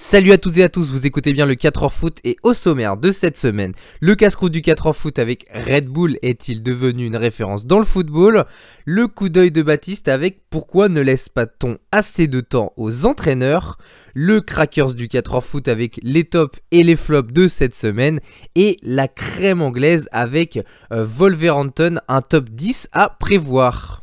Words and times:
Salut 0.00 0.30
à 0.30 0.38
toutes 0.38 0.58
et 0.58 0.62
à 0.62 0.68
tous, 0.68 0.92
vous 0.92 1.08
écoutez 1.08 1.32
bien 1.32 1.44
le 1.44 1.56
4h 1.56 1.90
foot 1.90 2.18
et 2.22 2.36
au 2.44 2.54
sommaire 2.54 2.96
de 2.96 3.10
cette 3.10 3.36
semaine, 3.36 3.72
le 4.00 4.14
casse-croûte 4.14 4.52
du 4.52 4.60
4h 4.60 4.92
foot 4.92 5.18
avec 5.18 5.44
Red 5.52 5.88
Bull 5.88 6.18
est-il 6.22 6.62
devenu 6.62 7.04
une 7.04 7.16
référence 7.16 7.66
dans 7.66 7.80
le 7.80 7.84
football? 7.84 8.46
Le 8.84 9.08
coup 9.08 9.28
d'œil 9.28 9.50
de 9.50 9.60
Baptiste 9.60 10.06
avec 10.06 10.42
pourquoi 10.50 10.88
ne 10.88 11.00
laisse 11.00 11.28
pas-t-on 11.28 11.78
assez 11.90 12.28
de 12.28 12.40
temps 12.40 12.72
aux 12.76 13.06
entraîneurs? 13.06 13.76
Le 14.14 14.40
crackers 14.40 14.94
du 14.94 15.08
4h 15.08 15.42
foot 15.42 15.66
avec 15.66 15.98
les 16.04 16.22
tops 16.22 16.60
et 16.70 16.84
les 16.84 16.94
flops 16.94 17.32
de 17.32 17.48
cette 17.48 17.74
semaine 17.74 18.20
et 18.54 18.76
la 18.84 19.08
crème 19.08 19.60
anglaise 19.60 20.08
avec 20.12 20.60
euh, 20.92 21.04
Wolverhampton, 21.04 21.96
un 22.06 22.22
top 22.22 22.50
10 22.50 22.88
à 22.92 23.08
prévoir. 23.18 23.97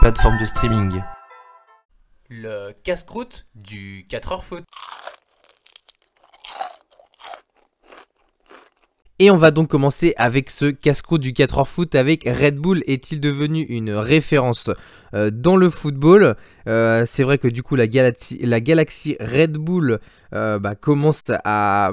Plateforme 0.00 0.38
de 0.38 0.46
streaming. 0.46 1.02
Le 2.30 2.72
casse-croûte 2.84 3.44
du 3.54 4.06
4h 4.08 4.40
foot. 4.40 4.64
Et 9.18 9.30
on 9.30 9.36
va 9.36 9.50
donc 9.50 9.68
commencer 9.68 10.14
avec 10.16 10.48
ce 10.48 10.70
casse-croûte 10.70 11.20
du 11.20 11.34
4h 11.34 11.66
foot 11.66 11.94
avec 11.94 12.24
Red 12.24 12.56
Bull 12.56 12.82
est-il 12.86 13.20
devenu 13.20 13.60
une 13.64 13.90
référence 13.90 14.70
euh, 15.12 15.30
dans 15.30 15.56
le 15.56 15.68
football? 15.68 16.36
Euh, 16.66 17.04
C'est 17.04 17.22
vrai 17.22 17.36
que 17.36 17.48
du 17.48 17.62
coup 17.62 17.76
la 17.76 17.86
galaxie, 17.86 18.38
la 18.42 18.62
galaxie 18.62 19.18
Red 19.20 19.58
Bull 19.58 20.00
euh, 20.32 20.58
bah, 20.58 20.76
commence 20.76 21.30
à 21.44 21.92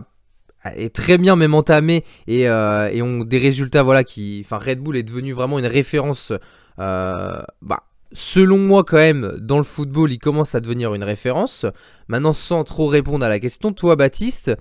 est 0.63 0.95
très 0.95 1.17
bien 1.17 1.35
même 1.35 1.53
entamée 1.53 2.05
et, 2.27 2.41
et 2.41 3.01
ont 3.01 3.23
des 3.23 3.37
résultats 3.37 3.83
voilà 3.83 4.03
qui 4.03 4.41
enfin 4.43 4.57
Red 4.57 4.79
Bull 4.79 4.97
est 4.97 5.03
devenu 5.03 5.31
vraiment 5.31 5.59
une 5.59 5.65
référence 5.65 6.33
bah, 6.77 7.83
selon 8.11 8.57
moi 8.57 8.83
quand 8.83 8.97
même, 8.97 9.37
dans 9.39 9.57
le 9.57 9.63
football, 9.63 10.11
il 10.11 10.19
commence 10.19 10.55
à 10.55 10.59
devenir 10.59 10.93
une 10.93 11.03
référence. 11.03 11.65
Maintenant, 12.07 12.33
sans 12.33 12.63
trop 12.63 12.87
répondre 12.87 13.25
à 13.25 13.29
la 13.29 13.39
question, 13.39 13.73
toi 13.73 13.95
Baptiste, 13.95 14.51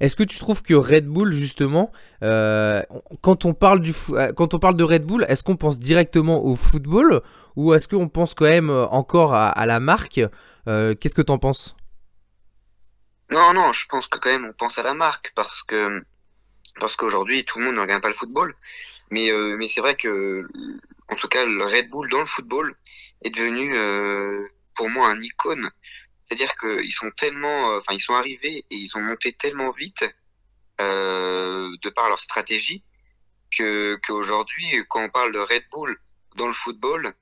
est-ce 0.00 0.16
que 0.16 0.22
tu 0.22 0.38
trouves 0.38 0.62
que 0.62 0.74
Red 0.74 1.06
Bull, 1.06 1.32
justement, 1.32 1.92
euh, 2.22 2.82
quand, 3.22 3.44
on 3.44 3.54
parle 3.54 3.80
du 3.80 3.92
euh, 4.10 4.32
quand 4.32 4.54
on 4.54 4.58
parle 4.58 4.76
de 4.76 4.84
Red 4.84 5.04
Bull, 5.04 5.24
est-ce 5.28 5.42
qu'on 5.42 5.56
pense 5.56 5.78
directement 5.78 6.44
au 6.44 6.56
football 6.56 7.22
ou 7.56 7.74
est-ce 7.74 7.88
qu'on 7.88 8.08
pense 8.08 8.34
quand 8.34 8.46
même 8.46 8.70
euh, 8.70 8.86
encore 8.86 9.34
à, 9.34 9.66
la 9.66 9.80
marque 9.80 10.20
Qu'est-ce 10.66 11.14
que 11.14 11.22
tu 11.22 11.32
en 11.32 11.38
penses? 11.38 11.76
Non, 13.30 13.52
non, 13.52 13.72
je 13.72 13.86
pense 13.86 14.06
que 14.06 14.18
quand 14.18 14.30
même 14.30 14.46
on 14.46 14.52
pense 14.52 14.78
à 14.78 14.82
la 14.82 14.94
marque 14.94 15.32
parce 15.34 15.62
que 15.62 16.02
parce 16.80 16.96
qu'aujourd'hui 16.96 17.44
tout 17.44 17.58
le 17.58 17.66
monde 17.66 17.76
ne 17.76 17.80
regarde 17.80 18.02
pas 18.02 18.08
le 18.08 18.14
football. 18.14 18.54
Mais, 19.10 19.30
mais 19.58 19.68
c'est 19.68 19.80
vrai 19.80 19.94
que 19.94 20.48
en 21.10 21.16
tout 21.16 21.28
cas, 21.28 21.44
le 21.44 21.64
Red 21.64 21.90
Bull 21.90 22.08
dans 22.10 22.20
le 22.20 22.26
football 22.26 22.76
est 23.22 23.30
devenu 23.30 23.76
euh, 23.76 24.46
pour 24.74 24.88
moi 24.88 25.08
un 25.08 25.20
icône. 25.20 25.70
C'est-à-dire 26.26 26.56
qu'ils 26.56 26.92
sont 26.92 27.10
tellement, 27.10 27.70
euh, 27.70 27.78
enfin, 27.78 27.94
ils 27.94 28.00
sont 28.00 28.14
arrivés 28.14 28.64
et 28.70 28.76
ils 28.76 28.96
ont 28.96 29.00
monté 29.00 29.32
tellement 29.32 29.70
vite 29.72 30.04
euh, 30.80 31.70
de 31.82 31.90
par 31.90 32.08
leur 32.08 32.20
stratégie 32.20 32.82
que 33.56 33.96
qu'aujourd'hui, 34.06 34.84
quand 34.88 35.04
on 35.04 35.08
parle 35.10 35.32
de 35.32 35.38
Red 35.38 35.64
Bull 35.70 35.96
dans 36.36 36.46
le 36.46 36.52
football, 36.52 37.14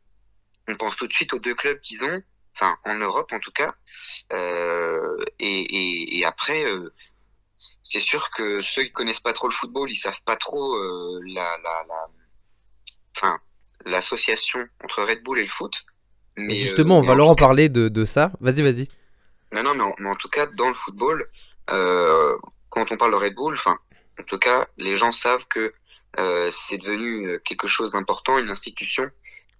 on 0.69 0.77
pense 0.77 0.97
tout 0.97 1.07
de 1.07 1.13
suite 1.13 1.35
aux 1.35 1.39
deux 1.39 1.55
clubs 1.55 1.81
qu'ils 1.81 2.05
ont, 2.05 2.23
enfin 2.55 2.79
en 2.85 2.95
Europe 2.95 3.33
en 3.33 3.41
tout 3.41 3.51
cas. 3.51 3.75
Euh, 4.33 5.19
et, 5.39 5.61
et, 5.61 6.19
et, 6.19 6.25
après, 6.25 6.65
euh, 6.65 6.93
c'est 7.83 8.01
sûr 8.01 8.31
que 8.31 8.63
ceux 8.63 8.85
qui 8.85 8.93
connaissent 8.93 9.21
pas 9.21 9.33
trop 9.33 9.49
le 9.49 9.53
football, 9.53 9.91
ils 9.91 9.97
savent 9.97 10.23
pas 10.25 10.37
trop 10.37 10.77
euh, 10.77 11.21
la, 11.27 11.59
la, 11.63 11.85
la, 11.89 12.07
enfin 13.17 13.41
l'association 13.87 14.67
entre 14.85 15.03
Red 15.03 15.23
Bull 15.23 15.39
et 15.39 15.43
le 15.43 15.49
foot. 15.49 15.85
Mais 16.37 16.55
justement, 16.55 16.99
on 16.99 17.03
va 17.03 17.15
leur 17.15 17.29
en 17.29 17.35
parler 17.35 17.69
de, 17.69 17.89
de 17.89 18.05
ça. 18.05 18.33
Vas-y, 18.41 18.63
vas-y. 18.63 18.89
Non, 19.53 19.63
non, 19.63 19.95
mais 19.99 20.09
en, 20.09 20.17
tout 20.17 20.29
cas, 20.29 20.47
dans 20.47 20.69
le 20.69 20.75
football, 20.75 21.29
euh, 21.71 22.37
quand 22.71 22.91
on 22.91 22.97
parle 22.97 23.13
de 23.13 23.17
Red 23.17 23.35
Bull, 23.35 23.55
enfin, 23.55 23.79
en 24.19 24.23
tout 24.23 24.39
cas, 24.39 24.67
les 24.79 24.97
gens 24.97 25.13
savent 25.13 25.47
que 25.49 25.75
euh, 26.19 26.51
c'est 26.51 26.79
devenu 26.79 27.39
quelque 27.41 27.67
chose 27.67 27.93
d'important, 27.93 28.39
une 28.39 28.51
institution, 28.51 29.11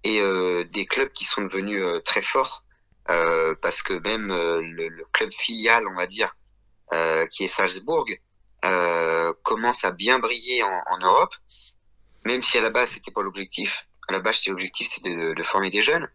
et 0.05 0.21
euh, 0.21 0.65
des 0.65 0.87
clubs 0.87 1.13
qui 1.13 1.25
sont 1.25 1.43
devenus 1.43 1.83
euh, 1.83 2.01
très 2.01 2.23
forts, 2.23 2.65
euh, 3.11 3.55
parce 3.63 3.83
que 3.83 3.95
même 3.95 4.31
euh, 4.31 4.61
le, 4.61 4.89
le, 4.89 5.05
club 5.13 5.33
filial, 5.33 5.87
on 5.89 5.95
va 5.95 6.07
dire, 6.07 6.35
qui 7.31 7.45
est 7.45 7.49
Salzbourg, 7.49 8.05
commence 9.43 9.83
à 9.83 9.93
bien 9.93 10.19
briller 10.19 10.63
en, 10.63 10.83
en 10.91 10.99
Europe, 10.99 11.35
même 12.27 12.43
si 12.43 12.59
à 12.59 12.61
la 12.61 12.69
base 12.69 12.91
c'était 12.91 13.11
pas 13.11 13.23
l'objectif 13.23 13.87
à 14.13 14.19
la 14.19 14.23
base, 14.23 14.47
l'objectif, 14.47 14.89
c'était 14.93 15.15
de, 15.15 15.35
de, 15.35 15.43
former 15.43 15.71
des 15.71 15.83
jeunes. 15.83 16.09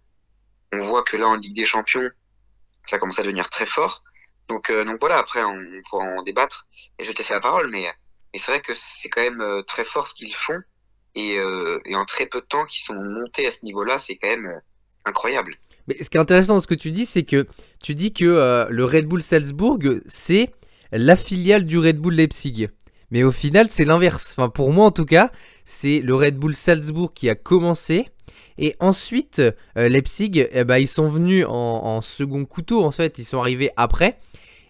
On 0.73 0.81
voit 0.87 1.03
que 1.03 1.17
là, 1.17 1.27
en 1.27 1.35
Ligue 1.35 1.55
des 1.55 1.65
Champions, 1.65 2.09
ça 2.85 2.97
commence 2.97 3.19
à 3.19 3.23
devenir 3.23 3.49
très 3.49 3.65
fort. 3.65 4.03
Donc, 4.49 4.69
euh, 4.69 4.85
donc 4.85 4.97
voilà, 4.99 5.17
après, 5.17 5.43
on, 5.43 5.59
pourra 5.89 6.05
en 6.05 6.23
débattre. 6.23 6.67
Et 6.99 7.03
je 7.03 7.09
vais 7.09 7.13
te 7.13 7.19
laisser 7.19 7.33
la 7.33 7.39
parole, 7.39 7.69
mais, 7.69 7.85
c'est 8.35 8.51
vrai 8.51 8.61
que 8.61 8.73
c'est 8.75 9.09
quand 9.09 9.21
même 9.21 9.41
euh, 9.41 9.61
très 9.63 9.83
fort 9.83 10.07
ce 10.07 10.13
qu'ils 10.13 10.33
font. 10.33 10.59
Et, 11.15 11.37
euh, 11.39 11.79
et, 11.85 11.95
en 11.95 12.05
très 12.05 12.27
peu 12.27 12.41
de 12.41 12.45
temps 12.45 12.65
qu'ils 12.65 12.81
sont 12.81 12.95
montés 12.95 13.47
à 13.47 13.51
ce 13.51 13.59
niveau-là, 13.63 13.97
c'est 13.97 14.17
quand 14.17 14.29
même 14.29 14.61
incroyable. 15.05 15.55
Mais 15.87 16.01
ce 16.03 16.09
qui 16.09 16.17
est 16.17 16.19
intéressant 16.19 16.55
dans 16.55 16.59
ce 16.59 16.67
que 16.67 16.75
tu 16.75 16.91
dis, 16.91 17.05
c'est 17.05 17.23
que 17.23 17.47
tu 17.81 17.95
dis 17.95 18.13
que 18.13 18.67
le 18.69 18.85
Red 18.85 19.07
Bull 19.07 19.21
Salzbourg, 19.21 19.79
c'est 20.05 20.51
la 20.91 21.15
filiale 21.15 21.65
du 21.65 21.79
Red 21.79 21.97
Bull 21.97 22.13
Leipzig. 22.13 22.67
Mais 23.09 23.23
au 23.23 23.31
final, 23.31 23.67
c'est 23.69 23.85
l'inverse. 23.85 24.31
Enfin, 24.31 24.49
pour 24.49 24.73
moi, 24.73 24.85
en 24.85 24.91
tout 24.91 25.05
cas, 25.05 25.31
c'est 25.69 25.99
le 25.99 26.15
Red 26.15 26.37
Bull 26.37 26.55
Salzbourg 26.55 27.13
qui 27.13 27.29
a 27.29 27.35
commencé. 27.35 28.07
Et 28.57 28.77
ensuite, 28.79 29.41
euh, 29.77 29.89
Leipzig, 29.89 30.47
eh 30.49 30.63
ben, 30.63 30.77
ils 30.77 30.87
sont 30.87 31.09
venus 31.09 31.45
en, 31.45 31.99
second 31.99 32.45
couteau, 32.45 32.85
en 32.85 32.91
fait, 32.91 33.19
ils 33.19 33.25
sont 33.25 33.39
arrivés 33.39 33.71
après. 33.75 34.17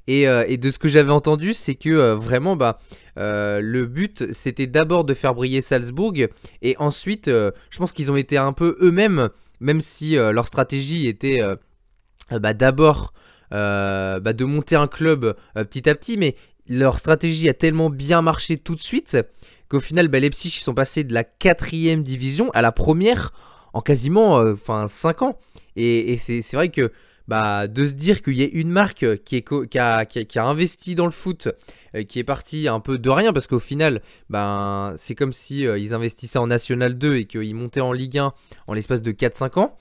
Et, 0.08 0.28
euh, 0.28 0.58
de 0.58 0.70
ce 0.72 0.80
que 0.80 0.88
j'avais 0.88 1.12
entendu, 1.12 1.54
c'est 1.54 1.76
que 1.76 1.90
euh, 1.90 2.16
vraiment, 2.16 2.56
bah, 2.56 2.80
le 3.16 3.86
but, 3.86 4.34
c'était 4.34 4.66
d'abord 4.66 5.04
de 5.04 5.14
faire 5.14 5.36
briller 5.36 5.62
Salzbourg. 5.62 6.16
Et 6.64 6.76
ensuite, 6.80 7.28
je 7.28 7.78
pense 7.78 7.92
qu'ils 7.92 8.12
ont 8.12 8.18
été 8.18 8.38
un 8.38 8.52
peu 8.52 8.76
eux-mêmes, 8.82 9.30
même 9.60 9.82
si 9.82 10.16
leur 10.16 10.48
stratégie 10.48 11.08
était 11.08 11.42
bah, 12.32 12.56
d'abord 12.56 13.14
bah, 13.52 14.20
de 14.20 14.46
monter 14.46 14.76
un 14.76 14.88
club 14.88 15.36
petit 15.54 15.88
à 15.88 15.94
petit. 15.94 16.18
Mais 16.18 16.36
leur 16.68 16.98
stratégie 16.98 17.50
a 17.50 17.54
tellement 17.54 17.92
bien 17.92 18.24
marché 18.24 18.58
tout 18.58 18.76
de 18.76 18.82
suite 18.82 19.18
qu'au 19.70 19.80
final, 19.80 20.08
bah, 20.08 20.20
Leipzig 20.20 20.50
ils 20.50 20.62
sont 20.62 20.74
passés 20.74 21.04
de 21.04 21.14
la 21.14 21.24
quatrième 21.24 22.04
division 22.04 22.50
à 22.52 22.62
la 22.62 22.72
première 22.72 23.32
en 23.74 23.82
quasiment 23.82 24.38
enfin 24.38 24.86
euh, 24.86 24.88
5 24.88 25.22
ans. 25.22 25.40
Et, 25.76 26.18
c'est 26.18 26.54
vrai 26.54 26.70
que 26.70 26.92
bah, 27.28 27.68
de 27.68 27.86
se 27.86 27.94
dire 27.94 28.24
qu'il 28.24 28.34
y 28.34 28.42
ait 28.42 28.50
une 28.50 28.70
marque 28.70 29.06
qui, 29.24 29.44
a, 29.78 29.98
a, 29.98 30.02
a, 30.02 30.44
investi 30.44 30.96
dans 30.96 31.06
le 31.06 31.12
foot, 31.12 31.50
euh, 31.94 32.04
qui 32.04 32.18
est 32.20 32.24
parti 32.24 32.68
un 32.68 32.80
peu 32.80 32.98
de 32.98 33.10
rien, 33.10 33.34
parce 33.34 33.46
qu'au 33.46 33.60
final, 33.60 34.02
ben, 34.30 34.94
c'est 34.96 35.14
comme 35.14 35.34
si 35.34 35.68
euh, 35.68 35.78
ils 35.78 35.94
investissaient 35.94 36.40
en 36.40 36.48
National 36.48 36.98
2 36.98 37.18
et 37.18 37.26
qu'ils 37.26 37.54
montaient 37.54 37.82
en 37.82 37.92
Ligue 37.92 38.18
1 38.18 38.34
en 38.66 38.74
l'espace 38.74 39.02
de 39.02 39.12
4-5 39.12 39.60
ans. 39.60 39.76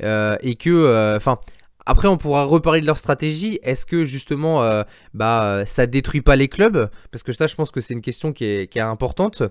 Et 0.00 0.56
que, 0.56 1.14
enfin, 1.16 1.38
après, 1.86 2.08
on 2.08 2.16
pourra 2.16 2.44
reparler 2.44 2.80
de 2.80 2.86
leur 2.86 2.98
stratégie. 2.98 3.58
Est-ce 3.62 3.86
que 3.86 4.04
justement, 4.04 4.62
euh, 4.62 4.82
bah, 5.14 5.64
ça 5.66 5.86
détruit 5.86 6.20
pas 6.22 6.36
les 6.36 6.48
clubs? 6.48 6.90
Parce 7.10 7.22
que 7.22 7.32
ça, 7.32 7.46
je 7.46 7.54
pense 7.54 7.70
que 7.70 7.80
c'est 7.80 7.94
une 7.94 8.02
question 8.02 8.32
qui 8.32 8.44
est, 8.44 8.76
importante. 8.78 9.42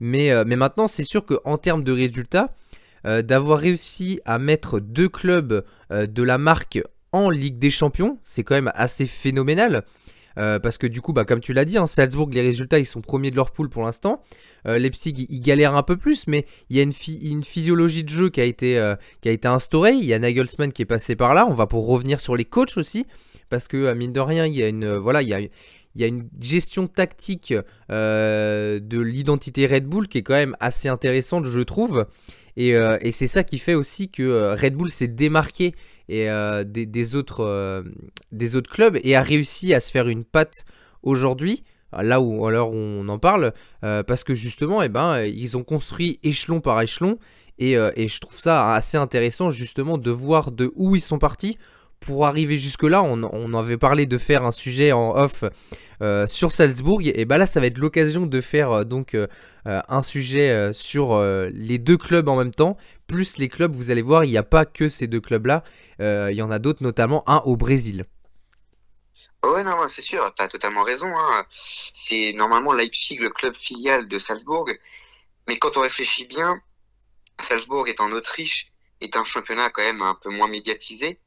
Mais, 0.00 0.30
euh, 0.30 0.44
mais 0.46 0.56
maintenant, 0.56 0.88
c'est 0.88 1.04
sûr 1.04 1.24
qu'en 1.24 1.58
termes 1.58 1.84
de 1.84 1.92
résultats, 1.92 2.54
euh, 3.06 3.20
d'avoir 3.20 3.58
réussi 3.58 4.20
à 4.24 4.38
mettre 4.38 4.80
deux 4.80 5.10
clubs 5.10 5.64
euh, 5.90 6.06
de 6.06 6.22
la 6.22 6.38
marque 6.38 6.82
en 7.12 7.28
Ligue 7.28 7.58
des 7.58 7.70
Champions, 7.70 8.18
c'est 8.22 8.44
quand 8.44 8.54
même 8.54 8.72
assez 8.74 9.04
phénoménal. 9.04 9.84
Euh, 10.38 10.58
parce 10.58 10.78
que 10.78 10.86
du 10.86 11.00
coup, 11.00 11.12
bah, 11.12 11.24
comme 11.24 11.40
tu 11.40 11.52
l'as 11.52 11.64
dit, 11.64 11.78
hein, 11.78 11.86
Salzbourg, 11.86 12.30
les 12.32 12.42
résultats, 12.42 12.78
ils 12.78 12.86
sont 12.86 13.00
premiers 13.00 13.30
de 13.30 13.36
leur 13.36 13.50
poule 13.50 13.68
pour 13.68 13.84
l'instant. 13.84 14.22
Euh, 14.66 14.78
Leipzig, 14.78 15.26
ils 15.28 15.40
galèrent 15.40 15.74
un 15.74 15.82
peu 15.82 15.96
plus, 15.96 16.26
mais 16.26 16.46
il 16.70 16.76
y 16.76 16.80
a 16.80 16.82
une, 16.82 16.92
physiologie 17.44 18.04
de 18.04 18.08
jeu 18.08 18.30
qui 18.30 18.40
a, 18.40 18.44
été, 18.44 18.78
euh, 18.78 18.96
qui 19.20 19.28
a 19.28 19.32
été 19.32 19.48
instaurée. 19.48 19.92
Il 19.92 20.04
y 20.04 20.14
a 20.14 20.18
Nagelsmann 20.18 20.72
qui 20.72 20.82
est 20.82 20.86
passé 20.86 21.16
par 21.16 21.34
là. 21.34 21.46
On 21.46 21.54
va 21.54 21.66
pour 21.66 21.86
revenir 21.86 22.20
sur 22.20 22.36
les 22.36 22.44
coachs 22.44 22.76
aussi, 22.76 23.06
parce 23.50 23.68
que 23.68 23.92
mine 23.94 24.12
de 24.12 24.20
rien, 24.20 24.46
il 24.46 24.54
y 24.54 24.62
a 24.62 24.68
une, 24.68 24.96
voilà, 24.96 25.22
il 25.22 25.28
y 25.28 25.34
a, 26.04 26.06
une 26.06 26.28
gestion 26.40 26.86
tactique 26.86 27.54
de 27.88 29.00
l'identité 29.00 29.66
Red 29.66 29.86
Bull 29.86 30.08
qui 30.08 30.18
est 30.18 30.22
quand 30.22 30.34
même 30.34 30.56
assez 30.60 30.88
intéressante, 30.88 31.44
je 31.46 31.60
trouve. 31.60 32.06
Et, 32.56 32.74
c'est 33.10 33.26
ça 33.26 33.44
qui 33.44 33.58
fait 33.58 33.74
aussi 33.74 34.08
que 34.08 34.54
Red 34.60 34.74
Bull 34.74 34.90
s'est 34.90 35.08
démarqué 35.08 35.74
et, 36.08 36.28
des, 36.66 36.86
des, 36.86 37.14
autres, 37.14 37.84
des 38.32 38.56
autres 38.56 38.70
clubs 38.70 38.98
et 39.02 39.16
a 39.16 39.22
réussi 39.22 39.74
à 39.74 39.80
se 39.80 39.90
faire 39.90 40.08
une 40.08 40.24
patte 40.24 40.64
aujourd'hui 41.02 41.64
là 41.92 42.20
où 42.20 42.46
alors 42.46 42.72
on 42.72 43.08
en 43.08 43.18
parle 43.18 43.52
parce 43.80 44.24
que 44.24 44.34
justement 44.34 44.82
eh 44.82 44.88
ben 44.88 45.22
ils 45.22 45.56
ont 45.56 45.62
construit 45.62 46.18
échelon 46.22 46.60
par 46.60 46.80
échelon 46.82 47.18
et, 47.58 47.72
et, 47.72 48.08
je 48.08 48.20
trouve 48.20 48.38
ça 48.38 48.74
assez 48.74 48.96
intéressant 48.96 49.50
justement 49.50 49.96
de 49.96 50.10
voir 50.10 50.50
de 50.50 50.72
où 50.74 50.96
ils 50.96 51.00
sont 51.00 51.18
partis 51.18 51.56
pour 52.04 52.26
arriver 52.26 52.58
jusque 52.58 52.82
là 52.82 53.02
on, 53.02 53.54
avait 53.54 53.78
parlé 53.78 54.06
de 54.06 54.18
faire 54.18 54.44
un 54.44 54.50
sujet 54.50 54.92
en 54.92 55.16
off 55.16 55.44
euh, 56.02 56.26
sur 56.26 56.52
Salzbourg. 56.52 57.00
Et 57.04 57.24
bah 57.24 57.38
là, 57.38 57.46
ça 57.46 57.60
va 57.60 57.66
être 57.66 57.78
l'occasion 57.78 58.26
de 58.26 58.40
faire 58.40 58.70
euh, 58.72 58.84
donc 58.84 59.14
euh, 59.14 59.26
un 59.64 60.02
sujet 60.02 60.72
sur 60.72 61.18
les 61.18 61.78
deux 61.78 61.96
clubs 61.96 62.28
en 62.28 62.36
même 62.36 62.54
temps. 62.54 62.76
Plus 63.06 63.38
les 63.38 63.48
clubs, 63.48 63.74
vous 63.74 63.90
allez 63.90 64.02
voir, 64.02 64.24
il 64.24 64.30
n'y 64.30 64.36
a 64.36 64.42
pas 64.42 64.66
que 64.66 64.88
ces 64.88 65.06
deux 65.06 65.20
clubs-là. 65.20 65.64
il 66.00 66.34
y 66.34 66.42
en 66.42 66.50
a 66.50 66.58
d'autres, 66.58 66.82
notamment 66.82 67.24
un 67.26 67.38
au 67.46 67.56
Brésil. 67.56 68.04
Ouais, 69.42 69.62
non, 69.62 69.76
c'est 69.88 70.02
sûr, 70.02 70.32
tu 70.34 70.42
as 70.42 70.48
totalement 70.48 70.82
raison. 70.82 71.08
Hein. 71.16 71.46
C'est 71.50 72.32
normalement 72.34 72.72
Leipzig, 72.72 73.16
le 73.16 73.30
club 73.30 73.54
filial 73.54 74.08
de 74.08 74.18
Salzbourg. 74.18 74.68
Mais 75.48 75.58
quand 75.58 75.76
on 75.76 75.80
réfléchit 75.80 76.26
bien, 76.26 76.60
Salzbourg 77.40 77.88
est 77.88 78.00
en 78.00 78.12
Autriche, 78.12 78.72
est 79.00 79.16
un 79.16 79.24
championnat 79.24 79.70
quand 79.70 79.82
même 79.82 80.02
un 80.02 80.14
peu 80.14 80.30
moins 80.30 80.48
médiatisé, 80.48 81.18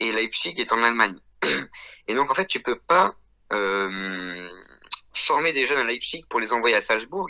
et 0.00 0.12
Leipzig 0.12 0.54
est 0.58 0.72
en 0.72 0.82
Allemagne. 0.82 1.16
Et 2.08 2.14
donc, 2.14 2.30
en 2.30 2.34
fait, 2.34 2.46
tu 2.46 2.60
peux 2.60 2.78
pas 2.78 3.14
euh, 3.52 4.48
former 5.14 5.52
des 5.52 5.66
jeunes 5.66 5.78
à 5.78 5.84
Leipzig 5.84 6.24
pour 6.28 6.40
les 6.40 6.52
envoyer 6.52 6.76
à 6.76 6.82
Salzbourg, 6.82 7.28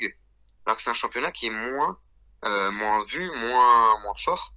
alors 0.65 0.77
que 0.77 0.83
c'est 0.83 0.91
un 0.91 0.95
championnat 0.95 1.33
qui 1.33 1.47
est 1.47 1.51
moins, 1.51 1.99
euh, 2.45 2.71
moins 2.71 3.05
vu, 3.05 3.31
moins, 3.31 4.01
moins 4.01 4.15
fort. 4.15 4.55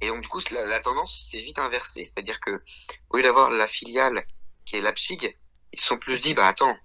Et 0.00 0.08
donc, 0.08 0.22
du 0.22 0.28
coup, 0.28 0.40
la, 0.52 0.66
la 0.66 0.80
tendance 0.80 1.28
s'est 1.30 1.40
vite 1.40 1.58
inversée. 1.58 2.04
C'est-à-dire 2.04 2.40
que, 2.40 2.62
au 3.10 3.16
lieu 3.16 3.22
d'avoir 3.22 3.50
la 3.50 3.68
filiale 3.68 4.26
qui 4.64 4.76
est 4.76 4.80
Leipzig, 4.80 5.36
ils 5.72 5.80
se 5.80 5.86
sont 5.86 5.98
plus 5.98 6.20
dit, 6.20 6.34
bah 6.34 6.46
attends, 6.46 6.76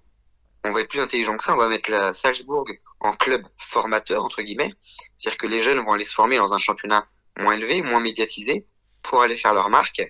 on 0.63 0.72
va 0.72 0.81
être 0.81 0.90
plus 0.90 1.00
intelligent 1.00 1.38
que 1.38 1.44
ça, 1.44 1.54
on 1.54 1.57
va 1.57 1.68
mettre 1.68 1.92
la 1.92 2.13
Salzbourg 2.13 2.68
en 3.00 3.16
club 3.16 3.46
formateur, 3.57 4.25
entre 4.25 4.42
guillemets. 4.42 4.74
C'est-à-dire 5.18 5.38
que 5.38 5.48
les 5.48 5.62
jeunes 5.62 5.80
vont 5.80 5.94
aller 5.94 6.04
se 6.04 6.13
former 6.13 6.38
dans 6.38 6.54
un 6.54 6.57
championnat 6.57 7.07
moins 7.38 7.54
élevé, 7.54 7.81
moins 7.81 8.00
médiatisé, 8.00 8.66
pour 9.04 9.22
aller 9.22 9.36
faire 9.36 9.54
leur 9.54 9.69
marque, 9.69 10.02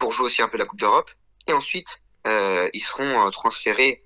pour 0.00 0.12
jouer 0.12 0.26
aussi 0.26 0.42
un 0.42 0.48
peu 0.48 0.58
la 0.58 0.66
Coupe 0.66 0.80
d'Europe. 0.80 1.10
Et 1.46 1.52
ensuite, 1.52 2.02
euh, 2.26 2.68
ils 2.74 2.82
seront 2.82 3.26
euh, 3.26 3.30
transférés, 3.30 4.04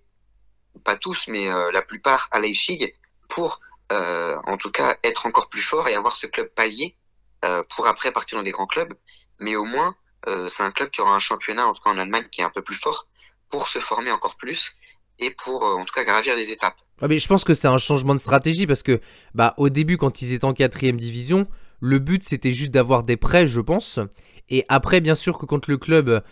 pas 0.84 0.96
tous, 0.96 1.26
mais 1.28 1.48
euh, 1.48 1.70
la 1.72 1.82
plupart 1.82 2.28
à 2.30 2.40
Leipzig 2.40 2.94
pour, 3.28 3.60
en 3.90 4.56
tout 4.58 4.70
cas, 4.70 4.96
être 5.04 5.26
encore 5.26 5.48
plus 5.48 5.62
fort 5.62 5.88
et 5.88 5.94
avoir 5.94 6.16
ce 6.16 6.26
club 6.26 6.48
palier 6.48 6.96
pour 7.76 7.86
après 7.86 8.10
partir 8.10 8.38
dans 8.38 8.42
des 8.42 8.50
grands 8.50 8.66
clubs. 8.66 8.92
Mais 9.38 9.54
au 9.54 9.64
moins, 9.64 9.94
c'est 10.48 10.62
un 10.62 10.72
club 10.72 10.90
qui 10.90 11.00
aura 11.00 11.14
un 11.14 11.20
championnat, 11.20 11.66
en 11.66 11.74
tout 11.74 11.82
cas 11.82 11.90
en 11.90 11.98
Allemagne, 11.98 12.26
qui 12.30 12.40
est 12.40 12.44
un 12.44 12.50
peu 12.50 12.62
plus 12.62 12.76
fort 12.76 13.06
pour 13.50 13.68
se 13.68 13.78
former 13.78 14.10
encore 14.10 14.36
plus 14.36 14.72
et 15.20 15.30
pour, 15.30 15.62
en 15.62 15.84
tout 15.84 15.94
cas, 15.94 16.02
gravir 16.02 16.34
des 16.34 16.50
étapes. 16.50 16.76
Ah 17.00 17.08
mais 17.08 17.18
je 17.20 17.28
pense 17.28 17.44
que 17.44 17.54
c'est 17.54 17.68
un 17.68 17.78
changement 17.78 18.14
de 18.14 18.20
stratégie 18.20 18.66
parce 18.66 18.82
que 18.82 19.00
bah, 19.34 19.54
au 19.58 19.68
début, 19.68 19.96
quand 19.96 20.22
ils 20.22 20.32
étaient 20.32 20.44
en 20.44 20.54
quatrième 20.54 20.96
division, 20.96 21.46
le 21.80 21.98
but 21.98 22.24
c'était 22.24 22.52
juste 22.52 22.72
d'avoir 22.72 23.04
des 23.04 23.16
prêts, 23.16 23.46
je 23.46 23.60
pense. 23.60 24.00
Et 24.50 24.64
après, 24.68 25.00
bien 25.00 25.14
sûr 25.14 25.38
que 25.38 25.46
quand 25.46 25.66
le 25.68 25.76
club 25.78 26.22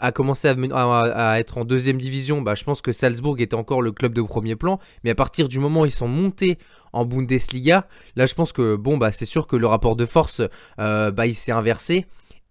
a 0.00 0.12
commencé 0.12 0.48
à, 0.48 1.40
être 1.40 1.58
en 1.58 1.64
deuxième 1.64 1.98
division, 1.98 2.40
bah, 2.42 2.54
je 2.54 2.64
pense 2.64 2.80
que 2.80 2.92
Salzbourg 2.92 3.38
était 3.40 3.54
encore 3.54 3.82
le 3.82 3.92
club 3.92 4.14
de 4.14 4.22
premier 4.22 4.56
plan. 4.56 4.78
Mais 5.04 5.10
à 5.10 5.14
partir 5.14 5.48
du 5.48 5.58
moment 5.58 5.82
où 5.82 5.86
ils 5.86 5.92
sont 5.92 6.08
montés 6.08 6.58
en 6.92 7.04
Bundesliga, 7.04 7.86
là 8.14 8.26
je 8.26 8.34
pense 8.34 8.52
que 8.52 8.74
bon 8.74 8.96
bah 8.96 9.12
c'est 9.12 9.26
sûr 9.26 9.46
que 9.46 9.56
le 9.56 9.66
rapport 9.66 9.96
de 9.96 10.06
force 10.06 10.40
euh, 10.78 11.10
bah, 11.10 11.26
il 11.26 11.34
s'est 11.34 11.52
inversé. 11.52 12.06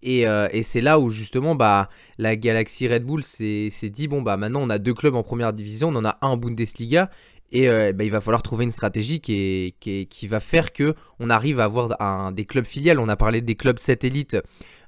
Euh, 0.06 0.48
et, 0.52 0.62
c'est 0.62 0.80
là 0.80 1.00
où 1.00 1.10
justement 1.10 1.56
bah, 1.56 1.88
la 2.18 2.36
Galaxy 2.36 2.86
Red 2.86 3.04
Bull 3.04 3.24
s'est 3.24 3.70
dit 3.90 4.06
bon 4.06 4.22
bah 4.22 4.36
maintenant 4.36 4.60
on 4.62 4.70
a 4.70 4.78
deux 4.78 4.94
clubs 4.94 5.16
en 5.16 5.22
première 5.22 5.52
division, 5.52 5.88
on 5.88 5.96
en 5.96 6.04
a 6.04 6.18
un 6.20 6.28
en 6.28 6.36
Bundesliga 6.36 7.10
et 7.52 7.68
euh, 7.68 7.92
bah, 7.92 8.04
il 8.04 8.10
va 8.10 8.20
falloir 8.20 8.42
trouver 8.42 8.64
une 8.64 8.72
stratégie 8.72 9.20
qui, 9.20 9.74
qui, 9.80 10.06
qui, 10.08 10.28
va 10.28 10.40
faire 10.40 10.72
que 10.72 10.94
on 11.18 11.30
arrive 11.30 11.60
à 11.60 11.64
avoir 11.64 12.00
un, 12.00 12.32
des 12.32 12.44
clubs 12.44 12.64
filiales. 12.64 12.98
On 12.98 13.08
a 13.08 13.16
parlé 13.16 13.40
des 13.40 13.54
clubs 13.54 13.78
satellites 13.78 14.36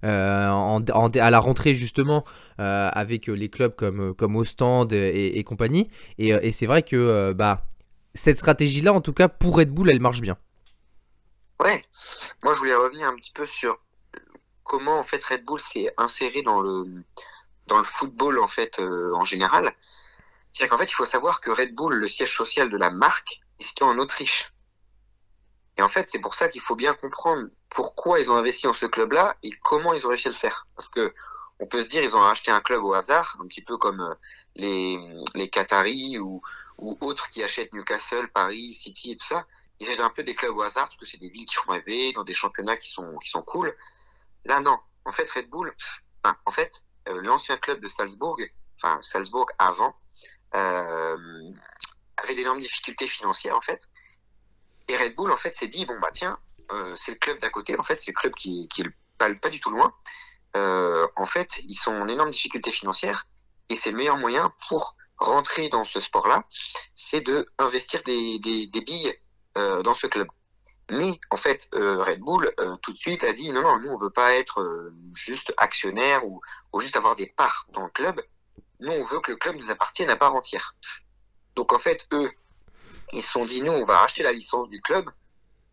euh, 0.04 0.80
à 1.14 1.30
la 1.30 1.38
rentrée 1.38 1.74
justement 1.74 2.24
euh, 2.60 2.88
avec 2.92 3.26
les 3.26 3.48
clubs 3.48 3.74
comme, 3.74 4.14
comme 4.14 4.36
Ostend 4.36 4.88
et, 4.90 5.42
compagnie. 5.44 5.90
Et, 6.18 6.28
et 6.28 6.52
c'est 6.52 6.66
vrai 6.66 6.82
que 6.82 7.32
bah, 7.32 7.64
cette 8.14 8.38
stratégie-là, 8.38 8.92
en 8.92 9.00
tout 9.00 9.12
cas 9.12 9.28
pour 9.28 9.56
Red 9.56 9.70
Bull, 9.70 9.90
elle 9.90 10.00
marche 10.00 10.20
bien. 10.20 10.36
Ouais, 11.60 11.84
moi 12.42 12.54
je 12.54 12.58
voulais 12.58 12.74
revenir 12.74 13.08
un 13.08 13.16
petit 13.16 13.32
peu 13.32 13.46
sur 13.46 13.80
comment 14.64 14.98
en 14.98 15.02
fait 15.04 15.24
Red 15.24 15.44
Bull 15.44 15.58
s'est 15.58 15.92
inséré 15.96 16.42
dans 16.42 16.60
le, 16.60 16.84
dans 17.66 17.78
le 17.78 17.84
football 17.84 18.38
en 18.38 18.48
fait 18.48 18.80
en 18.80 19.24
général. 19.24 19.72
C'est-à-dire 20.58 20.72
qu'en 20.72 20.78
fait, 20.78 20.90
il 20.90 20.94
faut 20.94 21.04
savoir 21.04 21.40
que 21.40 21.52
Red 21.52 21.72
Bull, 21.72 21.94
le 21.94 22.08
siège 22.08 22.36
social 22.36 22.68
de 22.68 22.76
la 22.76 22.90
marque, 22.90 23.40
est 23.60 23.62
situé 23.62 23.84
en 23.84 23.96
Autriche. 24.00 24.52
Et 25.76 25.82
en 25.82 25.88
fait, 25.88 26.08
c'est 26.10 26.18
pour 26.18 26.34
ça 26.34 26.48
qu'il 26.48 26.60
faut 26.60 26.74
bien 26.74 26.94
comprendre 26.94 27.46
pourquoi 27.68 28.18
ils 28.18 28.28
ont 28.28 28.34
investi 28.34 28.66
dans 28.66 28.74
ce 28.74 28.86
club-là 28.86 29.36
et 29.44 29.52
comment 29.62 29.92
ils 29.94 30.04
ont 30.04 30.08
réussi 30.08 30.26
à 30.26 30.32
le 30.32 30.36
faire. 30.36 30.66
Parce 30.74 30.88
que 30.88 31.14
on 31.60 31.68
peut 31.68 31.80
se 31.80 31.86
dire 31.86 32.02
ils 32.02 32.16
ont 32.16 32.24
acheté 32.24 32.50
un 32.50 32.60
club 32.60 32.82
au 32.82 32.92
hasard, 32.92 33.36
un 33.40 33.46
petit 33.46 33.62
peu 33.62 33.76
comme 33.76 34.00
euh, 34.00 34.14
les, 34.56 34.98
les 35.36 35.48
Qataris 35.48 36.18
ou, 36.18 36.42
ou 36.78 36.98
autres 37.02 37.28
qui 37.28 37.44
achètent 37.44 37.72
Newcastle, 37.72 38.28
Paris, 38.34 38.72
City 38.72 39.12
et 39.12 39.16
tout 39.16 39.26
ça. 39.26 39.46
Ils 39.78 39.88
achètent 39.88 40.00
un 40.00 40.10
peu 40.10 40.24
des 40.24 40.34
clubs 40.34 40.56
au 40.56 40.62
hasard 40.62 40.88
parce 40.88 40.96
que 40.96 41.06
c'est 41.06 41.18
des 41.18 41.30
villes 41.30 41.46
qui 41.46 41.54
font 41.54 41.70
rêver, 41.70 42.12
dans 42.14 42.24
des 42.24 42.32
championnats 42.32 42.76
qui 42.76 42.90
sont, 42.90 43.16
qui 43.18 43.30
sont 43.30 43.42
cool. 43.42 43.72
Là, 44.44 44.58
non. 44.58 44.76
En 45.04 45.12
fait, 45.12 45.30
Red 45.30 45.50
Bull, 45.50 45.72
en 46.24 46.50
fait, 46.50 46.82
euh, 47.08 47.20
l'ancien 47.22 47.58
club 47.58 47.80
de 47.80 47.86
Salzbourg, 47.86 48.40
enfin, 48.74 48.98
Salzbourg 49.02 49.46
avant, 49.60 49.94
avait 50.52 52.34
d'énormes 52.34 52.58
difficultés 52.58 53.06
financières 53.06 53.56
en 53.56 53.60
fait. 53.60 53.88
Et 54.88 54.96
Red 54.96 55.14
Bull 55.14 55.30
en 55.30 55.36
fait 55.36 55.52
s'est 55.52 55.68
dit 55.68 55.86
bon 55.86 55.98
bah 56.00 56.10
tiens 56.12 56.38
euh, 56.72 56.94
c'est 56.96 57.12
le 57.12 57.18
club 57.18 57.38
d'à 57.38 57.50
côté 57.50 57.78
en 57.78 57.82
fait 57.82 57.98
c'est 57.98 58.10
le 58.10 58.16
club 58.16 58.34
qui 58.34 58.68
qui 58.68 58.84
pas, 59.18 59.32
pas 59.34 59.50
du 59.50 59.60
tout 59.60 59.70
loin. 59.70 59.92
Euh, 60.56 61.06
en 61.16 61.26
fait 61.26 61.60
ils 61.64 61.74
sont 61.74 61.92
en 61.92 62.08
énorme 62.08 62.30
difficulté 62.30 62.70
financière 62.70 63.26
et 63.68 63.74
c'est 63.74 63.90
le 63.90 63.96
meilleur 63.96 64.16
moyen 64.16 64.52
pour 64.68 64.96
rentrer 65.18 65.68
dans 65.68 65.84
ce 65.84 66.00
sport-là, 66.00 66.44
c'est 66.94 67.20
de 67.20 67.46
investir 67.58 68.02
des, 68.04 68.38
des, 68.38 68.80
billes 68.80 69.14
euh, 69.56 69.82
dans 69.82 69.94
ce 69.94 70.06
club. 70.06 70.28
Mais 70.90 71.20
en 71.30 71.36
fait, 71.36 71.68
euh, 71.74 72.02
Red 72.02 72.20
Bull 72.20 72.50
euh, 72.60 72.76
tout 72.82 72.92
de 72.92 72.98
suite 72.98 73.24
a 73.24 73.32
dit 73.32 73.52
non 73.52 73.62
non 73.62 73.78
nous 73.78 73.90
on 73.90 73.98
veut 73.98 74.10
pas 74.10 74.34
être 74.34 74.60
euh, 74.60 74.94
juste 75.14 75.52
actionnaire 75.58 76.24
ou 76.24 76.40
juste 76.80 76.96
avoir 76.96 77.14
des 77.14 77.26
parts 77.26 77.66
dans 77.72 77.84
le 77.84 77.90
club. 77.90 78.22
Nous, 78.80 78.92
on 78.92 79.04
veut 79.04 79.20
que 79.20 79.32
le 79.32 79.36
club 79.36 79.56
nous 79.56 79.70
appartienne 79.70 80.10
à 80.10 80.16
part 80.16 80.34
entière. 80.34 80.74
Donc 81.56 81.72
en 81.72 81.78
fait, 81.78 82.06
eux, 82.12 82.30
ils 83.12 83.22
se 83.22 83.32
sont 83.32 83.44
dit, 83.44 83.62
nous, 83.62 83.72
on 83.72 83.84
va 83.84 83.98
racheter 83.98 84.22
la 84.22 84.32
licence 84.32 84.68
du 84.68 84.80
club. 84.80 85.08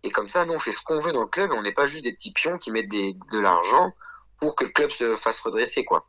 Et 0.04 0.12
comme 0.12 0.28
ça, 0.28 0.46
nous, 0.46 0.54
on 0.54 0.60
fait 0.60 0.72
ce 0.72 0.82
qu'on 0.82 1.00
veut 1.00 1.12
dans 1.12 1.22
le 1.22 1.28
club. 1.28 1.52
On 1.52 1.62
n'est 1.62 1.74
pas 1.74 1.88
juste 1.88 2.04
des 2.04 2.14
petits 2.14 2.32
pions 2.32 2.58
qui 2.58 2.72
mettent 2.72 2.90
de 2.90 3.40
l'argent 3.40 3.94
pour 4.38 4.56
que 4.56 4.66
le 4.66 4.72
club 4.72 4.92
se 4.92 5.16
fasse 5.16 5.40
redresser, 5.42 5.84
quoi. 5.86 6.08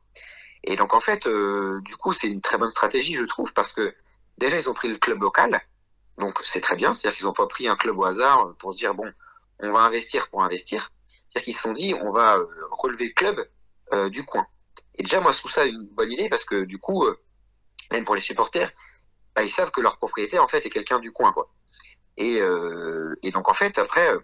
Et 0.64 0.76
donc 0.76 0.94
en 0.94 1.00
fait, 1.00 1.26
euh, 1.26 1.80
du 1.82 1.96
coup, 1.96 2.12
c'est 2.12 2.28
une 2.28 2.40
très 2.40 2.58
bonne 2.58 2.70
stratégie, 2.70 3.14
je 3.14 3.24
trouve, 3.24 3.52
parce 3.52 3.72
que 3.72 3.94
déjà, 4.38 4.56
ils 4.56 4.68
ont 4.68 4.74
pris 4.74 4.88
le 4.88 4.98
club 4.98 5.22
local. 5.22 5.60
Donc 6.18 6.40
c'est 6.42 6.60
très 6.60 6.76
bien. 6.76 6.92
C'est-à-dire 6.92 7.16
qu'ils 7.16 7.26
n'ont 7.26 7.32
pas 7.32 7.46
pris 7.46 7.68
un 7.68 7.76
club 7.76 7.98
au 7.98 8.04
hasard 8.04 8.54
pour 8.58 8.72
se 8.72 8.78
dire, 8.78 8.94
bon, 8.94 9.10
on 9.60 9.72
va 9.72 9.80
investir 9.80 10.28
pour 10.28 10.42
investir. 10.42 10.90
C'est-à-dire 11.04 11.44
qu'ils 11.44 11.54
se 11.54 11.62
sont 11.62 11.72
dit, 11.72 11.94
on 11.94 12.12
va 12.12 12.36
euh, 12.36 12.46
relever 12.70 13.06
le 13.06 13.14
club 13.14 13.48
euh, 13.92 14.08
du 14.08 14.24
coin. 14.24 14.46
Et 14.96 15.02
déjà, 15.02 15.20
moi, 15.20 15.32
je 15.32 15.38
trouve 15.38 15.50
ça 15.50 15.64
une 15.64 15.86
bonne 15.86 16.10
idée 16.10 16.28
parce 16.28 16.44
que 16.44 16.64
du 16.64 16.78
coup, 16.78 17.04
euh, 17.04 17.18
même 17.92 18.04
pour 18.04 18.14
les 18.14 18.20
supporters, 18.20 18.72
bah, 19.34 19.42
ils 19.42 19.50
savent 19.50 19.70
que 19.70 19.80
leur 19.80 19.98
propriétaire, 19.98 20.42
en 20.42 20.48
fait, 20.48 20.64
est 20.64 20.70
quelqu'un 20.70 20.98
du 20.98 21.12
coin, 21.12 21.32
quoi. 21.32 21.52
Et, 22.16 22.40
euh, 22.40 23.14
donc, 23.32 23.48
en 23.48 23.54
fait, 23.54 23.78
après, 23.78 24.14
euh, 24.14 24.20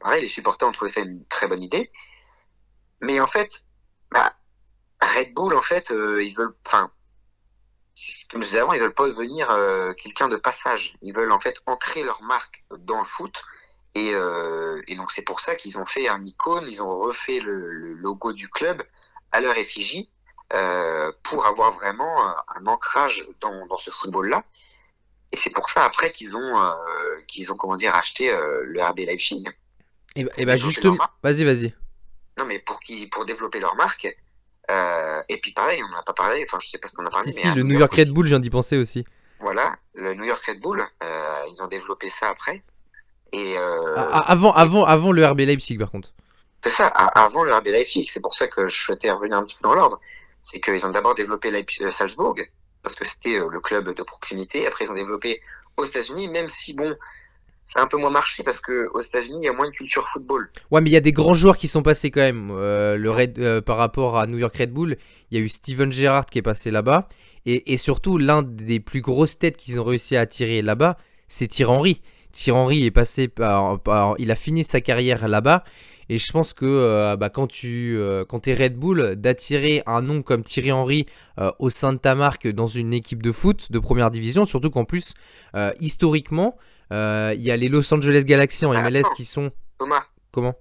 pareil, 0.00 0.22
les 0.22 0.28
supporters 0.28 0.68
ont 0.68 0.72
trouvé 0.72 0.90
ça 0.90 1.00
une 1.00 1.26
très 1.26 1.46
bonne 1.46 1.62
idée. 1.62 1.92
Mais 3.02 3.20
en 3.20 3.26
fait, 3.26 3.64
bah, 4.10 4.34
Red 5.02 5.34
Bull, 5.34 5.54
en 5.54 5.62
fait, 5.62 5.90
ils 5.90 6.34
veulent, 6.34 6.54
enfin, 6.66 6.90
comme 8.30 8.42
je 8.42 8.46
disais 8.46 8.60
avant, 8.60 8.72
ils 8.72 8.80
veulent 8.80 8.94
pas 8.94 9.08
devenir 9.08 9.48
quelqu'un 9.96 10.28
de 10.28 10.36
passage. 10.36 10.96
Ils 11.02 11.12
veulent 11.12 11.32
en 11.32 11.40
fait 11.40 11.60
ancrer 11.66 12.04
leur 12.04 12.22
marque 12.22 12.64
dans 12.78 12.98
le 13.00 13.04
foot. 13.04 13.42
Et, 13.94 14.12
euh, 14.14 14.80
et 14.88 14.94
donc 14.94 15.10
c'est 15.10 15.22
pour 15.22 15.40
ça 15.40 15.54
qu'ils 15.54 15.78
ont 15.78 15.84
fait 15.84 16.08
un 16.08 16.24
icône, 16.24 16.64
ils 16.66 16.82
ont 16.82 16.98
refait 16.98 17.40
le, 17.40 17.70
le 17.72 17.92
logo 17.94 18.32
du 18.32 18.48
club 18.48 18.82
à 19.32 19.40
leur 19.40 19.56
effigie 19.58 20.08
euh, 20.54 21.12
pour 21.22 21.44
avoir 21.46 21.72
vraiment 21.72 22.26
un, 22.26 22.36
un 22.56 22.66
ancrage 22.66 23.26
dans, 23.40 23.66
dans 23.66 23.76
ce 23.76 23.90
football-là. 23.90 24.44
Et 25.30 25.36
c'est 25.36 25.50
pour 25.50 25.68
ça 25.68 25.84
après 25.84 26.10
qu'ils 26.10 26.36
ont 26.36 26.58
euh, 26.62 26.72
qu'ils 27.26 27.52
ont 27.52 27.56
comment 27.56 27.76
dire 27.76 27.94
acheté 27.94 28.30
euh, 28.30 28.62
le 28.64 28.82
RB 28.82 29.00
Leipzig. 29.00 29.44
Et 30.16 30.24
bah, 30.24 30.32
et 30.36 30.44
bah 30.46 30.56
justement, 30.56 30.98
vas-y, 31.22 31.44
vas-y. 31.44 31.74
Non 32.38 32.44
mais 32.46 32.58
pour 32.58 32.80
qui 32.80 33.06
pour 33.08 33.24
développer 33.24 33.60
leur 33.60 33.74
marque, 33.76 34.08
Euh, 34.70 35.22
et 35.28 35.38
puis 35.40 35.52
pareil, 35.52 35.82
on 35.82 35.88
n'en 35.88 35.98
a 35.98 36.02
pas 36.04 36.12
parlé, 36.14 36.44
enfin 36.46 36.58
je 36.60 36.68
sais 36.68 36.78
pas 36.78 36.86
ce 36.88 36.94
qu'on 36.94 37.04
a 37.04 37.10
parlé. 37.10 37.30
Si, 37.32 37.36
mais 37.36 37.42
si, 37.42 37.48
à 37.48 37.54
le 37.54 37.62
New 37.62 37.78
York 37.78 37.92
Red 37.94 38.10
Bull, 38.10 38.26
je 38.26 38.30
viens 38.30 38.40
d'y 38.40 38.48
penser 38.48 38.76
aussi. 38.78 39.04
Voilà, 39.40 39.76
le 39.94 40.14
New 40.14 40.24
York 40.24 40.44
Red 40.46 40.60
Bull, 40.60 40.80
euh, 41.02 41.42
ils 41.50 41.62
ont 41.62 41.66
développé 41.66 42.08
ça 42.08 42.28
après. 42.28 42.62
Et 43.32 43.56
euh, 43.56 43.94
Ah, 43.96 44.08
ah, 44.12 44.30
Avant, 44.32 44.52
avant, 44.52 44.84
avant 44.84 45.12
le 45.12 45.26
RB 45.26 45.40
Leipzig, 45.40 45.78
par 45.78 45.90
contre. 45.90 46.12
c'est 46.62 46.70
ça, 46.70 46.86
avant 46.86 47.44
le 47.44 47.54
RB 47.54 47.66
Leipzig, 47.66 48.06
c'est 48.10 48.20
pour 48.20 48.34
ça 48.34 48.46
que 48.46 48.68
je 48.68 48.82
souhaitais 48.82 49.10
revenir 49.10 49.38
un 49.38 49.44
petit 49.44 49.56
peu 49.60 49.68
dans 49.68 49.74
l'ordre. 49.74 49.98
C'est 50.42 50.60
qu'ils 50.60 50.84
ont 50.84 50.90
d'abord 50.90 51.14
développé 51.14 51.50
Leipzig, 51.50 51.82
euh, 51.82 51.90
Salzbourg, 51.90 52.34
parce 52.82 52.94
que 52.94 53.04
c'était 53.06 53.38
euh, 53.38 53.48
le 53.50 53.60
club 53.60 53.94
de 53.94 54.02
proximité. 54.02 54.66
Après, 54.66 54.84
ils 54.84 54.90
ont 54.90 54.94
développé 54.94 55.40
aux 55.76 55.84
États-Unis, 55.84 56.28
même 56.28 56.48
si 56.48 56.74
bon, 56.74 56.94
ça 57.64 57.80
a 57.80 57.84
un 57.84 57.86
peu 57.86 57.96
moins 57.96 58.10
marché 58.10 58.42
parce 58.42 58.60
que 58.60 58.88
aux 58.92 59.00
États-Unis, 59.00 59.38
il 59.40 59.44
y 59.44 59.48
a 59.48 59.52
moins 59.52 59.66
de 59.66 59.72
culture 59.72 60.06
football. 60.08 60.50
Ouais, 60.70 60.80
mais 60.80 60.90
il 60.90 60.92
y 60.92 60.96
a 60.96 61.00
des 61.00 61.12
grands 61.12 61.34
joueurs 61.34 61.56
qui 61.56 61.68
sont 61.68 61.82
passés 61.82 62.10
quand 62.10 62.20
même. 62.20 62.50
Euh, 62.50 62.96
le 62.96 63.10
Red, 63.10 63.38
euh, 63.38 63.60
par 63.60 63.76
rapport 63.76 64.18
à 64.18 64.26
New 64.26 64.38
York 64.38 64.54
Red 64.56 64.72
Bull, 64.72 64.96
il 65.30 65.38
y 65.38 65.40
a 65.40 65.44
eu 65.44 65.48
Steven 65.48 65.90
Gerrard 65.92 66.26
qui 66.26 66.38
est 66.38 66.42
passé 66.42 66.70
là-bas. 66.70 67.08
Et, 67.46 67.72
et 67.72 67.76
surtout, 67.76 68.18
l'un 68.18 68.42
des 68.42 68.80
plus 68.80 69.00
grosses 69.00 69.38
têtes 69.38 69.56
qu'ils 69.56 69.80
ont 69.80 69.84
réussi 69.84 70.16
à 70.16 70.20
attirer 70.20 70.60
là-bas, 70.60 70.96
c'est 71.28 71.46
Thierry 71.46 71.72
Henry. 71.72 72.02
Thierry 72.32 72.58
Henry 72.58 72.84
est 72.86 72.90
passé 72.90 73.28
par, 73.28 73.80
par- 73.80 74.14
Il 74.18 74.30
a 74.30 74.34
fini 74.36 74.64
sa 74.64 74.80
carrière 74.80 75.28
là-bas. 75.28 75.64
Et 76.08 76.18
je 76.18 76.30
pense 76.32 76.52
que 76.52 76.66
euh, 76.66 77.16
bah, 77.16 77.30
quand 77.30 77.46
tu 77.46 77.96
euh, 77.96 78.24
quand 78.24 78.46
es 78.48 78.54
Red 78.54 78.76
Bull, 78.76 79.14
d'attirer 79.16 79.82
un 79.86 80.02
nom 80.02 80.22
comme 80.22 80.42
Thierry 80.42 80.72
Henry 80.72 81.06
euh, 81.38 81.52
au 81.58 81.70
sein 81.70 81.92
de 81.92 81.98
ta 81.98 82.14
marque 82.14 82.46
dans 82.48 82.66
une 82.66 82.92
équipe 82.92 83.22
de 83.22 83.32
foot 83.32 83.70
de 83.72 83.78
première 83.78 84.10
division, 84.10 84.44
surtout 84.44 84.68
qu'en 84.70 84.84
plus, 84.84 85.14
historiquement, 85.80 86.56
il 86.90 87.40
y 87.40 87.50
a 87.50 87.56
les 87.56 87.68
Los 87.68 87.92
Angeles 87.94 88.24
Galaxy 88.24 88.66
en 88.66 88.72
Ah, 88.72 88.90
MLS 88.90 89.04
qui 89.16 89.24
sont. 89.24 89.50
Thomas, 89.78 90.04
Comment? 90.32 90.54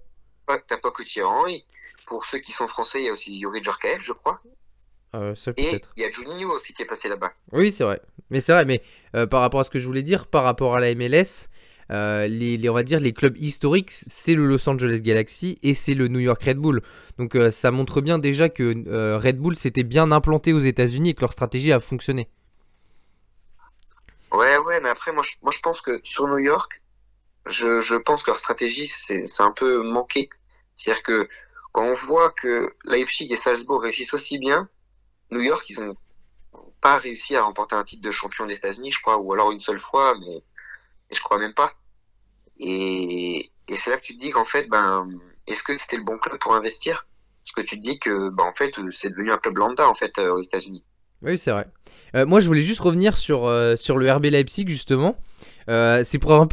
T'as 0.47 0.77
pas 0.77 0.91
que 0.91 1.03
Thierry 1.03 1.27
Henry. 1.29 1.65
Pour 2.05 2.25
ceux 2.25 2.39
qui 2.39 2.51
sont 2.51 2.67
français, 2.67 2.99
il 2.99 3.05
y 3.05 3.09
a 3.09 3.11
aussi 3.13 3.37
Yuri 3.37 3.63
Djorkaeff, 3.63 4.01
je 4.01 4.11
crois. 4.13 4.41
Ça 5.35 5.51
Et 5.57 5.81
il 5.97 6.03
y 6.03 6.05
a 6.05 6.11
Juninho 6.11 6.49
aussi 6.51 6.73
qui 6.73 6.83
est 6.83 6.85
passé 6.85 7.09
là-bas. 7.09 7.31
Oui, 7.51 7.71
c'est 7.71 7.83
vrai. 7.83 8.01
Mais 8.29 8.39
c'est 8.41 8.53
vrai, 8.53 8.65
mais 8.65 8.81
par 9.27 9.41
rapport 9.41 9.59
à 9.59 9.63
ce 9.63 9.69
que 9.69 9.79
je 9.79 9.85
voulais 9.87 10.03
dire, 10.03 10.27
par 10.27 10.43
rapport 10.43 10.75
à 10.75 10.79
la 10.79 10.93
MLS, 10.95 11.49
euh, 11.91 12.27
les, 12.27 13.13
clubs 13.13 13.37
historiques, 13.37 13.91
c'est 13.91 14.33
le 14.33 14.45
Los 14.45 14.67
Angeles 14.69 15.01
Galaxy 15.01 15.59
et 15.61 15.73
c'est 15.73 15.93
le 15.93 16.07
New 16.07 16.19
York 16.19 16.41
Red 16.41 16.57
Bull. 16.57 16.81
Donc 17.17 17.35
euh, 17.35 17.51
ça 17.51 17.71
montre 17.71 17.99
bien 17.99 18.17
déjà 18.17 18.47
que 18.47 18.87
euh, 18.87 19.17
Red 19.17 19.37
Bull 19.37 19.55
s'était 19.55 19.83
bien 19.83 20.11
implanté 20.11 20.53
aux 20.53 20.59
États-Unis 20.59 21.09
et 21.09 21.13
que 21.13 21.21
leur 21.21 21.33
stratégie 21.33 21.73
a 21.73 21.79
fonctionné. 21.79 22.29
Ouais, 24.31 24.57
ouais, 24.59 24.79
mais 24.79 24.87
après, 24.87 25.11
moi, 25.11 25.23
je, 25.23 25.59
pense 25.59 25.81
que 25.81 25.99
sur 26.03 26.27
New 26.27 26.37
York, 26.37 26.81
je, 27.47 27.97
pense 27.97 28.23
que 28.23 28.31
leur 28.31 28.39
stratégie, 28.39 28.87
c'est, 28.87 29.25
un 29.39 29.51
peu 29.51 29.83
manqué. 29.83 30.29
C'est-à-dire 30.75 31.03
que 31.03 31.27
quand 31.73 31.83
on 31.83 31.93
voit 31.93 32.31
que 32.31 32.73
Leipzig 32.85 33.27
et 33.29 33.35
Salzbourg 33.35 33.81
réussissent 33.81 34.13
aussi 34.13 34.39
bien, 34.39 34.69
New 35.31 35.41
York, 35.41 35.69
ils 35.69 35.81
ont 35.81 35.97
pas 36.79 36.97
réussi 36.97 37.35
à 37.35 37.43
remporter 37.43 37.75
un 37.75 37.83
titre 37.83 38.01
de 38.01 38.11
champion 38.11 38.45
des 38.45 38.55
États-Unis, 38.55 38.91
je 38.91 39.01
crois, 39.01 39.17
ou 39.17 39.33
alors 39.33 39.51
une 39.51 39.59
seule 39.59 39.79
fois, 39.79 40.15
mais 40.21 40.41
je 41.11 41.19
crois 41.19 41.37
même 41.37 41.53
pas. 41.53 41.73
Et, 42.61 43.51
c'est 43.73 43.89
là 43.89 43.97
que 43.97 44.03
tu 44.03 44.15
te 44.15 44.19
dis 44.19 44.31
qu'en 44.31 44.45
fait, 44.45 44.67
ben, 44.69 45.05
est-ce 45.47 45.63
que 45.63 45.77
c'était 45.77 45.97
le 45.97 46.03
bon 46.03 46.17
club 46.17 46.39
pour 46.39 46.53
investir? 46.53 47.05
Parce 47.43 47.53
que 47.53 47.61
tu 47.61 47.79
te 47.79 47.81
dis 47.81 47.99
que, 47.99 48.29
ben, 48.29 48.43
en 48.43 48.53
fait, 48.53 48.75
c'est 48.91 49.09
devenu 49.09 49.31
un 49.31 49.37
club 49.37 49.57
lambda, 49.57 49.89
en 49.89 49.95
fait, 49.95 50.17
euh, 50.19 50.33
aux 50.33 50.41
États-Unis. 50.41 50.83
Oui, 51.23 51.37
c'est 51.37 51.51
vrai. 51.51 51.67
Euh, 52.15 52.25
moi, 52.25 52.39
je 52.39 52.47
voulais 52.47 52.61
juste 52.61 52.81
revenir 52.81 53.17
sur, 53.17 53.45
euh, 53.45 53.75
sur 53.75 53.97
le 53.97 54.11
RB 54.11 54.25
Leipzig, 54.25 54.67
justement. 54.67 55.17
Euh, 55.69 56.03
c'est 56.03 56.19
pour 56.19 56.47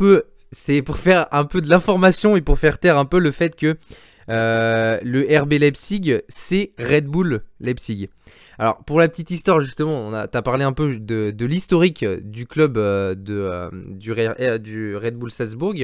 c'est 0.51 0.81
pour 0.81 0.97
faire 0.97 1.27
un 1.31 1.45
peu 1.45 1.61
de 1.61 1.69
l'information 1.69 2.37
et 2.37 2.41
pour 2.41 2.59
faire 2.59 2.79
taire 2.79 2.97
un 2.97 3.05
peu 3.05 3.19
le 3.19 3.31
fait 3.33 3.55
que 3.55 3.77
euh, 4.29 4.99
le 5.03 5.39
RB 5.39 5.55
Leipzig, 5.55 6.21
c'est 6.29 6.73
Red 6.79 7.07
Bull 7.07 7.43
Leipzig. 7.61 8.09
Alors, 8.59 8.83
pour 8.85 8.99
la 8.99 9.09
petite 9.09 9.31
histoire, 9.31 9.61
justement, 9.61 10.09
on 10.09 10.27
t'as 10.27 10.43
parlé 10.43 10.65
un 10.65 10.73
peu 10.73 10.97
de, 10.97 11.45
l'historique 11.45 12.05
du 12.05 12.47
club 12.47 12.77
euh, 12.77 13.15
de, 13.15 13.35
euh, 13.35 13.71
du, 13.87 14.13
Re- 14.13 14.35
euh, 14.41 14.59
du 14.59 14.97
Red 14.97 15.17
Bull 15.17 15.31
Salzbourg. 15.31 15.75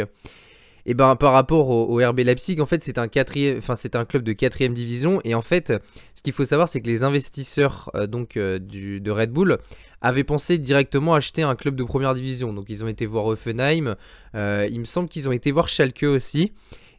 Et 0.86 0.92
ben, 0.92 1.16
par 1.16 1.32
rapport 1.32 1.70
au, 1.70 1.96
RB 1.96 2.20
Leipzig, 2.20 2.60
en 2.60 2.66
fait, 2.66 2.82
c'est 2.82 2.98
un 2.98 3.04
un 3.04 4.04
club 4.04 4.22
de 4.22 4.32
quatrième 4.32 4.74
division. 4.74 5.20
Et 5.24 5.34
en 5.34 5.40
fait, 5.40 5.72
ce 6.14 6.22
qu'il 6.22 6.32
faut 6.34 6.44
savoir, 6.44 6.68
c'est 6.68 6.80
que 6.82 6.88
les 6.88 7.02
investisseurs 7.02 7.90
euh, 7.94 8.06
donc 8.06 8.36
euh, 8.36 8.58
de 8.58 9.10
Red 9.10 9.30
Bull 9.30 9.58
avaient 10.02 10.24
pensé 10.24 10.58
directement 10.58 11.14
acheter 11.14 11.42
un 11.42 11.54
club 11.54 11.76
de 11.76 11.84
première 11.84 12.14
division. 12.14 12.52
Donc, 12.52 12.66
ils 12.68 12.84
ont 12.84 12.88
été 12.88 13.06
voir 13.06 13.26
Offenheim. 13.26 13.96
euh, 14.34 14.68
il 14.70 14.80
me 14.80 14.84
semble 14.84 15.08
qu'ils 15.08 15.28
ont 15.28 15.32
été 15.32 15.50
voir 15.52 15.68
Schalke 15.68 16.02
aussi. 16.02 16.52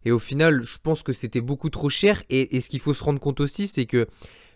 Et 0.04 0.12
au 0.12 0.20
final, 0.20 0.64
je 0.64 0.78
pense 0.82 1.04
que 1.04 1.14
c'était 1.14 1.42
beaucoup 1.42 1.70
trop 1.70 1.90
cher. 1.90 2.24
Et 2.30 2.60
ce 2.62 2.70
qu'il 2.70 2.80
faut 2.80 2.94
se 2.94 3.04
rendre 3.04 3.20
compte 3.20 3.40
aussi, 3.40 3.68
c'est 3.68 3.86
que 3.86 4.08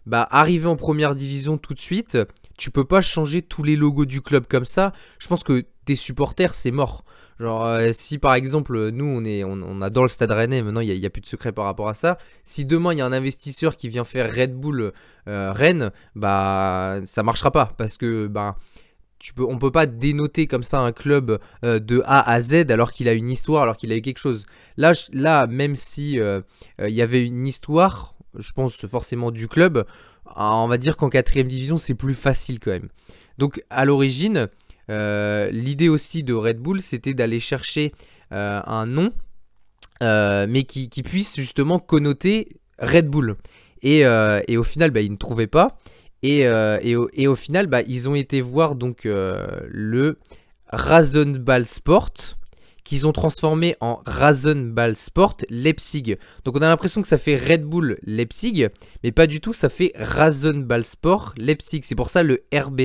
bah, 0.06 0.27
arriver 0.32 0.68
en 0.68 0.75
première 0.75 1.15
division 1.15 1.58
tout 1.58 1.74
de 1.74 1.79
suite, 1.79 2.18
tu 2.58 2.72
peux 2.72 2.86
pas 2.86 3.01
changer 3.01 3.41
tous 3.41 3.63
les 3.63 3.75
logos 3.75 4.06
du 4.06 4.22
club 4.22 4.46
comme 4.48 4.65
ça. 4.65 4.94
Je 5.20 5.27
pense 5.27 5.44
que 5.44 5.65
tes 5.86 5.96
supporters, 5.96 6.53
c'est 6.53 6.72
mort. 6.72 7.03
Genre, 7.39 7.65
euh, 7.65 7.89
si 7.94 8.18
par 8.18 8.34
exemple, 8.34 8.89
nous, 8.89 9.06
on, 9.06 9.24
est, 9.24 9.44
on, 9.44 9.53
on 9.53 9.82
adore 9.82 10.03
le 10.03 10.10
stade 10.10 10.32
rennais, 10.32 10.62
maintenant, 10.62 10.82
il 10.82 11.00
n'y 11.00 11.06
a, 11.06 11.10
plus 11.10 11.22
de 11.22 11.25
secret 11.25 11.53
par 11.53 11.65
rapport 11.65 11.88
à 11.88 11.94
ça. 11.94 12.18
Si 12.41 12.65
demain, 12.65 12.94
il 12.94 12.98
y 12.98 13.01
a 13.01 13.06
un 13.06 13.13
investisseur 13.13 13.77
qui 13.77 13.88
vient 13.88 14.03
faire 14.03 14.34
Red 14.34 14.53
Bull 14.56 14.91
euh, 15.27 15.53
Rennes, 15.53 15.91
bah, 16.15 17.00
ça 17.06 17.24
marchera 17.24 17.51
pas. 17.51 17.74
Parce 17.77 17.98
que, 17.98 18.27
bah, 18.27 18.58
tu 19.20 19.34
peux, 19.34 19.44
on 19.44 19.58
peut 19.58 19.72
pas 19.72 19.86
dénoter 19.86 20.48
comme 20.48 20.63
ça 20.63 20.79
un 20.79 20.91
club 20.91 21.39
euh, 21.63 21.79
de 21.79 22.01
A 22.06 22.29
à 22.29 22.41
Z 22.41 22.72
alors 22.72 22.91
qu'il 22.91 23.08
a 23.08 23.13
une 23.13 23.29
histoire, 23.29 23.63
alors 23.63 23.77
qu'il 23.77 23.91
a 23.94 23.96
eu 23.96 24.01
quelque 24.01 24.20
chose. 24.20 24.46
Là, 24.75 24.91
là 25.13 25.48
même 25.48 25.77
si 25.77 26.20
y 26.77 27.01
avait 27.01 27.25
une 27.25 27.48
histoire, 27.48 28.15
je 28.38 28.51
pense 28.51 28.75
forcément 28.86 29.31
du 29.31 29.48
club, 29.48 29.86
on 30.36 30.67
va 30.67 30.77
dire 30.77 30.98
qu'en 30.98 31.09
quatrième 31.09 31.48
division, 31.48 31.77
c'est 31.77 31.95
plus 31.95 32.15
facile 32.15 32.59
quand 32.59 32.71
même. 32.71 32.89
Donc, 33.38 33.63
à 33.69 33.86
l'origine, 33.86 34.50
euh, 34.89 35.50
l'idée 35.51 35.89
aussi 35.89 36.24
de 36.24 36.33
Red 36.33 36.59
Bull, 36.59 36.81
c'était 36.81 37.13
d'aller 37.13 37.39
chercher 37.39 37.93
euh, 38.31 38.62
un 38.65 38.86
nom, 38.86 39.12
euh, 40.03 40.45
mais 40.50 40.63
qui, 40.63 40.88
puisse 41.03 41.36
justement 41.36 41.79
connoter 41.79 42.50
Red 42.79 43.07
Bull. 43.07 43.38
Et, 43.81 44.05
au 44.05 44.63
final, 44.63 44.91
bah, 44.91 45.01
ils 45.01 45.12
ne 45.12 45.17
trouvaient 45.17 45.48
pas. 45.48 45.77
Et, 46.21 46.45
au, 46.48 47.36
final, 47.36 47.67
bah, 47.67 47.81
ils 47.83 48.09
ont 48.09 48.15
été 48.15 48.41
voir 48.41 48.75
donc 48.75 49.01
le 49.05 50.19
Rasenball 50.67 51.65
Sport 51.65 52.38
qu'ils 52.89 53.05
ont 53.05 53.12
transformé 53.12 53.75
en 53.81 54.01
Rasenball 54.08 54.96
Sport 54.96 55.38
Leipzig. 55.51 56.17
Donc 56.43 56.55
on 56.55 56.62
a 56.63 56.67
l'impression 56.67 57.03
que 57.03 57.08
ça 57.08 57.19
fait 57.19 57.36
Red 57.36 57.63
Bull 57.63 58.00
Leipzig, 58.01 58.65
mais 59.03 59.12
pas 59.12 59.27
du 59.27 59.41
tout, 59.41 59.53
ça 59.53 59.69
fait 59.69 59.91
Rasenball 59.96 60.84
Sport 60.84 61.36
Leipzig. 61.38 61.81
C'est 61.84 61.93
pour 61.93 62.10
ça 62.10 62.24
le 62.24 62.43
RB. 62.51 62.81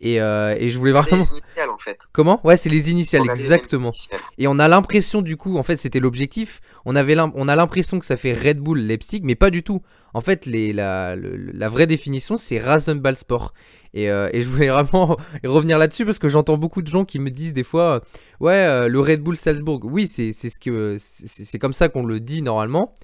Et, 0.00 0.20
euh, 0.20 0.54
et 0.56 0.68
je 0.68 0.78
voulais 0.78 0.92
Les 0.92 1.00
vraiment... 1.00 1.24
initiales, 1.24 1.70
en 1.70 1.78
fait. 1.78 1.98
Comment? 2.12 2.40
Ouais, 2.44 2.56
c'est 2.56 2.68
les 2.68 2.92
initiales, 2.92 3.22
les 3.24 3.30
exactement. 3.32 3.88
initiales. 3.90 4.20
Et 4.38 4.46
on 4.46 4.60
a 4.60 4.68
l'impression 4.68 5.22
du 5.22 5.36
coup, 5.36 5.56
en 5.58 5.64
fait 5.64 5.76
c'était 5.76 6.00
l'objectif, 6.00 6.60
on, 6.84 6.94
avait 6.94 7.16
on 7.18 7.48
a 7.48 7.56
l'impression 7.56 7.98
que 7.98 8.06
ça 8.06 8.16
fait 8.16 8.32
Red 8.32 8.60
Bull 8.60 8.78
Leipzig, 8.78 9.22
mais 9.24 9.34
pas 9.34 9.50
du 9.50 9.64
tout. 9.64 9.82
En 10.14 10.20
fait 10.20 10.46
les, 10.46 10.72
la, 10.72 11.16
la 11.16 11.68
vraie 11.68 11.88
définition 11.88 12.36
c'est 12.36 12.60
Rasenball 12.60 13.16
Sport. 13.16 13.54
Et, 13.94 14.10
euh, 14.10 14.30
et 14.32 14.40
je 14.40 14.48
voulais 14.48 14.68
vraiment 14.68 15.16
revenir 15.44 15.76
là-dessus 15.78 16.04
parce 16.06 16.18
que 16.18 16.28
j'entends 16.28 16.56
beaucoup 16.56 16.80
de 16.82 16.86
gens 16.88 17.04
qui 17.04 17.18
me 17.18 17.30
disent 17.30 17.52
des 17.52 17.62
fois, 17.64 17.96
euh, 17.96 18.00
ouais 18.40 18.52
euh, 18.54 18.88
le 18.88 19.00
Red 19.00 19.20
Bull 19.22 19.36
Salzbourg, 19.36 19.80
oui 19.84 20.08
c'est 20.08 20.32
ce 20.32 21.56
comme 21.58 21.72
ça 21.72 21.88
qu'on 21.88 22.04
le 22.06 22.20
dit 22.20 22.42
normalement. 22.42 22.94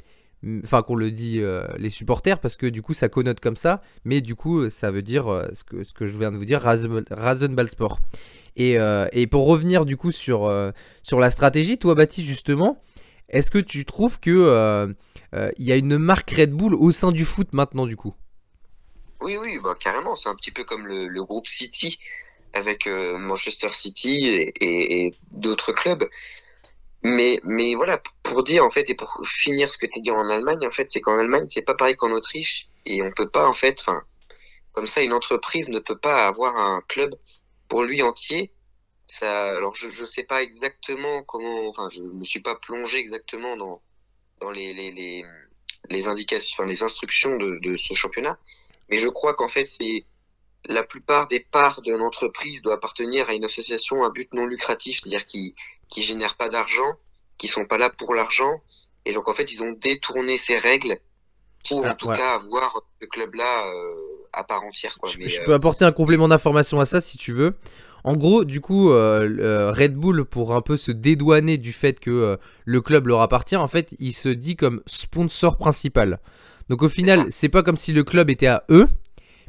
Enfin, 0.62 0.82
qu'on 0.82 0.94
le 0.94 1.10
dit 1.10 1.42
les 1.78 1.88
supporters, 1.88 2.38
parce 2.38 2.56
que 2.56 2.66
du 2.66 2.80
coup 2.80 2.94
ça 2.94 3.08
connote 3.08 3.40
comme 3.40 3.56
ça, 3.56 3.82
mais 4.04 4.20
du 4.20 4.36
coup 4.36 4.70
ça 4.70 4.92
veut 4.92 5.02
dire 5.02 5.24
ce, 5.52 5.64
que, 5.64 5.82
ce 5.82 5.92
que 5.92 6.06
je 6.06 6.16
viens 6.16 6.30
de 6.30 6.36
vous 6.36 6.44
dire, 6.44 6.60
Rasen- 6.62 7.04
Rasenball 7.10 7.68
Sport. 7.68 7.98
Et, 8.54 8.76
et 9.12 9.26
pour 9.26 9.46
revenir 9.46 9.84
du 9.84 9.96
coup 9.96 10.12
sur, 10.12 10.48
sur 11.02 11.18
la 11.18 11.30
stratégie, 11.32 11.76
toi 11.76 11.96
Baptiste 11.96 12.28
justement, 12.28 12.80
est-ce 13.28 13.50
que 13.50 13.58
tu 13.58 13.84
trouves 13.84 14.20
que 14.20 14.94
il 15.34 15.64
y 15.66 15.72
a 15.72 15.76
une 15.76 15.98
marque 15.98 16.30
Red 16.30 16.52
Bull 16.52 16.74
au 16.76 16.92
sein 16.92 17.10
du 17.10 17.24
foot 17.24 17.48
maintenant 17.52 17.86
du 17.86 17.96
coup? 17.96 18.14
Oui, 19.20 19.36
oui, 19.36 19.58
bah, 19.58 19.74
carrément. 19.78 20.14
C'est 20.16 20.28
un 20.28 20.34
petit 20.34 20.50
peu 20.50 20.64
comme 20.64 20.86
le, 20.86 21.08
le 21.08 21.24
groupe 21.24 21.46
City 21.48 21.98
avec 22.54 22.86
euh, 22.86 23.18
Manchester 23.18 23.70
City 23.72 24.26
et, 24.26 25.06
et- 25.06 25.14
d'autres 25.30 25.72
clubs. 25.72 26.08
Mais, 27.04 27.40
mais 27.44 27.74
voilà, 27.76 28.02
pour 28.24 28.42
dire 28.42 28.64
en 28.64 28.70
fait 28.70 28.90
et 28.90 28.94
pour 28.94 29.20
finir 29.26 29.70
ce 29.70 29.78
que 29.78 29.86
tu 29.86 29.98
as 30.00 30.02
dit 30.02 30.10
en 30.10 30.28
Allemagne, 30.28 30.66
en 30.66 30.70
fait, 30.70 30.88
c'est 30.90 31.00
qu'en 31.00 31.18
Allemagne, 31.18 31.46
c'est 31.48 31.62
pas 31.62 31.74
pareil 31.74 31.96
qu'en 31.96 32.10
Autriche 32.12 32.68
et 32.86 33.02
on 33.02 33.12
peut 33.12 33.28
pas 33.28 33.48
en 33.48 33.52
fait, 33.54 33.80
enfin, 33.80 34.02
comme 34.72 34.86
ça, 34.86 35.02
une 35.02 35.12
entreprise 35.14 35.68
ne 35.70 35.80
peut 35.80 35.98
pas 35.98 36.26
avoir 36.28 36.56
un 36.56 36.82
club 36.88 37.14
pour 37.68 37.84
lui 37.84 38.02
entier. 38.02 38.52
Ça, 39.08 39.50
alors 39.56 39.74
je 39.76 39.90
je 39.90 40.06
sais 40.06 40.24
pas 40.24 40.42
exactement 40.42 41.22
comment, 41.24 41.68
enfin, 41.68 41.88
je 41.92 42.02
me 42.02 42.24
suis 42.24 42.40
pas 42.40 42.56
plongé 42.56 42.98
exactement 42.98 43.56
dans 43.56 43.82
dans 44.40 44.50
les 44.52 44.74
les 44.74 44.92
les, 44.92 45.24
les 45.90 46.06
indications, 46.08 46.64
les 46.64 46.82
instructions 46.82 47.36
de, 47.36 47.58
de 47.62 47.76
ce 47.76 47.94
championnat. 47.94 48.38
Mais 48.90 48.98
je 48.98 49.08
crois 49.08 49.34
qu'en 49.34 49.48
fait, 49.48 49.66
c'est 49.66 50.04
la 50.66 50.82
plupart 50.82 51.28
des 51.28 51.40
parts 51.40 51.82
de 51.82 51.92
l'entreprise 51.92 52.62
doit 52.62 52.74
appartenir 52.74 53.28
à 53.28 53.34
une 53.34 53.44
association 53.44 54.02
à 54.02 54.10
but 54.10 54.32
non 54.34 54.46
lucratif, 54.46 55.00
c'est-à-dire 55.00 55.26
qui 55.26 55.54
qui 55.88 56.02
génèrent 56.02 56.36
pas 56.36 56.48
d'argent, 56.48 56.96
qui 57.38 57.48
sont 57.48 57.64
pas 57.64 57.78
là 57.78 57.90
pour 57.90 58.14
l'argent, 58.14 58.60
et 59.06 59.12
donc 59.12 59.28
en 59.28 59.34
fait, 59.34 59.50
ils 59.52 59.62
ont 59.62 59.72
détourné 59.72 60.36
ces 60.36 60.58
règles 60.58 60.98
pour 61.68 61.84
Ah, 61.86 61.92
en 61.92 61.94
tout 61.94 62.08
cas 62.08 62.34
avoir 62.34 62.82
ce 63.00 63.06
club-là 63.06 63.66
euh, 63.66 64.26
à 64.32 64.44
part 64.44 64.62
entière. 64.64 64.98
Quoi. 64.98 65.10
Je, 65.10 65.18
Mais, 65.18 65.28
je 65.28 65.40
euh, 65.40 65.44
peux 65.46 65.54
apporter 65.54 65.84
un 65.84 65.92
complément 65.92 66.28
d'information 66.28 66.78
à 66.80 66.84
ça 66.84 67.00
si 67.00 67.16
tu 67.16 67.32
veux. 67.32 67.56
En 68.04 68.16
gros, 68.16 68.44
du 68.44 68.60
coup, 68.60 68.92
euh, 68.92 69.72
Red 69.72 69.94
Bull, 69.94 70.24
pour 70.24 70.54
un 70.54 70.60
peu 70.60 70.76
se 70.76 70.92
dédouaner 70.92 71.58
du 71.58 71.72
fait 71.72 71.98
que 71.98 72.38
le 72.64 72.80
club 72.80 73.08
leur 73.08 73.22
appartient, 73.22 73.56
en 73.56 73.66
fait, 73.66 73.94
il 73.98 74.12
se 74.12 74.28
dit 74.28 74.56
comme 74.56 74.82
sponsor 74.86 75.58
principal. 75.58 76.20
Donc 76.68 76.82
au 76.82 76.88
final, 76.88 77.26
c'est 77.30 77.48
pas 77.48 77.62
comme 77.62 77.76
si 77.76 77.92
le 77.92 78.04
club 78.04 78.30
était 78.30 78.46
à 78.46 78.64
eux, 78.70 78.88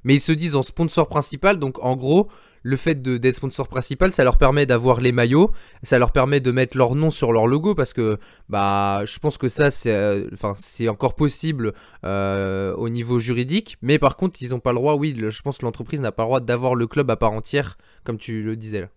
mais 0.04 0.16
ils 0.16 0.22
se 0.22 0.32
disent 0.32 0.56
en 0.56 0.64
sponsor 0.64 1.08
principal. 1.08 1.60
Donc 1.60 1.80
en 1.84 1.96
gros, 1.96 2.30
le 2.64 2.78
fait 2.78 3.02
d'être 3.02 3.36
sponsor 3.36 3.68
principal, 3.68 4.14
ça 4.14 4.24
leur 4.24 4.38
permet 4.38 4.66
d'avoir 4.66 5.00
les 5.00 5.12
maillots, 5.12 5.52
ça 5.84 5.98
leur 6.00 6.12
permet 6.12 6.40
de 6.40 6.52
mettre 6.52 6.78
leur 6.78 6.96
nom 6.96 7.12
sur 7.12 7.32
leur 7.32 7.48
logo 7.48 7.74
parce 7.76 7.94
que 7.94 8.20
bah 8.50 9.04
je 9.06 9.18
pense 9.20 9.38
que 9.38 9.48
ça 9.50 9.72
c'est 9.72 9.94
euh, 9.94 10.28
enfin 10.34 10.54
c'est 10.58 10.90
encore 10.90 11.16
possible 11.16 11.74
euh, 12.04 12.74
au 12.76 12.90
niveau 12.90 13.20
juridique, 13.20 13.78
mais 13.82 13.98
par 13.98 14.18
contre 14.18 14.42
ils 14.42 14.50
n'ont 14.50 14.60
pas 14.60 14.72
le 14.72 14.78
droit, 14.80 14.96
oui, 14.96 15.14
le- 15.14 15.30
je 15.30 15.42
pense 15.42 15.58
que 15.60 15.66
l'entreprise 15.66 16.02
n'a 16.02 16.12
pas 16.12 16.24
le 16.24 16.28
droit 16.28 16.40
d'avoir 16.42 16.76
le 16.76 16.86
club 16.88 17.10
à 17.12 17.16
part 17.16 17.32
entière, 17.32 17.78
comme 18.04 18.18
tu 18.18 18.44
le 18.44 18.56
disais 18.58 18.82
là. 18.82 18.90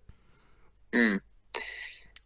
Hmm. 0.93 1.17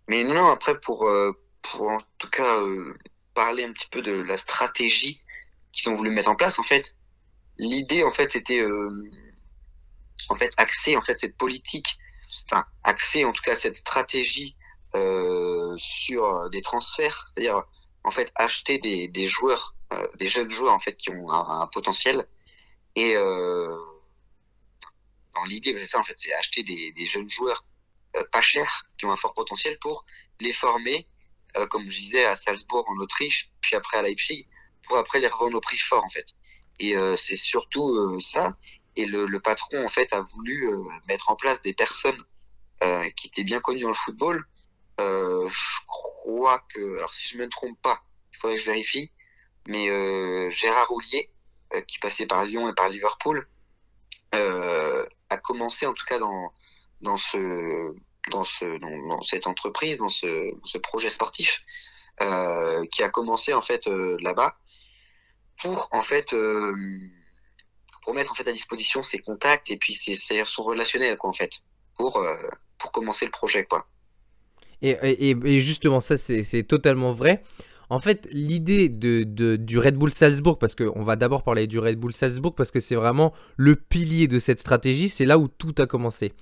Mais 0.08 0.24
non, 0.24 0.46
après, 0.48 0.80
pour, 0.80 1.08
euh, 1.08 1.32
pour 1.62 1.89
en 1.89 2.00
tout 2.18 2.30
cas 2.30 2.62
euh, 2.63 2.94
parler 3.34 3.63
un 3.63 3.72
petit 3.74 3.88
peu 3.89 4.01
de 4.01 4.22
la 4.24 4.38
stratégie 4.38 5.22
qu'ils 5.71 5.89
ont 5.89 5.95
voulu 5.95 6.09
mettre 6.12 6.29
en 6.29 6.36
place, 6.36 6.59
en 6.59 6.63
fait, 6.63 6.95
l'idée, 7.57 8.03
en 8.03 8.12
fait, 8.12 8.31
c'était 8.31 8.59
euh, 8.59 9.09
en 10.29 10.36
fait 10.36 10.53
axer 10.57 10.97
en 10.97 11.01
fait 11.01 11.19
cette 11.19 11.38
politique, 11.38 11.97
enfin 12.45 12.65
axer 12.83 13.25
en 13.25 13.31
tout 13.31 13.41
cas 13.41 13.55
cette 13.55 13.75
stratégie 13.75 14.55
euh, 14.95 15.75
sur 15.77 16.50
des 16.50 16.62
transferts, 16.62 17.25
c'est-à-dire 17.27 17.63
en 18.03 18.12
fait 18.12 18.31
acheter 18.36 18.79
des, 18.79 19.07
des 19.07 19.27
joueurs, 19.27 19.75
euh, 19.93 20.07
des 20.15 20.29
jeunes 20.29 20.50
joueurs 20.50 20.74
en 20.74 20.79
fait 20.79 20.95
qui 20.95 21.09
ont 21.12 21.31
un, 21.31 21.67
potentiel. 21.67 22.27
Et 22.95 23.15
euh, 23.15 23.75
dans 25.36 25.43
l'idée, 25.45 25.77
c'est 25.77 25.88
ça 25.88 26.00
en 26.00 26.03
fait, 26.03 26.15
c'est 26.17 26.33
acheter 26.33 26.63
des, 26.63 26.91
des 26.93 27.05
jeunes 27.05 27.29
joueurs 27.29 27.63
euh, 28.15 28.24
pas 28.31 28.41
chers, 28.41 28.86
qui 28.97 29.05
ont 29.05 29.12
un 29.12 29.17
fort 29.17 29.33
potentiel 29.33 29.77
pour 29.79 30.05
les 30.39 30.53
former, 30.53 31.07
euh, 31.57 31.67
comme 31.67 31.86
je 31.89 31.97
disais, 32.00 32.25
à 32.25 32.36
Salzbourg 32.36 32.86
en 32.88 32.97
Autriche, 32.97 33.51
puis 33.62 33.75
après 33.75 33.97
à 33.97 34.01
Leipzig, 34.01 34.47
pour 34.88 34.98
après 34.98 35.20
les 35.20 35.27
revendre 35.27 35.58
au 35.58 35.62
prix 35.62 35.77
fort 35.77 36.03
en 36.03 36.10
fait. 36.10 36.27
Et 36.79 36.96
euh, 36.96 37.15
c'est 37.17 37.36
surtout 37.36 37.89
euh, 37.96 38.20
ça. 38.20 38.56
Et 38.96 39.06
le, 39.06 39.25
le 39.25 39.39
patron 39.39 39.84
en 39.84 39.89
fait 39.89 40.12
a 40.13 40.22
voulu 40.22 40.70
euh, 40.70 40.84
mettre 41.08 41.29
en 41.29 41.36
place 41.36 41.62
des 41.62 41.74
personnes 41.74 42.22
qui 43.15 43.29
étaient 43.29 43.44
bien 43.44 43.60
connues 43.60 43.82
dans 43.82 43.88
le 43.88 43.96
football. 43.96 44.46
Je 45.00 45.79
crois 45.88 46.63
que, 46.70 46.98
alors 46.98 47.12
si 47.12 47.27
je 47.29 47.39
me 47.39 47.50
trompe 47.50 47.75
pas, 47.82 48.03
il 48.32 48.38
faudrait 48.38 48.56
que 48.56 48.62
je 48.62 48.67
vérifie, 48.67 49.12
mais 49.67 50.51
Gérard 50.51 50.91
Houllier, 50.91 51.32
qui 51.88 51.98
passait 51.98 52.27
par 52.27 52.46
Lyon 52.46 52.70
et 52.70 52.75
par 52.75 52.89
Liverpool, 52.89 53.50
a 54.32 55.38
commencé 55.44 55.88
en 55.88 55.96
tout 55.96 56.06
cas 56.06 56.20
dans 56.20 56.53
dans 57.01 57.17
ce 57.17 57.96
dans 58.29 58.44
ce 58.44 58.77
dans, 58.77 59.24
cette 59.24 59.48
entreprise, 59.48 59.98
dans 59.98 60.10
ce, 60.10 60.53
ce 60.63 60.77
projet 60.77 61.10
sportif, 61.10 61.63
qui 62.91 63.01
a 63.01 63.10
commencé 63.10 63.56
en 63.56 63.62
fait 63.62 63.88
là-bas 63.88 64.56
pour 65.61 65.89
en 65.91 66.01
fait 66.01 66.33
euh, 66.33 66.73
pour 68.03 68.13
mettre 68.13 68.31
en 68.31 68.35
fait 68.35 68.47
à 68.47 68.51
disposition 68.53 69.03
ses 69.03 69.19
contacts 69.19 69.69
et 69.69 69.77
puis 69.77 69.93
ses, 69.93 70.13
ses 70.13 70.43
son 70.45 70.63
relationnel 70.63 71.17
quoi 71.17 71.29
en 71.29 71.33
fait 71.33 71.51
pour 71.95 72.17
euh, 72.17 72.35
pour 72.77 72.91
commencer 72.91 73.25
le 73.25 73.31
projet 73.31 73.65
quoi. 73.65 73.87
Et, 74.83 74.95
et- 75.31 75.59
justement, 75.61 75.99
ça 75.99 76.17
c'est 76.17 76.63
totalement 76.63 77.11
vrai. 77.11 77.43
En 77.89 77.99
fait, 77.99 78.27
l'idée 78.31 78.89
de, 78.89 79.23
de- 79.23 79.55
du 79.55 79.79
Red 79.79 79.95
Bull 79.95 80.11
Salzbourg, 80.11 80.59
parce 80.59 80.75
qu'on 80.75 81.01
va 81.03 81.15
d'abord 81.15 81.41
parler 81.43 81.67
du 81.67 81.79
Red 81.79 81.97
Bull 81.97 82.13
Salzbourg, 82.13 82.53
parce 82.53 82.69
que 82.69 82.79
c'est 82.79 82.95
vraiment 82.95 83.33
le 83.55 83.75
pilier 83.75 84.27
de 84.27 84.39
cette 84.39 84.59
stratégie, 84.59 85.09
c'est 85.09 85.25
là 85.25 85.39
où 85.39 85.47
tout 85.47 85.73
a 85.79 85.87
commencé. 85.87 86.33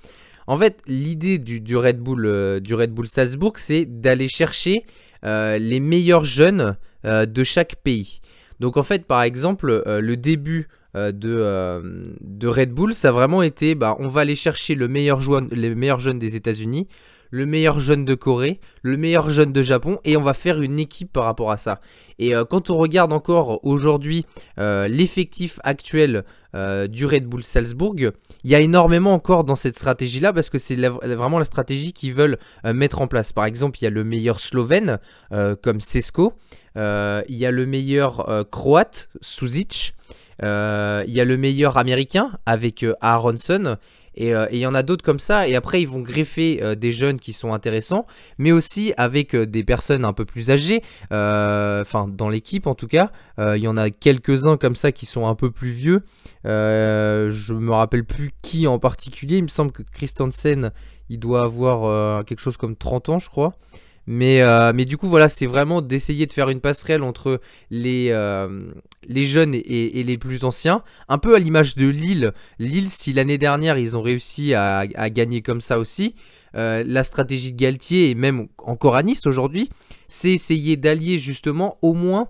En 0.48 0.57
fait, 0.57 0.81
l'idée 0.88 1.38
du, 1.38 1.62
du 1.62 1.77
Red 1.77 2.00
Bull, 2.00 2.25
euh, 2.25 2.60
du 2.60 2.74
Red 2.74 2.91
Bull 2.91 3.07
Salzbourg, 3.07 3.53
c'est 3.57 3.86
d'aller 3.86 4.27
chercher 4.27 4.86
euh, 5.23 5.58
les 5.58 5.80
meilleurs 5.80 6.25
jeunes 6.25 6.78
de 7.04 7.43
chaque 7.43 7.75
pays. 7.78 8.19
Donc 8.60 8.78
en 8.78 8.84
fait, 8.84 9.06
par 9.06 9.24
exemple, 9.24 9.84
euh, 9.86 10.02
le 10.02 10.18
début 10.18 10.68
euh, 10.96 11.12
de, 11.12 11.36
euh, 11.38 12.04
de 12.22 12.48
Red 12.48 12.72
Bull, 12.72 12.94
ça 12.94 13.10
a 13.10 13.12
vraiment 13.12 13.41
été, 13.41 13.76
bah, 13.76 13.96
on 14.00 14.08
va 14.08 14.22
aller 14.22 14.36
chercher 14.36 14.76
le 14.76 14.88
meilleur 14.88 15.20
les 15.52 15.76
meilleurs 15.76 16.00
jeunes 16.00 16.20
des 16.20 16.36
États-Unis, 16.36 16.88
le 17.36 17.45
meilleur 17.45 17.82
jeune 17.82 18.06
de 18.06 18.15
Corée, 18.15 18.62
le 18.82 18.95
meilleur 18.95 19.30
jeune 19.30 19.52
de 19.52 19.62
Japon, 19.62 20.00
et 20.06 20.15
on 20.15 20.21
va 20.21 20.34
faire 20.34 20.62
une 20.62 20.80
équipe 20.80 21.12
par 21.12 21.26
rapport 21.26 21.52
à 21.52 21.58
ça. 21.58 21.82
Et 22.17 22.34
euh, 22.34 22.45
quand 22.45 22.69
on 22.69 22.78
regarde 22.78 23.12
encore 23.12 23.60
aujourd'hui 23.65 24.26
euh, 24.58 24.88
l'effectif 24.88 25.60
actuel 25.65 26.24
euh, 26.56 26.88
du 26.88 27.06
Red 27.06 27.26
Bull 27.26 27.43
Salzbourg, 27.43 27.95
il 27.98 28.50
y 28.50 28.56
a 28.56 28.62
énormément 28.62 29.13
encore 29.13 29.43
dans 29.43 29.58
cette 29.58 29.76
stratégie-là 29.76 30.32
parce 30.32 30.50
que 30.50 30.58
c'est 30.58 30.78
vraiment 30.78 31.38
la 31.38 31.43
stratégie 31.43 31.91
qu'ils 31.91 32.13
veulent 32.13 32.38
mettre 32.63 33.02
en 33.02 33.08
place. 33.08 33.34
Par 33.34 33.43
exemple, 33.43 33.80
il 33.82 33.84
y 33.84 33.88
a 33.88 33.89
le 33.89 34.06
meilleur 34.06 34.39
Slovène 34.39 35.00
comme 35.62 35.82
Sesko, 35.82 36.34
il 36.78 37.26
y 37.28 37.45
a 37.45 37.52
le 37.52 37.65
meilleur 37.65 38.45
Croate, 38.50 39.10
Suzic, 39.19 39.93
il 40.41 40.45
y 40.45 41.19
a 41.19 41.26
le 41.26 41.36
meilleur 41.36 41.78
Américain 41.78 42.32
avec 42.45 42.86
Aronson. 43.02 43.78
Et 44.15 44.34
euh, 44.34 44.47
et 44.49 44.56
il 44.56 44.60
y 44.60 44.65
en 44.65 44.73
a 44.73 44.84
d'autres 44.84 45.04
comme 45.04 45.19
ça. 45.19 45.47
Et 45.47 45.56
après, 45.56 45.82
ils 45.82 45.88
vont 45.88 45.99
greffer 45.99 46.62
euh, 46.62 46.75
des 46.75 46.91
jeunes 46.91 47.19
qui 47.19 47.34
sont 47.34 47.54
intéressants, 47.54 48.06
mais 48.38 48.51
aussi 48.51 48.93
avec 48.97 49.36
euh, 49.36 49.45
des 49.45 49.63
personnes 49.63 50.06
un 50.06 50.13
peu 50.13 50.25
plus 50.25 50.51
âgées. 50.51 50.82
Enfin, 51.12 52.08
dans 52.08 52.30
l'équipe 52.30 52.67
en 52.67 52.75
tout 52.75 52.88
cas. 52.88 53.12
Il 53.38 53.62
y 53.62 53.67
en 53.67 53.78
a 53.78 53.89
quelques-uns 53.89 54.58
comme 54.58 54.75
ça 54.75 54.91
qui 54.91 55.06
sont 55.06 55.28
un 55.28 55.36
peu 55.36 55.51
plus 55.51 55.71
vieux. 55.71 56.04
Je 56.43 57.54
me 57.54 57.71
rappelle 57.71 58.06
plus 58.06 58.32
qui 58.41 58.67
en 58.67 58.80
particulier. 58.80 59.38
Il 59.38 59.43
me 59.43 59.49
semble 59.49 59.71
que 59.71 59.84
Christensen, 59.84 60.71
il 61.10 61.19
doit 61.19 61.43
avoir 61.43 62.23
quelque 62.25 62.39
chose 62.39 62.58
comme 62.58 62.75
30 62.75 63.10
ans, 63.10 63.19
je 63.19 63.30
crois. 63.30 63.56
Mais, 64.08 64.41
mais 64.73 64.86
du 64.86 64.97
coup, 64.97 65.08
voilà, 65.08 65.30
c'est 65.30 65.45
vraiment 65.45 65.82
d'essayer 65.82 66.25
de 66.25 66.34
faire 66.34 66.49
une 66.49 66.62
passerelle 66.62 67.04
entre 67.04 67.41
les, 67.69 68.12
les 69.08 69.26
jeunes 69.26 69.54
et, 69.54 70.04
les 70.04 70.18
plus 70.18 70.44
anciens. 70.44 70.84
Un 71.08 71.18
peu 71.18 71.36
à 71.36 71.39
l'image 71.39 71.76
de 71.76 71.88
Lille. 71.88 72.34
Lille, 72.60 72.89
si 72.89 73.13
l'année 73.13 73.38
dernière, 73.38 73.78
ils 73.78 73.96
ont 73.96 74.02
réussi 74.02 74.54
à, 74.54 74.86
gagner 75.10 75.41
comme 75.41 75.62
ça 75.62 75.80
aussi, 75.80 76.15
euh, 76.56 76.84
la 76.86 77.04
stratégie 77.04 77.52
de 77.52 77.58
Galtier, 77.58 78.10
et 78.10 78.15
même 78.15 78.48
encore 78.60 78.96
à 78.96 79.04
Nice 79.04 79.26
aujourd'hui, 79.26 79.70
c'est 80.08 80.32
essayer 80.32 80.78
d'allier 80.78 81.20
justement 81.20 81.78
au 81.82 81.94
moins, 81.94 82.30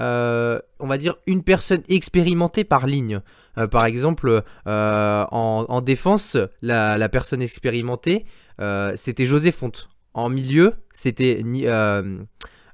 euh, 0.00 0.58
on 0.78 0.86
va 0.86 0.98
dire, 0.98 1.16
une 1.26 1.42
personne 1.42 1.82
expérimentée 1.88 2.64
par 2.64 2.86
ligne. 2.86 3.20
Euh, 3.58 3.66
par 3.66 3.84
exemple, 3.84 4.42
en, 4.66 5.26
en 5.68 5.80
défense, 5.80 6.36
la, 6.62 6.98
la 6.98 7.08
personne 7.08 7.42
expérimentée, 7.42 8.24
c'était 8.94 9.26
José 9.26 9.50
Fonte. 9.50 9.88
En 10.14 10.30
milieu, 10.30 10.74
c'était 10.92 11.42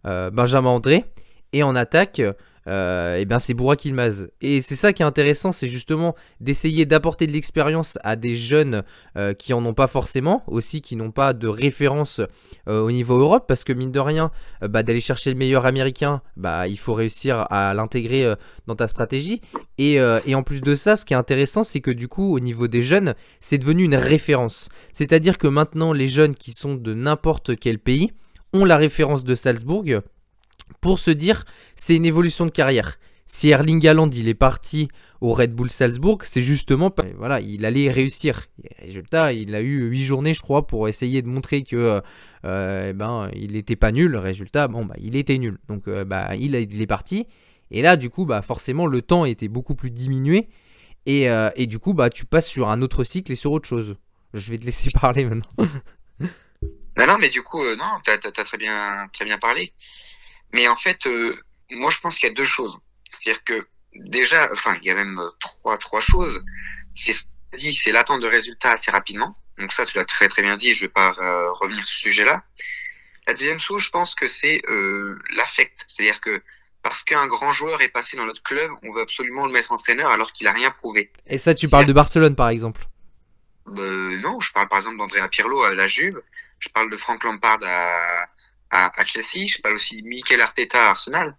Benjamin 0.05 0.71
André. 0.71 1.05
Et 1.53 1.62
en 1.62 1.77
attaque, 1.77 2.23
euh, 2.68 3.16
eh 3.18 3.25
ben 3.25 3.38
c'est 3.38 3.55
Bourak 3.55 3.85
Ilmaz. 3.85 4.29
Et 4.40 4.61
c'est 4.61 4.77
ça 4.77 4.92
qui 4.92 5.03
est 5.03 5.07
intéressant, 5.07 5.53
c'est 5.53 5.68
justement 5.68 6.14
d'essayer 6.40 6.87
d'apporter 6.87 7.27
de 7.27 7.33
l'expérience 7.33 7.98
à 8.03 8.16
des 8.16 8.37
jeunes 8.37 8.83
euh, 9.16 9.35
qui 9.35 9.53
en 9.53 9.64
ont 9.64 9.75
pas 9.75 9.87
forcément, 9.87 10.42
aussi 10.46 10.81
qui 10.81 10.96
n'ont 10.96 11.11
pas 11.11 11.33
de 11.33 11.48
référence 11.48 12.20
euh, 12.68 12.81
au 12.81 12.90
niveau 12.90 13.18
Europe, 13.18 13.44
parce 13.48 13.64
que 13.64 13.72
mine 13.72 13.92
de 13.92 14.01
rien, 14.01 14.31
bah, 14.61 14.83
d'aller 14.83 15.01
chercher 15.01 15.31
le 15.31 15.37
meilleur 15.37 15.66
américain, 15.66 16.22
bah, 16.37 16.68
il 16.68 16.79
faut 16.79 16.94
réussir 16.94 17.46
à 17.51 17.75
l'intégrer 17.75 18.35
dans 18.66 18.77
ta 18.77 18.88
stratégie. 18.88 19.40
Et, 19.79 19.94
et 19.94 20.35
en 20.35 20.42
plus 20.42 20.61
de 20.61 20.75
ça, 20.75 20.96
ce 20.96 21.05
qui 21.05 21.14
est 21.14 21.16
intéressant, 21.16 21.64
c'est 21.64 21.81
que 21.81 21.90
du 21.90 22.09
coup, 22.09 22.35
au 22.35 22.40
niveau 22.40 22.68
des 22.68 22.83
jeunes, 22.83 23.14
c'est 23.40 23.59
devenu 23.59 23.85
une 23.85 23.96
référence. 23.96 24.68
C'est-à-dire 24.92 25.38
que 25.38 25.46
maintenant, 25.46 25.92
les 25.92 26.09
jeunes 26.09 26.35
qui 26.35 26.53
sont 26.53 26.75
de 26.75 26.94
n'importe 26.94 27.59
quel 27.59 27.79
pays 27.79 28.12
ont 28.53 28.64
la 28.64 28.77
référence 28.77 29.25
de 29.25 29.35
Salzbourg 29.35 29.85
pour 30.81 30.99
se 30.99 31.11
dire 31.11 31.45
c'est 31.77 31.97
une 31.97 32.07
évolution 32.07 32.47
de 32.47 32.51
carrière. 32.51 32.99
Si 33.27 33.49
Erling 33.49 33.87
Haaland 33.87 34.11
il 34.11 34.29
est 34.29 34.35
parti 34.35 34.89
au 35.21 35.33
Red 35.33 35.55
Bull 35.55 35.71
Salzbourg, 35.71 36.19
c'est 36.25 36.43
justement 36.43 36.91
pas- 36.91 37.05
voilà, 37.17 37.41
il 37.41 37.65
allait 37.65 37.91
réussir. 37.91 38.47
Résultat, 38.81 39.33
il 39.33 39.55
a 39.55 39.63
eu 39.63 39.89
8 39.89 40.03
journées 40.03 40.35
je 40.35 40.43
crois 40.43 40.67
pour 40.67 40.89
essayer 40.89 41.23
de 41.23 41.29
montrer 41.29 41.63
que 41.63 41.77
euh, 41.77 42.01
euh, 42.45 42.89
eh 42.91 42.93
ben 42.93 43.31
il 43.35 43.57
était 43.57 43.77
pas 43.77 43.93
nul. 43.93 44.17
Résultat, 44.17 44.69
bon 44.69 44.85
bah 44.85 44.95
il 44.99 45.17
était 45.17 45.39
nul. 45.39 45.59
Donc 45.69 45.89
euh, 45.89 46.05
bah 46.05 46.35
il, 46.37 46.55
est 46.55 46.87
parti. 46.87 47.27
Et 47.71 47.81
là 47.83 47.97
du 47.97 48.11
coup 48.11 48.27
bah 48.27 48.43
forcément 48.43 48.87
le 48.87 49.01
temps 49.01 49.25
était 49.25 49.49
beaucoup 49.49 49.75
plus 49.75 49.91
diminué 49.91 50.49
et, 51.07 51.27
et 51.57 51.67
du 51.67 51.79
coup 51.79 51.95
bah 51.95 52.11
tu 52.11 52.27
passes 52.27 52.49
sur 52.49 52.69
un 52.69 52.83
autre 52.83 53.03
cycle 53.05 53.33
et 53.33 53.37
sur 53.37 53.53
autre 53.53 53.69
chose. 53.69 53.97
Je 54.35 54.51
vais 54.51 54.59
te 54.59 54.65
laisser 54.65 54.91
parler 55.01 55.25
maintenant. 55.25 55.49
Non, 56.99 57.07
non, 57.07 57.17
mais 57.19 57.31
du 57.31 57.43
coup, 57.43 57.63
non, 57.77 57.99
t'as, 58.05 58.19
t'as 58.19 58.45
très 58.45 58.59
bien, 58.59 59.09
très 59.13 59.25
bien 59.25 59.39
parlé. 59.39 59.73
Mais 60.53 60.69
en 60.69 60.77
fait, 60.77 61.07
euh, 61.07 61.37
moi, 61.71 61.91
je 61.91 62.01
pense 62.01 62.19
qu'il 62.19 62.29
y 62.29 62.33
a 62.33 62.35
deux 62.35 62.45
choses. 62.45 62.79
C'est-à-dire 63.11 63.43
que 63.45 63.67
déjà, 63.95 64.49
enfin, 64.53 64.77
il 64.83 64.87
y 64.87 64.91
a 64.91 64.95
même 64.95 65.19
euh, 65.19 65.31
trois, 65.41 65.79
trois 65.79 66.01
choses. 66.01 66.43
C'est 66.95 67.12
ce 67.12 67.23
dit, 67.57 67.73
c'est 67.73 67.93
l'attente 67.93 68.21
de 68.21 68.27
résultats 68.27 68.73
assez 68.73 68.91
rapidement. 68.91 69.37
Donc 69.59 69.73
ça, 69.73 69.85
tu 69.85 69.97
l'as 69.99 70.05
très, 70.05 70.29
très 70.29 70.43
bien 70.43 70.57
dit. 70.57 70.75
Je 70.75 70.83
vais 70.83 70.88
pas 70.88 71.15
euh, 71.19 71.51
revenir 71.53 71.85
sur 71.85 71.95
ce 71.95 72.01
sujet-là. 72.01 72.43
La 73.27 73.35
deuxième 73.35 73.61
chose, 73.61 73.83
je 73.83 73.91
pense 73.91 74.15
que 74.15 74.29
c'est 74.29 74.62
euh, 74.69 75.19
l'affect. 75.37 75.85
C'est-à-dire 75.88 76.21
que 76.21 76.43
parce 76.83 77.05
qu'un 77.05 77.27
grand 77.27 77.53
joueur 77.53 77.81
est 77.81 77.88
passé 77.88 78.17
dans 78.17 78.27
notre 78.27 78.43
club, 78.43 78.71
on 78.83 78.91
veut 78.91 79.03
absolument 79.03 79.47
le 79.47 79.53
mettre 79.53 79.71
entraîneur 79.71 80.11
alors 80.11 80.33
qu'il 80.33 80.49
a 80.49 80.53
rien 80.53 80.71
prouvé. 80.71 81.12
Et 81.29 81.38
ça, 81.38 81.55
tu 81.55 81.69
parles 81.69 81.87
de 81.87 81.93
Barcelone 81.93 82.35
par 82.35 82.49
exemple 82.49 82.87
Euh, 83.69 84.19
non, 84.19 84.41
je 84.41 84.53
parle 84.53 84.69
par 84.69 84.79
exemple 84.79 84.97
d'Andrea 84.97 85.29
Pirlo 85.29 85.62
à 85.62 85.75
la 85.75 85.87
Juve, 85.87 86.21
je 86.59 86.69
parle 86.71 86.91
de 86.91 86.97
Frank 86.97 87.23
Lampard 87.23 87.61
à, 87.62 88.27
à, 88.73 89.01
à 89.01 89.05
Chelsea, 89.05 89.47
je 89.47 89.61
parle 89.61 89.77
aussi 89.77 90.03
de 90.03 90.09
Mikel 90.09 90.41
Arteta 90.41 90.87
à 90.87 90.91
Arsenal. 90.91 91.37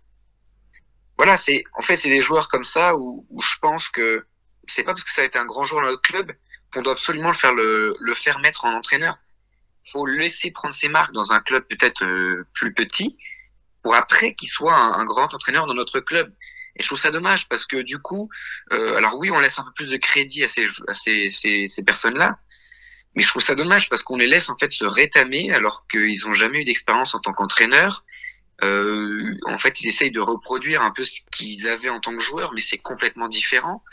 Voilà, 1.17 1.35
c'est 1.35 1.63
en 1.73 1.81
fait 1.81 1.97
c'est 1.97 2.09
des 2.09 2.21
joueurs 2.21 2.47
comme 2.47 2.63
ça 2.63 2.95
où, 2.95 3.25
je 3.41 3.59
pense 3.59 3.89
que 3.89 4.25
c'est 4.67 4.83
pas 4.83 4.93
parce 4.93 5.03
que 5.03 5.11
ça 5.11 5.21
a 5.21 5.25
été 5.25 5.37
un 5.37 5.45
grand 5.45 5.65
joueur 5.65 5.83
dans 5.83 5.89
notre 5.89 6.01
club 6.01 6.31
qu'on 6.71 6.81
doit 6.81 6.93
absolument 6.93 7.29
le 7.29 7.33
faire 7.33 7.53
le, 7.53 8.13
faire 8.15 8.39
mettre 8.39 8.65
en 8.65 8.73
entraîneur. 8.73 9.17
Faut 9.91 10.05
le 10.05 10.15
laisser 10.15 10.51
prendre 10.51 10.73
ses 10.73 10.87
marques 10.87 11.11
dans 11.11 11.31
un 11.31 11.39
club 11.39 11.65
peut-être 11.67 12.05
euh, 12.05 12.47
plus 12.53 12.73
petit 12.73 13.17
pour 13.81 13.95
après 13.95 14.33
qu'il 14.33 14.49
soit 14.49 14.75
un, 14.75 15.03
grand 15.03 15.33
entraîneur 15.33 15.67
dans 15.67 15.73
notre 15.73 15.99
club. 15.99 16.33
Et 16.75 16.81
je 16.81 16.87
trouve 16.87 16.99
ça 16.99 17.11
dommage 17.11 17.49
parce 17.49 17.65
que 17.67 17.77
du 17.77 17.99
coup, 17.99 18.29
euh, 18.71 18.95
alors 18.95 19.17
oui, 19.17 19.29
on 19.29 19.39
laisse 19.39 19.59
un 19.59 19.63
peu 19.63 19.73
plus 19.75 19.89
de 19.89 19.97
crédit 19.97 20.43
à 20.43 20.47
ces, 20.47 20.67
à 20.87 20.93
ces, 20.93 21.29
ces 21.29 21.83
personnes-là, 21.83 22.39
mais 23.15 23.21
je 23.21 23.27
trouve 23.27 23.41
ça 23.41 23.55
dommage 23.55 23.89
parce 23.89 24.03
qu'on 24.03 24.17
les 24.17 24.27
laisse 24.27 24.49
en 24.49 24.57
fait 24.57 24.71
se 24.71 24.85
rétamer 24.85 25.53
alors 25.53 25.85
qu'ils 25.87 26.27
ont 26.27 26.33
jamais 26.33 26.61
eu 26.61 26.63
d'expérience 26.63 27.13
en 27.15 27.19
tant 27.19 27.33
qu'entraîneur. 27.33 28.03
Euh, 28.63 29.35
en 29.45 29.57
fait, 29.57 29.81
ils 29.81 29.87
essayent 29.87 30.11
de 30.11 30.19
reproduire 30.19 30.81
un 30.81 30.91
peu 30.91 31.03
ce 31.03 31.19
qu'ils 31.31 31.67
avaient 31.67 31.89
en 31.89 31.99
tant 31.99 32.15
que 32.15 32.21
joueurs, 32.21 32.53
mais 32.53 32.61
c'est 32.61 32.77
complètement 32.77 33.27
différent. 33.27 33.83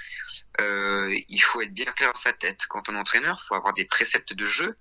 Euh, 0.61 1.14
il 1.28 1.38
faut 1.38 1.61
être 1.61 1.72
bien 1.72 1.87
clair 1.87 2.12
dans 2.12 2.20
sa 2.20 2.33
tête. 2.33 2.61
Quand 2.68 2.88
on 2.88 2.94
est 2.94 2.98
entraîneur, 2.98 3.40
il 3.42 3.48
faut 3.48 3.54
avoir 3.54 3.74
des 3.74 3.85
préceptes 3.85 4.33
de 4.33 4.44
jeu 4.44 4.76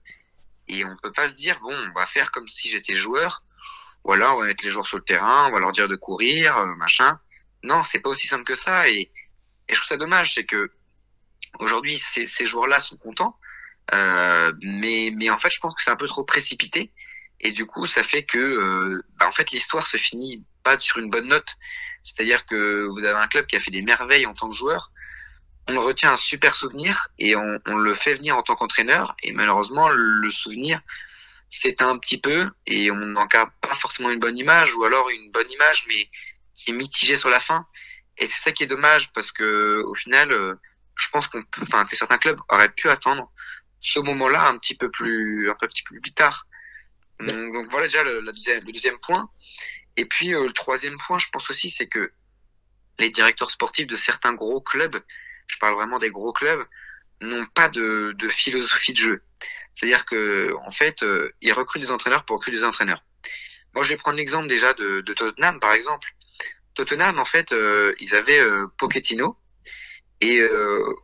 et 0.68 0.86
on 0.86 0.96
peut 0.98 1.12
pas 1.12 1.28
se 1.28 1.34
dire 1.34 1.60
bon, 1.60 1.74
on 1.74 2.00
va 2.00 2.06
faire 2.06 2.32
comme 2.32 2.48
si 2.48 2.70
j'étais 2.70 2.94
joueur. 2.94 3.44
Voilà, 4.04 4.34
on 4.36 4.40
va 4.40 4.46
mettre 4.46 4.64
les 4.64 4.70
joueurs 4.70 4.88
sur 4.88 4.98
le 4.98 5.04
terrain, 5.04 5.48
on 5.48 5.52
va 5.52 5.60
leur 5.60 5.72
dire 5.72 5.88
de 5.88 5.96
courir, 5.96 6.58
euh, 6.58 6.76
machin. 6.76 7.20
Non, 7.64 7.84
c'est 7.84 8.00
pas 8.00 8.10
aussi 8.10 8.28
simple 8.28 8.46
que 8.46 8.56
ça. 8.56 8.88
Et, 8.90 9.02
et 9.02 9.12
je 9.70 9.76
trouve 9.76 9.88
ça 9.88 9.98
dommage, 9.98 10.34
c'est 10.34 10.46
que 10.46 10.72
aujourd'hui 11.60 11.98
ces, 11.98 12.26
ces 12.26 12.46
joueurs-là 12.46 12.80
sont 12.80 12.98
contents, 12.98 13.38
euh, 13.94 14.52
mais 14.62 15.30
en 15.30 15.38
fait, 15.38 15.50
je 15.50 15.60
pense 15.60 15.76
que 15.76 15.82
c'est 15.82 15.92
un 15.92 15.96
peu 15.96 16.08
trop 16.08 16.24
précipité. 16.24 16.92
Et 17.42 17.52
du 17.52 17.66
coup, 17.66 17.88
ça 17.88 18.04
fait 18.04 18.24
que 18.24 18.38
euh, 18.38 19.02
bah, 19.18 19.28
en 19.28 19.32
fait 19.32 19.52
l'histoire 19.52 19.88
se 19.88 19.98
finit 19.98 20.44
pas 20.64 20.78
sur 20.80 20.98
une 20.98 21.10
bonne 21.10 21.28
note. 21.28 21.56
C'est-à-dire 22.04 22.46
que 22.46 22.88
vous 22.88 23.00
avez 23.00 23.18
un 23.18 23.28
club 23.28 23.46
qui 23.46 23.56
a 23.56 23.60
fait 23.60 23.72
des 23.72 23.82
merveilles 23.82 24.26
en 24.26 24.34
tant 24.34 24.50
que 24.50 24.56
joueur, 24.56 24.92
on 25.68 25.80
retient 25.80 26.14
un 26.14 26.18
super 26.18 26.56
souvenir 26.56 27.10
et 27.20 27.36
on, 27.36 27.60
le 27.66 27.94
fait 27.94 28.16
venir 28.16 28.38
en 28.38 28.44
tant 28.44 28.56
qu'entraîneur. 28.56 29.16
Et 29.24 29.32
malheureusement, 29.32 29.88
le 29.90 30.32
souvenir 30.32 30.82
c'est 31.50 31.82
un 31.82 31.98
petit 31.98 32.20
peu 32.20 32.50
et 32.68 32.92
on 32.92 32.96
n'en 32.96 33.26
garde 33.26 33.50
pas 33.62 33.76
forcément 33.76 34.12
une 34.12 34.20
bonne 34.20 34.38
image 34.38 34.76
ou 34.76 34.84
alors 34.84 35.10
une 35.10 35.32
bonne 35.32 35.52
image 35.52 35.86
mais 35.88 36.10
qui 36.56 36.72
est 36.72 36.74
mitigée 36.74 37.18
sur 37.18 37.30
la 37.30 37.40
fin. 37.40 37.66
Et 38.18 38.28
c'est 38.28 38.42
ça 38.42 38.52
qui 38.52 38.64
est 38.64 38.68
dommage 38.68 39.12
parce 39.14 39.32
que 39.32 39.84
au 39.86 39.96
final, 39.96 40.32
euh, 40.32 40.56
je 40.96 41.10
pense 41.10 41.28
qu'on 41.28 41.42
peut, 41.44 41.62
enfin 41.64 41.86
que 41.86 41.96
certains 41.96 42.18
clubs 42.18 42.40
auraient 42.50 42.70
pu 42.70 42.90
attendre 42.90 43.32
ce 43.82 44.00
moment-là 44.00 44.48
un 44.48 44.58
petit 44.58 44.76
peu 44.76 44.90
plus, 44.90 45.50
un 45.50 45.56
peu 45.56 45.68
petit 45.68 45.84
peu 45.84 46.00
plus 46.00 46.14
tard. 46.14 46.48
Donc, 47.20 47.54
donc 47.54 47.70
voilà 47.70 47.88
déjà 47.88 48.04
le, 48.04 48.22
la 48.22 48.32
deuxième, 48.32 48.64
le 48.66 48.72
deuxième 48.72 49.00
point. 49.00 49.30
Et 49.98 50.06
puis 50.06 50.34
euh, 50.34 50.48
le 50.48 50.54
troisième 50.54 50.98
point, 50.98 51.18
je 51.18 51.28
pense 51.32 51.50
aussi, 51.50 51.70
c'est 51.70 51.88
que 51.88 52.12
les 52.98 53.10
directeurs 53.10 53.52
sportifs 53.52 53.88
de 53.88 53.96
certains 53.96 54.34
gros 54.34 54.62
clubs, 54.62 55.00
je 55.48 55.58
parle 55.60 55.76
vraiment 55.76 56.00
des 56.00 56.12
gros 56.12 56.34
clubs, 56.34 56.66
n'ont 57.22 57.46
pas 57.48 57.68
de, 57.68 58.14
de 58.18 58.30
philosophie 58.30 58.94
de 58.94 58.98
jeu. 58.98 59.24
C'est-à-dire 59.74 60.06
que 60.06 60.54
en 60.66 60.72
fait, 60.72 61.04
euh, 61.04 61.34
ils 61.42 61.54
recrutent 61.54 61.82
des 61.82 61.92
entraîneurs 61.92 62.26
pour 62.26 62.38
recruter 62.38 62.58
des 62.58 62.64
entraîneurs. 62.64 63.04
Moi, 63.76 63.84
je 63.84 63.90
vais 63.90 63.98
prendre 63.98 64.18
l'exemple 64.18 64.48
déjà 64.48 64.74
de, 64.74 65.02
de 65.02 65.14
Tottenham, 65.14 65.60
par 65.60 65.74
exemple. 65.74 66.10
Tottenham, 66.74 67.20
en 67.20 67.26
fait, 67.26 67.52
euh, 67.52 67.94
ils 68.00 68.16
avaient 68.16 68.42
Pochettino. 68.78 69.38
Et 70.22 70.42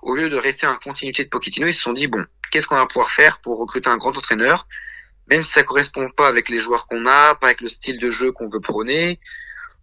au 0.02 0.16
lieu 0.16 0.30
de 0.30 0.36
rester 0.36 0.68
en 0.68 0.76
continuité 0.78 1.24
de 1.24 1.30
Pochettino, 1.30 1.68
ils 1.68 1.74
se 1.74 1.82
sont 1.82 1.94
dit, 1.94 2.08
bon, 2.08 2.26
qu'est-ce 2.50 2.68
qu'on 2.68 2.76
va 2.76 2.86
pouvoir 2.86 3.10
faire 3.12 3.40
pour 3.40 3.60
recruter 3.60 3.90
un 3.90 3.98
grand 3.98 4.18
entraîneur 4.18 4.68
Même 5.30 5.44
si 5.44 5.52
ça 5.52 5.64
correspond 5.64 6.10
pas 6.10 6.28
avec 6.28 6.50
les 6.50 6.58
joueurs 6.58 6.88
qu'on 6.88 7.06
a, 7.06 7.36
pas 7.36 7.48
avec 7.48 7.62
le 7.62 7.70
style 7.70 8.00
de 8.00 8.10
jeu 8.10 8.32
qu'on 8.32 8.48
veut 8.48 8.60
prôner, 8.60 9.20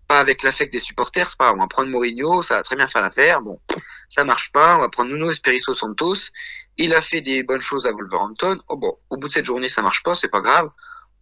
pas 0.09 0.19
avec 0.19 0.43
l'affect 0.43 0.73
des 0.73 0.79
supporters, 0.79 1.29
c'est 1.29 1.39
pas 1.39 1.47
grave, 1.47 1.57
on 1.57 1.63
va 1.63 1.69
prendre 1.69 1.91
Mourinho, 1.91 2.43
ça 2.43 2.57
va 2.57 2.63
très 2.63 2.77
bien 2.77 2.87
faire 2.87 3.03
l'affaire. 3.03 3.41
Bon, 3.41 3.61
ça 4.09 4.25
marche 4.25 4.53
pas, 4.53 4.77
on 4.77 4.81
va 4.81 4.89
prendre 4.89 5.11
Nuno 5.11 5.31
Espirito 5.31 5.75
Santos. 5.75 6.31
Il 6.77 6.95
a 6.95 7.01
fait 7.01 7.21
des 7.21 7.43
bonnes 7.43 7.61
choses 7.61 7.87
à 7.87 7.93
Wolverhampton. 7.93 8.61
Oh 8.69 8.77
bon, 8.77 8.97
au 9.11 9.17
bout 9.17 9.29
de 9.29 9.33
cette 9.33 9.45
journée, 9.45 9.69
ça 9.69 9.83
marche 9.83 10.03
pas, 10.03 10.15
c'est 10.15 10.29
pas 10.29 10.41
grave. 10.41 10.71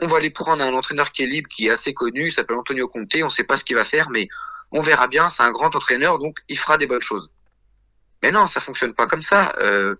On 0.00 0.06
va 0.06 0.16
aller 0.16 0.30
prendre 0.30 0.62
un 0.62 0.72
entraîneur 0.72 1.12
qui 1.12 1.22
est 1.22 1.26
libre, 1.26 1.48
qui 1.48 1.66
est 1.66 1.70
assez 1.70 1.92
connu, 1.92 2.26
il 2.26 2.32
s'appelle 2.32 2.56
Antonio 2.56 2.88
Conte, 2.88 3.16
on 3.22 3.28
sait 3.28 3.44
pas 3.44 3.56
ce 3.56 3.64
qu'il 3.64 3.76
va 3.76 3.84
faire, 3.84 4.08
mais 4.10 4.28
on 4.72 4.80
verra 4.80 5.08
bien, 5.08 5.28
c'est 5.28 5.42
un 5.42 5.50
grand 5.50 5.74
entraîneur, 5.76 6.18
donc 6.18 6.38
il 6.48 6.58
fera 6.58 6.78
des 6.78 6.86
bonnes 6.86 7.02
choses. 7.02 7.30
Mais 8.22 8.30
non, 8.30 8.46
ça 8.46 8.60
fonctionne 8.60 8.94
pas 8.94 9.06
comme 9.06 9.22
ça. 9.22 9.52
Euh, 9.60 9.94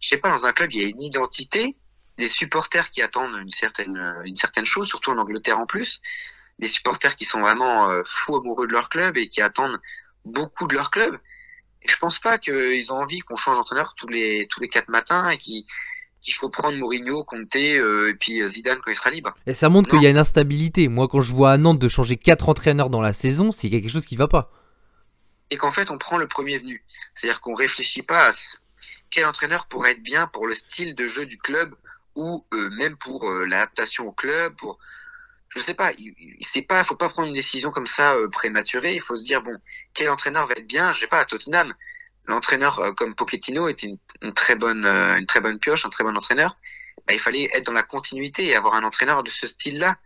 je 0.00 0.08
sais 0.08 0.16
pas, 0.16 0.30
dans 0.30 0.46
un 0.46 0.52
club, 0.52 0.72
il 0.72 0.82
y 0.82 0.84
a 0.84 0.88
une 0.88 1.02
identité, 1.02 1.76
des 2.16 2.28
supporters 2.28 2.90
qui 2.90 3.02
attendent 3.02 3.36
une 3.40 3.50
certaine, 3.50 3.96
une 4.24 4.34
certaine 4.34 4.64
chose, 4.64 4.88
surtout 4.88 5.10
en 5.10 5.18
Angleterre 5.18 5.58
en 5.58 5.66
plus, 5.66 6.00
des 6.58 6.68
supporters 6.68 7.16
qui 7.16 7.24
sont 7.24 7.40
vraiment 7.40 7.90
euh, 7.90 8.02
fous 8.04 8.36
amoureux 8.36 8.66
de 8.66 8.72
leur 8.72 8.88
club 8.88 9.16
et 9.16 9.26
qui 9.26 9.40
attendent 9.40 9.80
beaucoup 10.24 10.66
de 10.66 10.74
leur 10.74 10.90
club. 10.90 11.18
Et 11.82 11.88
je 11.88 11.96
pense 11.96 12.18
pas 12.18 12.38
qu'ils 12.38 12.92
ont 12.92 12.96
envie 12.96 13.20
qu'on 13.20 13.36
change 13.36 13.56
d'entraîneur 13.56 13.94
tous 13.94 14.08
les 14.08 14.46
tous 14.48 14.60
les 14.60 14.68
quatre 14.68 14.88
matins 14.88 15.30
et 15.30 15.38
qui 15.38 15.66
qu'il 16.20 16.34
faut 16.34 16.50
prendre 16.50 16.76
Mourinho, 16.76 17.24
Conte 17.24 17.56
euh, 17.56 18.10
et 18.10 18.14
puis 18.14 18.46
Zidane 18.46 18.78
quand 18.84 18.90
il 18.90 18.94
sera 18.94 19.08
libre. 19.08 19.34
Et 19.46 19.54
ça 19.54 19.70
montre 19.70 19.88
qu'il 19.88 20.02
y 20.02 20.06
a 20.06 20.10
une 20.10 20.18
instabilité. 20.18 20.88
Moi, 20.88 21.08
quand 21.08 21.22
je 21.22 21.32
vois 21.32 21.52
à 21.52 21.56
Nantes 21.56 21.78
de 21.78 21.88
changer 21.88 22.18
quatre 22.18 22.50
entraîneurs 22.50 22.90
dans 22.90 23.00
la 23.00 23.14
saison, 23.14 23.52
c'est 23.52 23.70
qu'il 23.70 23.80
quelque 23.80 23.90
chose 23.90 24.04
qui 24.04 24.16
va 24.16 24.28
pas. 24.28 24.52
Et 25.48 25.56
qu'en 25.56 25.70
fait 25.70 25.90
on 25.90 25.96
prend 25.96 26.18
le 26.18 26.28
premier 26.28 26.58
venu. 26.58 26.84
C'est-à-dire 27.14 27.40
qu'on 27.40 27.54
réfléchit 27.54 28.02
pas 28.02 28.28
à 28.28 28.32
quel 29.10 29.26
entraîneur 29.26 29.66
pourrait 29.66 29.92
être 29.92 30.02
bien 30.02 30.26
pour 30.26 30.46
le 30.46 30.54
style 30.54 30.94
de 30.94 31.06
jeu 31.06 31.26
du 31.26 31.38
club 31.38 31.74
ou 32.14 32.44
euh, 32.54 32.70
même 32.70 32.96
pour 32.96 33.28
euh, 33.28 33.44
l'adaptation 33.44 34.08
au 34.08 34.12
club, 34.12 34.54
je 35.48 35.60
sais 35.60 35.74
pas, 35.74 35.92
c'est 36.40 36.62
pas, 36.62 36.84
faut 36.84 36.94
pas 36.94 37.08
prendre 37.08 37.28
une 37.28 37.34
décision 37.34 37.70
comme 37.70 37.86
ça 37.86 38.14
euh, 38.14 38.28
prématurée. 38.28 38.94
Il 38.94 39.00
faut 39.00 39.16
se 39.16 39.24
dire 39.24 39.42
bon, 39.42 39.56
quel 39.94 40.08
entraîneur 40.10 40.46
va 40.46 40.54
être 40.54 40.66
bien? 40.66 40.92
Je 40.92 41.00
sais 41.00 41.06
pas 41.06 41.20
à 41.20 41.24
Tottenham, 41.24 41.74
l'entraîneur 42.26 42.94
comme 42.96 43.14
Pochettino 43.14 43.68
était 43.68 43.88
une, 44.22 44.32
très 44.32 44.54
bonne, 44.54 44.86
pioche, 45.60 45.84
un 45.84 45.90
très 45.90 46.04
bon 46.04 46.16
entraîneur. 46.16 46.56
Bah, 47.06 47.14
il 47.14 47.18
fallait 47.18 47.48
être 47.52 47.66
dans 47.66 47.72
la 47.72 47.82
continuité 47.82 48.44
et 48.46 48.54
avoir 48.54 48.74
un 48.74 48.84
entraîneur 48.84 49.22
de 49.22 49.30
ce 49.30 49.46
style-là. 49.46 49.96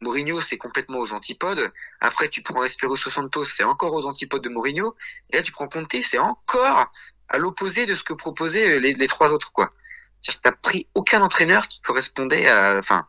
Mourinho, 0.00 0.40
c'est 0.40 0.58
complètement 0.58 0.98
aux 0.98 1.12
antipodes. 1.12 1.72
Après, 2.00 2.28
tu 2.28 2.42
prends 2.42 2.62
Espirito 2.64 3.10
Santos, 3.10 3.44
c'est 3.44 3.64
encore 3.64 3.94
aux 3.94 4.06
antipodes 4.06 4.42
de 4.42 4.48
Mourinho. 4.48 4.96
Et 5.30 5.36
là, 5.36 5.42
tu 5.42 5.52
prends 5.52 5.68
Conte, 5.68 5.94
c'est 6.02 6.18
encore 6.18 6.92
à 7.28 7.38
l'opposé 7.38 7.86
de 7.86 7.94
ce 7.94 8.04
que 8.04 8.12
proposaient 8.14 8.80
les, 8.80 8.94
les 8.94 9.08
trois 9.08 9.30
autres, 9.30 9.52
quoi. 9.52 9.72
C'est-à-dire 10.20 10.40
que 10.40 10.48
t'as 10.48 10.56
pris 10.56 10.86
aucun 10.94 11.22
entraîneur 11.22 11.68
qui 11.68 11.80
correspondait 11.80 12.48
à, 12.48 12.76
enfin, 12.78 13.06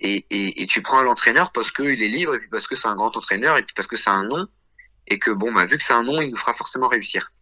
et, 0.00 0.26
et, 0.30 0.62
et 0.62 0.66
tu 0.66 0.82
prends 0.82 1.02
l'entraîneur 1.02 1.52
parce 1.52 1.70
qu'il 1.70 2.02
est 2.02 2.08
libre, 2.08 2.34
et 2.34 2.38
puis 2.38 2.48
parce 2.48 2.66
que 2.66 2.76
c'est 2.76 2.88
un 2.88 2.96
grand 2.96 3.16
entraîneur, 3.16 3.56
et 3.58 3.62
puis 3.62 3.74
parce 3.74 3.88
que 3.88 3.96
c'est 3.96 4.10
un 4.10 4.24
nom, 4.24 4.48
et 5.06 5.18
que 5.18 5.30
bon, 5.30 5.52
bah, 5.52 5.66
vu 5.66 5.78
que 5.78 5.84
c'est 5.84 5.92
un 5.92 6.02
nom, 6.02 6.20
il 6.20 6.30
nous 6.30 6.36
fera 6.36 6.54
forcément 6.54 6.88
réussir. 6.88 7.32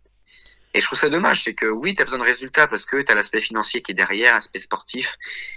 Et 0.72 0.80
je 0.80 0.86
trouve 0.86 0.98
ça 0.98 1.08
dommage, 1.08 1.42
c'est 1.42 1.54
que 1.54 1.66
oui, 1.66 1.94
tu 1.94 2.02
as 2.02 2.04
besoin 2.04 2.20
de 2.20 2.24
résultats 2.24 2.68
parce 2.68 2.86
que 2.86 3.02
tu 3.02 3.10
as 3.10 3.14
l'aspect 3.16 3.40
financier 3.40 3.82
qui 3.82 3.90
est 3.90 3.94
derrière, 3.94 4.34
l'aspect 4.34 4.60
sportif, 4.60 5.16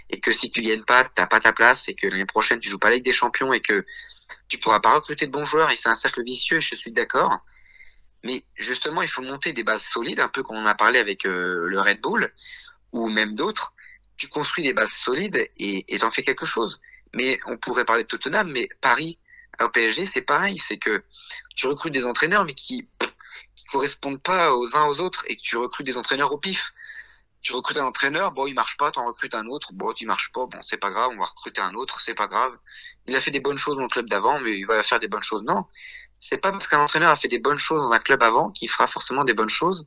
et 0.09 0.19
que 0.19 0.31
si 0.31 0.49
tu 0.49 0.61
gagnes 0.61 0.83
pas, 0.83 1.03
t'as 1.03 1.27
pas 1.27 1.39
ta 1.39 1.53
place, 1.53 1.87
et 1.87 1.93
que 1.93 2.07
l'année 2.07 2.25
prochaine 2.25 2.59
tu 2.59 2.69
joues 2.69 2.79
pas 2.79 2.89
la 2.89 2.95
Ligue 2.95 3.05
des 3.05 3.13
Champions, 3.13 3.53
et 3.53 3.59
que 3.59 3.85
tu 4.47 4.57
pourras 4.57 4.79
pas 4.79 4.95
recruter 4.95 5.27
de 5.27 5.31
bons 5.31 5.45
joueurs, 5.45 5.69
et 5.71 5.75
c'est 5.75 5.89
un 5.89 5.95
cercle 5.95 6.23
vicieux, 6.23 6.59
je 6.59 6.75
suis 6.75 6.91
d'accord. 6.91 7.39
Mais 8.23 8.43
justement, 8.55 9.01
il 9.01 9.07
faut 9.07 9.21
monter 9.21 9.53
des 9.53 9.63
bases 9.63 9.83
solides, 9.83 10.19
un 10.19 10.29
peu 10.29 10.43
comme 10.43 10.57
on 10.57 10.65
a 10.65 10.75
parlé 10.75 10.99
avec 10.99 11.25
euh, 11.25 11.67
le 11.67 11.79
Red 11.79 12.01
Bull, 12.01 12.33
ou 12.91 13.09
même 13.09 13.35
d'autres. 13.35 13.73
Tu 14.17 14.27
construis 14.27 14.63
des 14.63 14.73
bases 14.73 14.91
solides 14.91 15.49
et 15.57 15.99
t'en 15.99 16.11
fais 16.11 16.23
quelque 16.23 16.45
chose. 16.45 16.79
Mais 17.13 17.39
on 17.45 17.57
pourrait 17.57 17.85
parler 17.85 18.03
de 18.03 18.07
Tottenham, 18.07 18.51
mais 18.51 18.69
Paris 18.81 19.17
au 19.61 19.69
PSG, 19.69 20.05
c'est 20.05 20.21
pareil, 20.21 20.57
c'est 20.57 20.77
que 20.77 21.03
tu 21.55 21.67
recrutes 21.67 21.93
des 21.93 22.05
entraîneurs, 22.05 22.45
mais 22.45 22.53
qui 22.53 22.87
qui 23.55 23.65
correspondent 23.65 24.21
pas 24.21 24.55
aux 24.55 24.75
uns 24.75 24.85
aux 24.87 24.99
autres 25.01 25.25
et 25.27 25.35
que 25.35 25.41
tu 25.41 25.57
recrutes 25.57 25.85
des 25.85 25.97
entraîneurs 25.97 26.31
au 26.31 26.37
pif. 26.37 26.73
Tu 27.41 27.53
recrutes 27.53 27.77
un 27.77 27.85
entraîneur, 27.85 28.31
bon, 28.31 28.47
il 28.47 28.53
marche 28.53 28.77
pas, 28.77 28.89
t'en 28.91 29.05
recrutes 29.05 29.35
un 29.35 29.45
autre, 29.47 29.73
bon, 29.73 29.91
il 29.99 30.07
marche 30.07 30.31
pas, 30.31 30.45
bon, 30.45 30.61
c'est 30.61 30.77
pas 30.77 30.89
grave, 30.89 31.11
on 31.13 31.19
va 31.19 31.25
recruter 31.25 31.59
un 31.59 31.73
autre, 31.73 31.99
c'est 31.99 32.13
pas 32.13 32.27
grave. 32.27 32.57
Il 33.05 33.15
a 33.15 33.19
fait 33.19 33.31
des 33.31 33.41
bonnes 33.41 33.57
choses 33.57 33.75
dans 33.75 33.81
le 33.81 33.89
club 33.89 34.07
d'avant, 34.07 34.39
mais 34.39 34.57
il 34.57 34.65
va 34.65 34.81
faire 34.81 34.99
des 34.99 35.09
bonnes 35.09 35.23
choses. 35.23 35.43
Non. 35.43 35.65
C'est 36.25 36.37
pas 36.37 36.53
parce 36.53 36.69
qu'un 36.69 36.79
entraîneur 36.79 37.09
a 37.09 37.17
fait 37.17 37.27
des 37.27 37.39
bonnes 37.39 37.57
choses 37.57 37.81
dans 37.81 37.91
un 37.91 37.99
club 37.99 38.23
avant 38.23 38.49
qu'il 38.49 38.69
fera 38.69 38.87
forcément 38.87 39.25
des 39.25 39.33
bonnes 39.33 39.49
choses 39.49 39.85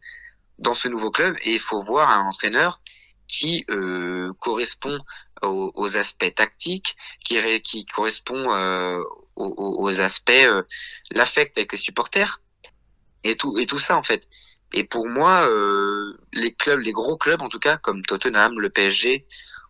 dans 0.58 0.74
ce 0.74 0.86
nouveau 0.86 1.10
club 1.10 1.34
et 1.40 1.54
il 1.54 1.58
faut 1.58 1.80
voir 1.82 2.10
un 2.10 2.26
entraîneur 2.26 2.82
qui 3.26 3.64
euh, 3.70 4.34
correspond 4.38 4.98
aux, 5.40 5.96
aspects 5.96 6.34
tactiques, 6.34 6.94
qui, 7.24 7.86
correspond 7.86 8.52
euh, 8.52 9.02
aux 9.36 9.98
aspects 9.98 10.30
euh, 10.30 10.62
l'affect 11.10 11.56
avec 11.56 11.72
les 11.72 11.78
supporters 11.78 12.42
et 13.24 13.36
tout 13.36 13.58
et 13.58 13.64
tout 13.64 13.78
ça 13.78 13.96
en 13.96 14.02
fait. 14.02 14.28
Et 14.74 14.84
pour 14.84 15.08
moi, 15.08 15.48
euh, 15.48 16.18
les 16.34 16.52
clubs, 16.52 16.80
les 16.80 16.92
gros 16.92 17.16
clubs 17.16 17.40
en 17.40 17.48
tout 17.48 17.60
cas, 17.60 17.78
comme 17.78 18.02
Tottenham, 18.02 18.60
le 18.60 18.68
PSG 18.68 19.26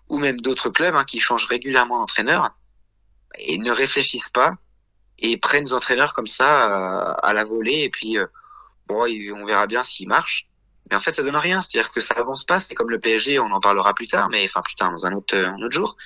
ou 0.09 0.19
même 0.19 0.41
d'autres 0.41 0.71
clubs 0.71 0.97
hein, 0.97 1.05
qui 1.05 1.21
changent 1.21 1.47
régulièrement 1.47 2.01
d'entraîneur, 2.01 2.51
et 3.39 3.57
ne 3.57 3.71
réfléchissent 3.71 4.31
pas 4.31 4.57
et 5.19 5.37
prennent 5.37 5.65
des 5.65 5.73
entraîneurs 5.73 6.15
comme 6.15 6.27
ça 6.27 7.13
à, 7.13 7.33
la 7.33 7.45
volée 7.45 7.83
et 7.83 7.91
puis 7.91 8.19
euh, 8.19 8.27
bon, 8.87 9.07
on 9.35 9.45
verra 9.45 9.67
bien 9.67 9.83
s'il 9.83 10.09
marche. 10.09 10.49
Mais 10.91 10.97
en 10.97 11.01
fait, 11.01 11.13
ça 11.13 11.23
donne 11.23 11.37
rien. 11.37 11.61
C'est-à-dire 11.63 11.91
que 11.91 12.01
ça 12.01 12.15
avance 12.17 12.45
pas. 12.45 12.61
C'est 12.61 12.75
comme 12.75 12.91
le 12.91 13.01
PSG, 13.01 13.39
on 13.39 13.51
en 13.51 13.61
parlera 13.61 13.95
plus 13.95 14.07
tard, 14.07 14.29
mais 14.31 14.45
enfin 14.45 14.63
plus 14.63 14.75
tard 14.75 14.93
dans 14.93 15.07
un 15.07 15.13
autre, 15.13 15.37
un 15.37 15.61
autre 15.63 15.75
jour. 15.75 15.97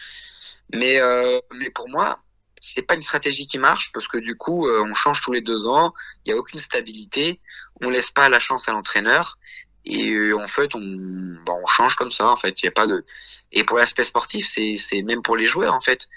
Mais, 0.72 1.00
euh, 1.00 1.40
mais 1.52 1.70
pour 1.70 1.88
moi, 1.88 2.20
c'est 2.60 2.82
pas 2.82 2.94
une 2.94 3.02
stratégie 3.02 3.46
qui 3.46 3.58
marche 3.58 3.90
parce 3.92 4.08
que 4.08 4.18
du 4.18 4.36
coup, 4.36 4.66
euh, 4.66 4.84
on 4.88 4.94
change 4.94 5.20
tous 5.20 5.32
les 5.32 5.42
deux 5.42 5.66
ans. 5.66 5.92
Il 6.24 6.30
y 6.30 6.32
a 6.32 6.36
aucune 6.36 6.60
stabilité. 6.60 7.40
On 7.82 7.90
laisse 7.90 8.10
pas 8.10 8.28
la 8.28 8.38
chance 8.38 8.68
à 8.68 8.72
l'entraîneur. 8.72 9.38
Et 9.84 10.10
euh, 10.10 10.38
en 10.38 10.46
fait, 10.46 10.74
on, 10.74 10.80
bah, 11.46 11.54
on 11.62 11.66
change 11.66 11.96
comme 11.96 12.10
ça. 12.10 12.28
En 12.28 12.36
fait, 12.36 12.62
il 12.62 12.66
y 12.66 12.68
a 12.68 12.72
pas 12.72 12.86
de. 12.86 13.04
Et 13.52 13.64
pour 13.64 13.78
l'aspect 13.78 14.04
sportif, 14.04 14.46
c'est, 14.48 14.76
c'est 14.76 15.02
même 15.02 15.22
pour 15.22 15.36
les 15.36 15.44
joueurs 15.44 15.74
en 15.74 15.80
fait. 15.80 16.08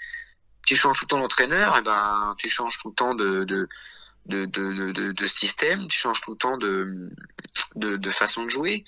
Tu 0.66 0.76
changes 0.76 0.98
tout 0.98 1.04
le 1.04 1.08
temps 1.08 1.20
d'entraîneur, 1.20 1.76
et 1.76 1.82
ben 1.82 2.34
tu 2.38 2.48
changes 2.48 2.78
tout 2.78 2.88
le 2.88 2.94
temps 2.94 3.14
de, 3.14 3.44
de 3.44 3.68
de, 4.26 4.46
de, 4.46 5.12
de, 5.12 5.26
système, 5.26 5.86
tu 5.88 5.98
changes 5.98 6.20
tout 6.22 6.32
le 6.32 6.36
temps 6.36 6.56
de, 6.56 8.10
façon 8.10 8.44
de 8.44 8.50
jouer 8.50 8.84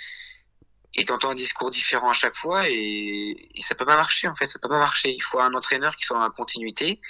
et 0.94 1.04
t'entends 1.04 1.30
un 1.30 1.34
discours 1.34 1.70
différent 1.70 2.10
à 2.10 2.14
chaque 2.14 2.36
fois 2.36 2.68
et, 2.68 3.50
ça 3.60 3.74
peut 3.74 3.84
pas 3.84 3.96
marcher 3.96 4.28
en 4.28 4.34
fait, 4.34 4.46
ça 4.46 4.58
peut 4.58 4.68
pas 4.68 4.78
marcher. 4.78 5.12
Il 5.12 5.20
faut 5.20 5.40
un 5.40 5.52
entraîneur 5.54 5.94
qui 5.96 6.04
soit 6.04 6.24
en 6.24 6.30
continuité, 6.30 7.00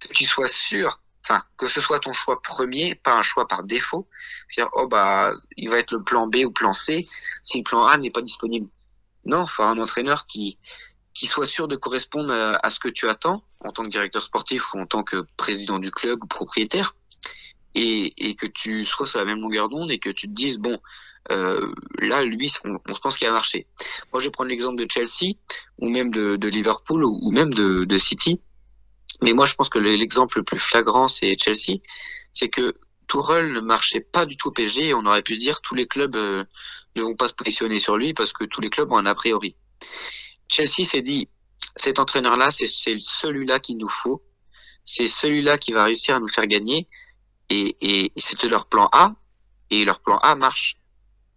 que 0.00 0.08
tu 0.12 0.24
sois 0.24 0.48
sûr, 0.48 1.00
enfin 1.22 1.44
que 1.58 1.66
ce 1.66 1.80
soit 1.80 2.00
ton 2.00 2.12
choix 2.12 2.40
premier, 2.40 2.94
pas 2.94 3.18
un 3.18 3.22
choix 3.22 3.46
par 3.46 3.62
défaut. 3.62 4.08
C'est-à-dire 4.48 4.70
oh 4.74 4.86
bah 4.86 5.32
il 5.56 5.68
va 5.68 5.78
être 5.78 5.92
le 5.92 6.02
plan 6.02 6.26
B 6.26 6.36
ou 6.46 6.50
plan 6.50 6.72
C 6.72 7.04
si 7.42 7.58
le 7.58 7.64
plan 7.64 7.84
A 7.86 7.98
n'est 7.98 8.10
pas 8.10 8.22
disponible. 8.22 8.68
Non, 9.26 9.46
faut 9.46 9.64
un 9.64 9.78
entraîneur 9.78 10.26
qui 10.26 10.58
qui 11.16 11.26
soit 11.26 11.46
sûr 11.46 11.66
de 11.66 11.76
correspondre 11.76 12.30
à, 12.30 12.68
ce 12.68 12.78
que 12.78 12.88
tu 12.88 13.08
attends 13.08 13.42
en 13.60 13.72
tant 13.72 13.84
que 13.84 13.88
directeur 13.88 14.22
sportif 14.22 14.74
ou 14.74 14.80
en 14.80 14.86
tant 14.86 15.02
que 15.02 15.24
président 15.38 15.78
du 15.78 15.90
club 15.90 16.22
ou 16.22 16.26
propriétaire 16.26 16.94
et, 17.74 18.28
et 18.28 18.34
que 18.34 18.44
tu 18.44 18.84
sois 18.84 19.06
sur 19.06 19.18
la 19.18 19.24
même 19.24 19.40
longueur 19.40 19.70
d'onde 19.70 19.90
et 19.90 19.98
que 19.98 20.10
tu 20.10 20.28
te 20.28 20.34
dises 20.34 20.58
bon 20.58 20.78
euh, 21.30 21.72
là, 21.98 22.22
lui, 22.22 22.52
on, 22.64 22.78
on 22.86 22.94
se 22.94 23.00
pense 23.00 23.16
qu'il 23.16 23.26
a 23.26 23.32
marché. 23.32 23.66
Moi, 24.12 24.20
je 24.20 24.26
vais 24.26 24.30
prendre 24.30 24.50
l'exemple 24.50 24.76
de 24.76 24.86
Chelsea, 24.88 25.34
ou 25.78 25.88
même 25.88 26.12
de, 26.12 26.36
de 26.36 26.48
Liverpool, 26.48 27.02
ou, 27.04 27.32
même 27.32 27.52
de, 27.52 27.84
de, 27.84 27.98
City. 27.98 28.38
Mais 29.22 29.32
moi, 29.32 29.44
je 29.46 29.54
pense 29.54 29.68
que 29.68 29.78
l'exemple 29.78 30.38
le 30.38 30.44
plus 30.44 30.60
flagrant, 30.60 31.08
c'est 31.08 31.36
Chelsea. 31.36 31.80
C'est 32.32 32.48
que 32.48 32.74
Tourelle 33.08 33.52
ne 33.52 33.60
marchait 33.60 34.00
pas 34.00 34.24
du 34.24 34.36
tout 34.36 34.48
au 34.48 34.52
PSG, 34.52 34.88
et 34.88 34.94
on 34.94 35.04
aurait 35.04 35.22
pu 35.22 35.34
se 35.34 35.40
dire 35.40 35.62
tous 35.62 35.74
les 35.74 35.88
clubs 35.88 36.14
euh, 36.14 36.44
ne 36.94 37.02
vont 37.02 37.16
pas 37.16 37.26
se 37.26 37.34
positionner 37.34 37.80
sur 37.80 37.96
lui 37.96 38.14
parce 38.14 38.32
que 38.32 38.44
tous 38.44 38.60
les 38.60 38.70
clubs 38.70 38.92
ont 38.92 38.98
un 38.98 39.06
a 39.06 39.14
priori. 39.16 39.56
Chelsea 40.48 40.84
s'est 40.84 41.02
dit, 41.02 41.28
cet 41.76 41.98
entraîneur-là, 41.98 42.50
c'est 42.50 42.66
celui-là 42.68 43.60
qu'il 43.60 43.78
nous 43.78 43.88
faut. 43.88 44.22
C'est 44.84 45.06
celui-là 45.06 45.58
qui 45.58 45.72
va 45.72 45.84
réussir 45.84 46.16
à 46.16 46.20
nous 46.20 46.28
faire 46.28 46.46
gagner. 46.46 46.88
Et, 47.50 47.76
et 47.80 48.12
c'était 48.16 48.48
leur 48.48 48.66
plan 48.66 48.88
A, 48.92 49.14
et 49.70 49.84
leur 49.84 50.00
plan 50.00 50.18
A 50.18 50.34
marche. 50.34 50.76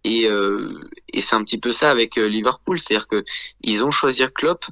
Et, 0.04 0.26
euh, 0.26 0.80
et 1.12 1.20
c'est 1.20 1.36
un 1.36 1.44
petit 1.44 1.58
peu 1.58 1.72
ça 1.72 1.90
avec 1.90 2.16
euh, 2.18 2.26
Liverpool, 2.26 2.78
c'est-à-dire 2.78 3.06
que 3.06 3.24
ils 3.60 3.84
ont 3.84 3.90
choisi 3.90 4.22
Klopp, 4.34 4.64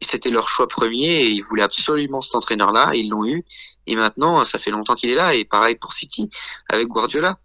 c'était 0.00 0.30
leur 0.30 0.48
choix 0.48 0.68
premier 0.68 1.22
et 1.22 1.28
ils 1.28 1.42
voulaient 1.42 1.62
absolument 1.62 2.20
cet 2.20 2.34
entraîneur-là, 2.34 2.94
ils 2.94 3.08
l'ont 3.08 3.24
eu. 3.24 3.44
Et 3.86 3.96
maintenant, 3.96 4.44
ça 4.44 4.58
fait 4.58 4.70
longtemps 4.70 4.94
qu'il 4.94 5.10
est 5.10 5.14
là. 5.14 5.34
Et 5.34 5.44
pareil 5.44 5.76
pour 5.76 5.92
City 5.92 6.28
avec 6.68 6.88
Guardiola. 6.88 7.38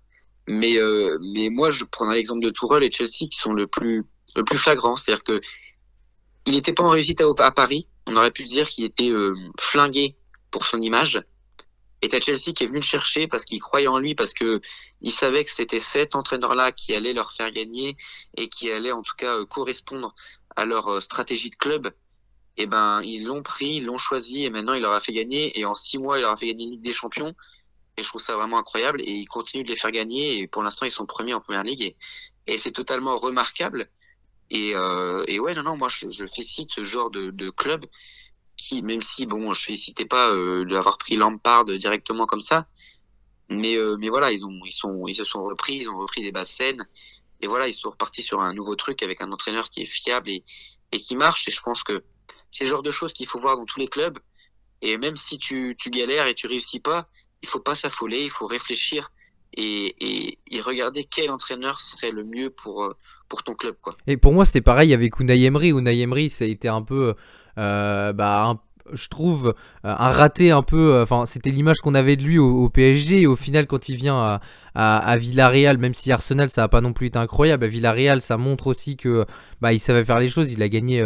Mais 0.47 0.77
euh, 0.77 1.17
mais 1.21 1.49
moi, 1.49 1.69
je 1.69 1.85
prendrais 1.85 2.15
l'exemple 2.15 2.43
de 2.43 2.49
Tourelle 2.49 2.83
et 2.83 2.91
Chelsea 2.91 3.29
qui 3.29 3.37
sont 3.37 3.53
le 3.53 3.67
plus 3.67 4.05
le 4.35 4.43
plus 4.43 4.57
flagrant, 4.57 4.95
c'est-à-dire 4.95 5.23
que 5.23 5.41
il 6.49 6.55
n'était 6.55 6.73
pas 6.73 6.83
en 6.83 6.89
réussite 6.89 7.21
à, 7.21 7.51
Paris. 7.51 7.87
On 8.07 8.15
aurait 8.15 8.31
pu 8.31 8.43
dire 8.43 8.67
qu'il 8.67 8.83
était 8.83 9.11
euh, 9.11 9.35
flingué 9.59 10.15
pour 10.49 10.65
son 10.65 10.81
image. 10.81 11.21
Et 12.01 12.09
t'as 12.09 12.19
Chelsea 12.19 12.53
qui 12.55 12.63
est 12.63 12.67
venu 12.67 12.79
le 12.79 12.83
chercher 12.83 13.27
parce 13.27 13.45
qu'il 13.45 13.61
croyait 13.61 13.87
en 13.87 13.99
lui, 13.99 14.15
parce 14.15 14.33
que 14.33 14.59
il 15.01 15.11
savait 15.11 15.43
que 15.43 15.51
c'était 15.51 15.79
cet 15.79 16.15
entraîneur-là 16.15 16.71
qui 16.71 16.95
allait 16.95 17.13
leur 17.13 17.31
faire 17.31 17.51
gagner 17.51 17.97
et 18.35 18.47
qui 18.47 18.71
allait 18.71 18.91
en 18.91 19.03
tout 19.03 19.15
cas 19.15 19.35
euh, 19.35 19.45
correspondre 19.45 20.15
à 20.55 20.65
leur 20.65 20.87
euh, 20.87 20.99
stratégie 21.01 21.51
de 21.51 21.55
club. 21.55 21.93
Et 22.57 22.63
eh 22.63 22.65
ben 22.65 23.01
ils 23.03 23.25
l'ont 23.25 23.43
pris, 23.43 23.75
ils 23.75 23.85
l'ont 23.85 23.97
choisi 23.97 24.43
et 24.43 24.49
maintenant 24.49 24.73
il 24.73 24.81
leur 24.81 24.93
a 24.93 24.99
fait 24.99 25.13
gagner. 25.13 25.57
Et 25.59 25.65
en 25.65 25.75
six 25.75 25.99
mois 25.99 26.17
il 26.17 26.21
leur 26.21 26.31
a 26.31 26.35
fait 26.35 26.47
gagner 26.47 26.65
Ligue 26.65 26.81
des 26.81 26.93
Champions. 26.93 27.35
Et 27.95 28.03
je 28.03 28.07
trouve 28.07 28.21
ça 28.21 28.35
vraiment 28.35 28.57
incroyable. 28.57 29.01
Et 29.01 29.11
ils 29.11 29.27
continuent 29.27 29.63
de 29.63 29.69
les 29.69 29.75
faire 29.75 29.91
gagner. 29.91 30.39
Et 30.39 30.47
pour 30.47 30.63
l'instant 30.63 30.85
ils 30.85 30.91
sont 30.91 31.05
premiers 31.05 31.35
en 31.35 31.41
première 31.41 31.63
ligue. 31.63 31.95
Et 32.47 32.57
c'est 32.57 32.71
totalement 32.71 33.19
remarquable. 33.19 33.89
Et, 34.51 34.75
euh, 34.75 35.23
et 35.27 35.39
ouais 35.39 35.53
non 35.53 35.61
non 35.61 35.77
moi 35.77 35.89
je, 35.89 36.09
je 36.09 36.25
félicite 36.25 36.71
ce 36.71 36.83
genre 36.83 37.11
de, 37.11 37.29
de 37.29 37.49
club 37.51 37.85
qui, 38.57 38.81
même 38.81 39.01
si 39.01 39.25
bon, 39.25 39.53
je 39.53 39.61
félicitais 39.61 40.05
pas 40.05 40.31
euh, 40.31 40.65
d'avoir 40.65 40.97
pris 40.97 41.15
Lampard 41.15 41.65
directement 41.65 42.25
comme 42.25 42.41
ça, 42.41 42.67
mais 43.49 43.75
euh, 43.77 43.95
mais 43.97 44.09
voilà, 44.09 44.31
ils 44.31 44.43
ont 44.45 44.59
ils 44.65 44.71
sont 44.71 45.07
ils 45.07 45.15
se 45.15 45.23
sont 45.23 45.43
repris, 45.43 45.75
ils 45.75 45.89
ont 45.89 45.97
repris 45.97 46.21
des 46.21 46.31
basses 46.31 46.51
scènes 46.51 46.85
et 47.41 47.47
voilà, 47.47 47.67
ils 47.67 47.73
sont 47.73 47.91
repartis 47.91 48.23
sur 48.23 48.41
un 48.41 48.53
nouveau 48.53 48.75
truc 48.75 49.01
avec 49.01 49.21
un 49.21 49.31
entraîneur 49.31 49.69
qui 49.69 49.81
est 49.81 49.85
fiable 49.85 50.29
et 50.29 50.43
et 50.91 50.99
qui 50.99 51.15
marche. 51.15 51.47
Et 51.47 51.51
je 51.51 51.61
pense 51.61 51.83
que 51.83 52.03
c'est 52.51 52.65
le 52.65 52.69
genre 52.69 52.83
de 52.83 52.91
choses 52.91 53.13
qu'il 53.13 53.27
faut 53.27 53.39
voir 53.39 53.55
dans 53.55 53.65
tous 53.65 53.79
les 53.79 53.87
clubs. 53.87 54.19
Et 54.81 54.97
même 54.97 55.15
si 55.15 55.37
tu, 55.37 55.75
tu 55.77 55.89
galères 55.89 56.27
et 56.27 56.35
tu 56.35 56.47
réussis 56.47 56.79
pas, 56.79 57.09
il 57.41 57.49
faut 57.49 57.59
pas 57.59 57.75
s'affoler, 57.75 58.23
il 58.23 58.31
faut 58.31 58.47
réfléchir 58.47 59.11
et, 59.53 59.95
et, 59.99 60.37
et, 60.51 60.61
regarder 60.61 61.03
quel 61.03 61.31
entraîneur 61.31 61.79
serait 61.79 62.11
le 62.11 62.23
mieux 62.23 62.49
pour, 62.49 62.83
euh, 62.83 62.95
pour 63.27 63.43
ton 63.43 63.55
club. 63.55 63.75
Quoi. 63.81 63.95
Et 64.07 64.17
pour 64.17 64.33
moi, 64.33 64.45
c'est 64.45 64.61
pareil 64.61 64.93
avec 64.93 65.19
Unai 65.19 65.43
Emery. 65.43 65.69
Unai 65.69 65.99
Emery, 65.99 66.29
ça 66.29 66.45
a 66.45 66.47
été 66.47 66.67
un 66.67 66.81
peu 66.81 67.15
euh, 67.57 68.13
bah, 68.13 68.55
je 68.93 69.07
trouve 69.07 69.47
euh, 69.85 69.95
un 69.97 70.09
raté 70.09 70.51
un 70.51 70.63
peu. 70.63 70.93
Euh, 70.93 71.03
enfin, 71.03 71.25
c'était 71.25 71.49
l'image 71.49 71.77
qu'on 71.77 71.95
avait 71.95 72.15
de 72.15 72.23
lui 72.23 72.37
au, 72.37 72.69
PSG. 72.69 73.21
Et 73.21 73.27
au 73.27 73.35
final, 73.35 73.67
quand 73.67 73.89
il 73.89 73.95
vient 73.95 74.17
à, 74.17 74.41
à, 74.81 75.17
Villarreal, 75.17 75.77
même 75.77 75.93
si 75.93 76.11
Arsenal 76.11 76.49
ça 76.49 76.63
a 76.63 76.67
pas 76.67 76.79
non 76.79 76.93
plus 76.93 77.07
été 77.07 77.19
incroyable, 77.19 77.65
à 77.65 77.67
Villarreal 77.67 78.21
ça 78.21 78.37
montre 78.37 78.67
aussi 78.67 78.95
que 78.95 79.25
bah, 79.61 79.73
il 79.73 79.79
savait 79.79 80.05
faire 80.05 80.19
les 80.19 80.29
choses. 80.29 80.53
Il 80.53 80.61
a 80.63 80.69
gagné 80.69 81.01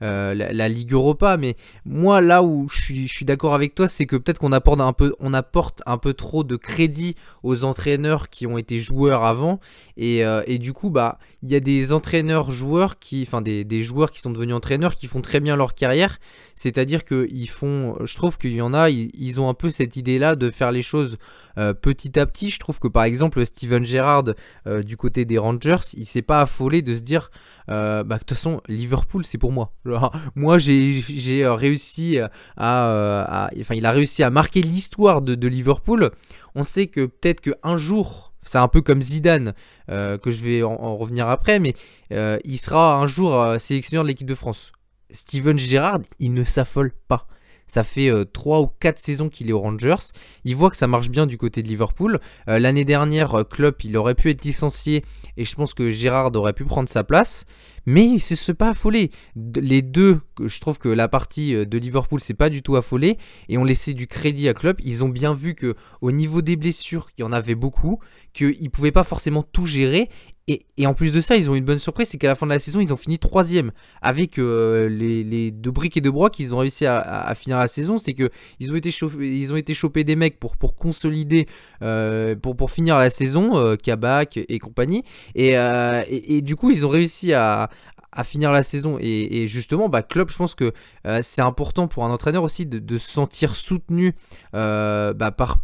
la, 0.00 0.68
Ligue 0.68 0.92
Europa. 0.92 1.38
Mais 1.38 1.56
moi, 1.86 2.20
là 2.20 2.42
où 2.42 2.68
je 2.68 3.06
suis, 3.06 3.24
d'accord 3.24 3.54
avec 3.54 3.74
toi, 3.74 3.88
c'est 3.88 4.04
que 4.04 4.16
peut-être 4.16 4.38
qu'on 4.38 4.52
apporte 4.52 4.80
un 4.80 4.92
peu, 4.92 5.14
on 5.20 5.32
apporte 5.32 5.82
un 5.86 5.96
peu 5.96 6.12
trop 6.12 6.44
de 6.44 6.56
crédit 6.56 7.16
aux 7.42 7.64
entraîneurs 7.64 8.28
qui 8.28 8.46
ont 8.46 8.58
été 8.58 8.78
joueurs 8.78 9.24
avant. 9.24 9.58
Et, 9.96 10.22
et 10.46 10.58
du 10.58 10.74
coup, 10.74 10.90
bah, 10.90 11.18
il 11.42 11.50
y 11.50 11.54
a 11.54 11.60
des 11.60 11.92
entraîneurs 11.92 12.50
joueurs 12.50 12.98
qui, 12.98 13.22
enfin 13.26 13.42
des, 13.42 13.64
des 13.64 13.82
joueurs 13.82 14.10
qui 14.10 14.20
sont 14.20 14.30
devenus 14.30 14.54
entraîneurs 14.54 14.94
qui 14.94 15.06
font 15.06 15.20
très 15.20 15.40
bien 15.40 15.56
leur 15.56 15.74
carrière. 15.74 16.18
C'est-à-dire 16.56 17.04
qu'ils 17.04 17.50
font, 17.50 17.96
je 18.04 18.14
trouve 18.14 18.38
qu'il 18.38 18.52
y 18.52 18.62
en 18.62 18.74
a, 18.74 18.88
ils, 18.90 19.40
ont 19.40 19.48
un 19.48 19.54
peu 19.54 19.70
cette 19.70 19.96
idée-là 19.96 20.36
de 20.36 20.50
faire 20.50 20.72
les 20.72 20.82
choses 20.82 21.18
euh, 21.58 21.72
petit 21.74 22.18
à 22.18 22.26
petit. 22.26 22.50
Je 22.50 22.58
trouve 22.58 22.80
que 22.80 22.88
par 22.88 23.04
exemple 23.04 23.44
Steven 23.44 23.84
Gerrard 23.84 24.24
euh, 24.66 24.82
du 24.82 24.96
côté 24.96 25.24
des 25.24 25.38
Rangers, 25.38 25.76
il 25.96 26.06
s'est 26.06 26.22
pas 26.22 26.42
affolé 26.42 26.82
de 26.82 26.94
se 26.94 27.00
dire, 27.00 27.30
euh, 27.70 28.02
bah 28.04 28.16
de 28.16 28.20
toute 28.20 28.36
façon 28.36 28.60
Liverpool 28.68 29.24
c'est 29.24 29.38
pour 29.38 29.52
moi. 29.52 29.72
moi 30.34 30.58
j'ai 30.58 31.46
réussi 31.46 32.18
à, 32.56 33.48
enfin 33.60 33.74
il 33.74 33.86
a 33.86 33.92
réussi 33.92 34.22
à 34.22 34.30
marquer 34.30 34.62
l'histoire 34.62 35.22
de, 35.22 35.34
de 35.34 35.48
Liverpool. 35.48 36.10
On 36.54 36.62
sait 36.62 36.86
que 36.86 37.06
peut-être 37.06 37.40
qu'un 37.40 37.76
jour 37.76 38.32
c'est 38.42 38.58
un 38.58 38.68
peu 38.68 38.82
comme 38.82 39.00
Zidane, 39.00 39.54
que 39.88 40.30
je 40.30 40.42
vais 40.42 40.62
en, 40.62 40.96
revenir 40.96 41.28
après, 41.28 41.58
mais 41.58 41.74
il 42.10 42.58
sera 42.58 42.96
un 42.96 43.06
jour 43.06 43.56
sélectionneur 43.58 44.04
de 44.04 44.08
l'équipe 44.08 44.28
de 44.28 44.34
France. 44.34 44.72
Steven 45.10 45.58
Gerrard, 45.58 46.00
il 46.18 46.34
ne 46.34 46.44
s'affole 46.44 46.92
pas. 47.08 47.26
Ça 47.66 47.82
fait 47.82 48.10
3 48.32 48.58
euh, 48.58 48.62
ou 48.62 48.66
4 48.80 48.98
saisons 48.98 49.28
qu'il 49.28 49.48
est 49.48 49.52
aux 49.52 49.60
Rangers. 49.60 50.12
Il 50.44 50.56
voit 50.56 50.70
que 50.70 50.76
ça 50.76 50.86
marche 50.86 51.10
bien 51.10 51.26
du 51.26 51.38
côté 51.38 51.62
de 51.62 51.68
Liverpool. 51.68 52.20
Euh, 52.48 52.58
l'année 52.58 52.84
dernière, 52.84 53.34
euh, 53.34 53.44
Klopp, 53.44 53.84
il 53.84 53.96
aurait 53.96 54.14
pu 54.14 54.30
être 54.30 54.44
licencié 54.44 55.04
et 55.36 55.44
je 55.44 55.54
pense 55.54 55.74
que 55.74 55.90
Gerrard 55.90 56.34
aurait 56.36 56.52
pu 56.52 56.64
prendre 56.64 56.88
sa 56.88 57.04
place. 57.04 57.44
Mais 57.86 58.06
il 58.06 58.14
ne 58.14 58.18
s'est 58.18 58.54
pas 58.54 58.70
affolé. 58.70 59.10
Les 59.56 59.82
deux, 59.82 60.20
je 60.42 60.58
trouve 60.58 60.78
que 60.78 60.88
la 60.88 61.06
partie 61.06 61.52
de 61.54 61.78
Liverpool 61.78 62.18
c'est 62.18 62.32
pas 62.32 62.48
du 62.48 62.62
tout 62.62 62.76
affolé 62.76 63.18
et 63.50 63.58
on 63.58 63.64
laissait 63.64 63.92
du 63.92 64.06
crédit 64.06 64.48
à 64.48 64.54
Klopp. 64.54 64.80
Ils 64.82 65.04
ont 65.04 65.10
bien 65.10 65.34
vu 65.34 65.54
que 65.54 65.74
au 66.00 66.10
niveau 66.10 66.40
des 66.40 66.56
blessures, 66.56 67.08
il 67.18 67.20
y 67.20 67.24
en 67.24 67.32
avait 67.32 67.54
beaucoup, 67.54 67.98
qu'ils 68.32 68.56
ne 68.62 68.68
pouvaient 68.70 68.90
pas 68.90 69.04
forcément 69.04 69.42
tout 69.42 69.66
gérer 69.66 70.08
et, 70.46 70.86
en 70.86 70.92
plus 70.92 71.10
de 71.10 71.20
ça, 71.22 71.36
ils 71.36 71.50
ont 71.50 71.54
une 71.54 71.64
bonne 71.64 71.78
surprise, 71.78 72.08
c'est 72.08 72.18
qu'à 72.18 72.28
la 72.28 72.34
fin 72.34 72.44
de 72.44 72.52
la 72.52 72.58
saison, 72.58 72.80
ils 72.80 72.92
ont 72.92 72.98
fini 72.98 73.18
troisième 73.18 73.72
avec 74.02 74.38
euh, 74.38 74.88
les, 74.90 75.50
deux 75.50 75.70
briques 75.70 75.96
et 75.96 76.02
deux 76.02 76.10
brocs. 76.10 76.38
Ils 76.38 76.54
ont 76.54 76.58
réussi 76.58 76.84
à, 76.84 77.32
finir 77.34 77.58
la 77.58 77.66
saison, 77.66 77.96
c'est 77.96 78.12
que 78.12 78.30
ils 78.60 78.70
ont 78.70 78.76
été 78.76 78.90
chauffés, 78.90 79.26
ils 79.26 79.52
ont 79.54 79.56
été 79.56 79.72
chopés 79.72 80.04
des 80.04 80.16
mecs 80.16 80.38
pour 80.38 80.58
pour 80.58 80.76
consolider, 80.76 81.46
euh, 81.80 82.36
pour 82.36 82.56
pour 82.56 82.70
finir 82.70 82.98
la 82.98 83.08
saison, 83.08 83.56
euh, 83.56 83.76
Kabak 83.76 84.36
et 84.36 84.58
compagnie. 84.58 85.02
Et, 85.34 86.42
du 86.42 86.56
coup, 86.56 86.70
ils 86.70 86.84
ont 86.84 86.90
réussi 86.90 87.32
à, 87.32 87.70
à 88.14 88.24
finir 88.24 88.52
la 88.52 88.62
saison. 88.62 88.96
Et, 89.00 89.46
justement, 89.48 89.88
bah, 89.88 90.02
Klopp, 90.02 90.30
je 90.30 90.36
pense 90.36 90.54
que 90.54 90.72
euh, 91.06 91.20
c'est 91.22 91.42
important 91.42 91.88
pour 91.88 92.04
un 92.04 92.10
entraîneur 92.10 92.44
aussi 92.44 92.64
de, 92.64 92.98
se 92.98 93.10
sentir 93.10 93.56
soutenu 93.56 94.14
euh, 94.54 95.12
bah, 95.12 95.32
par, 95.32 95.58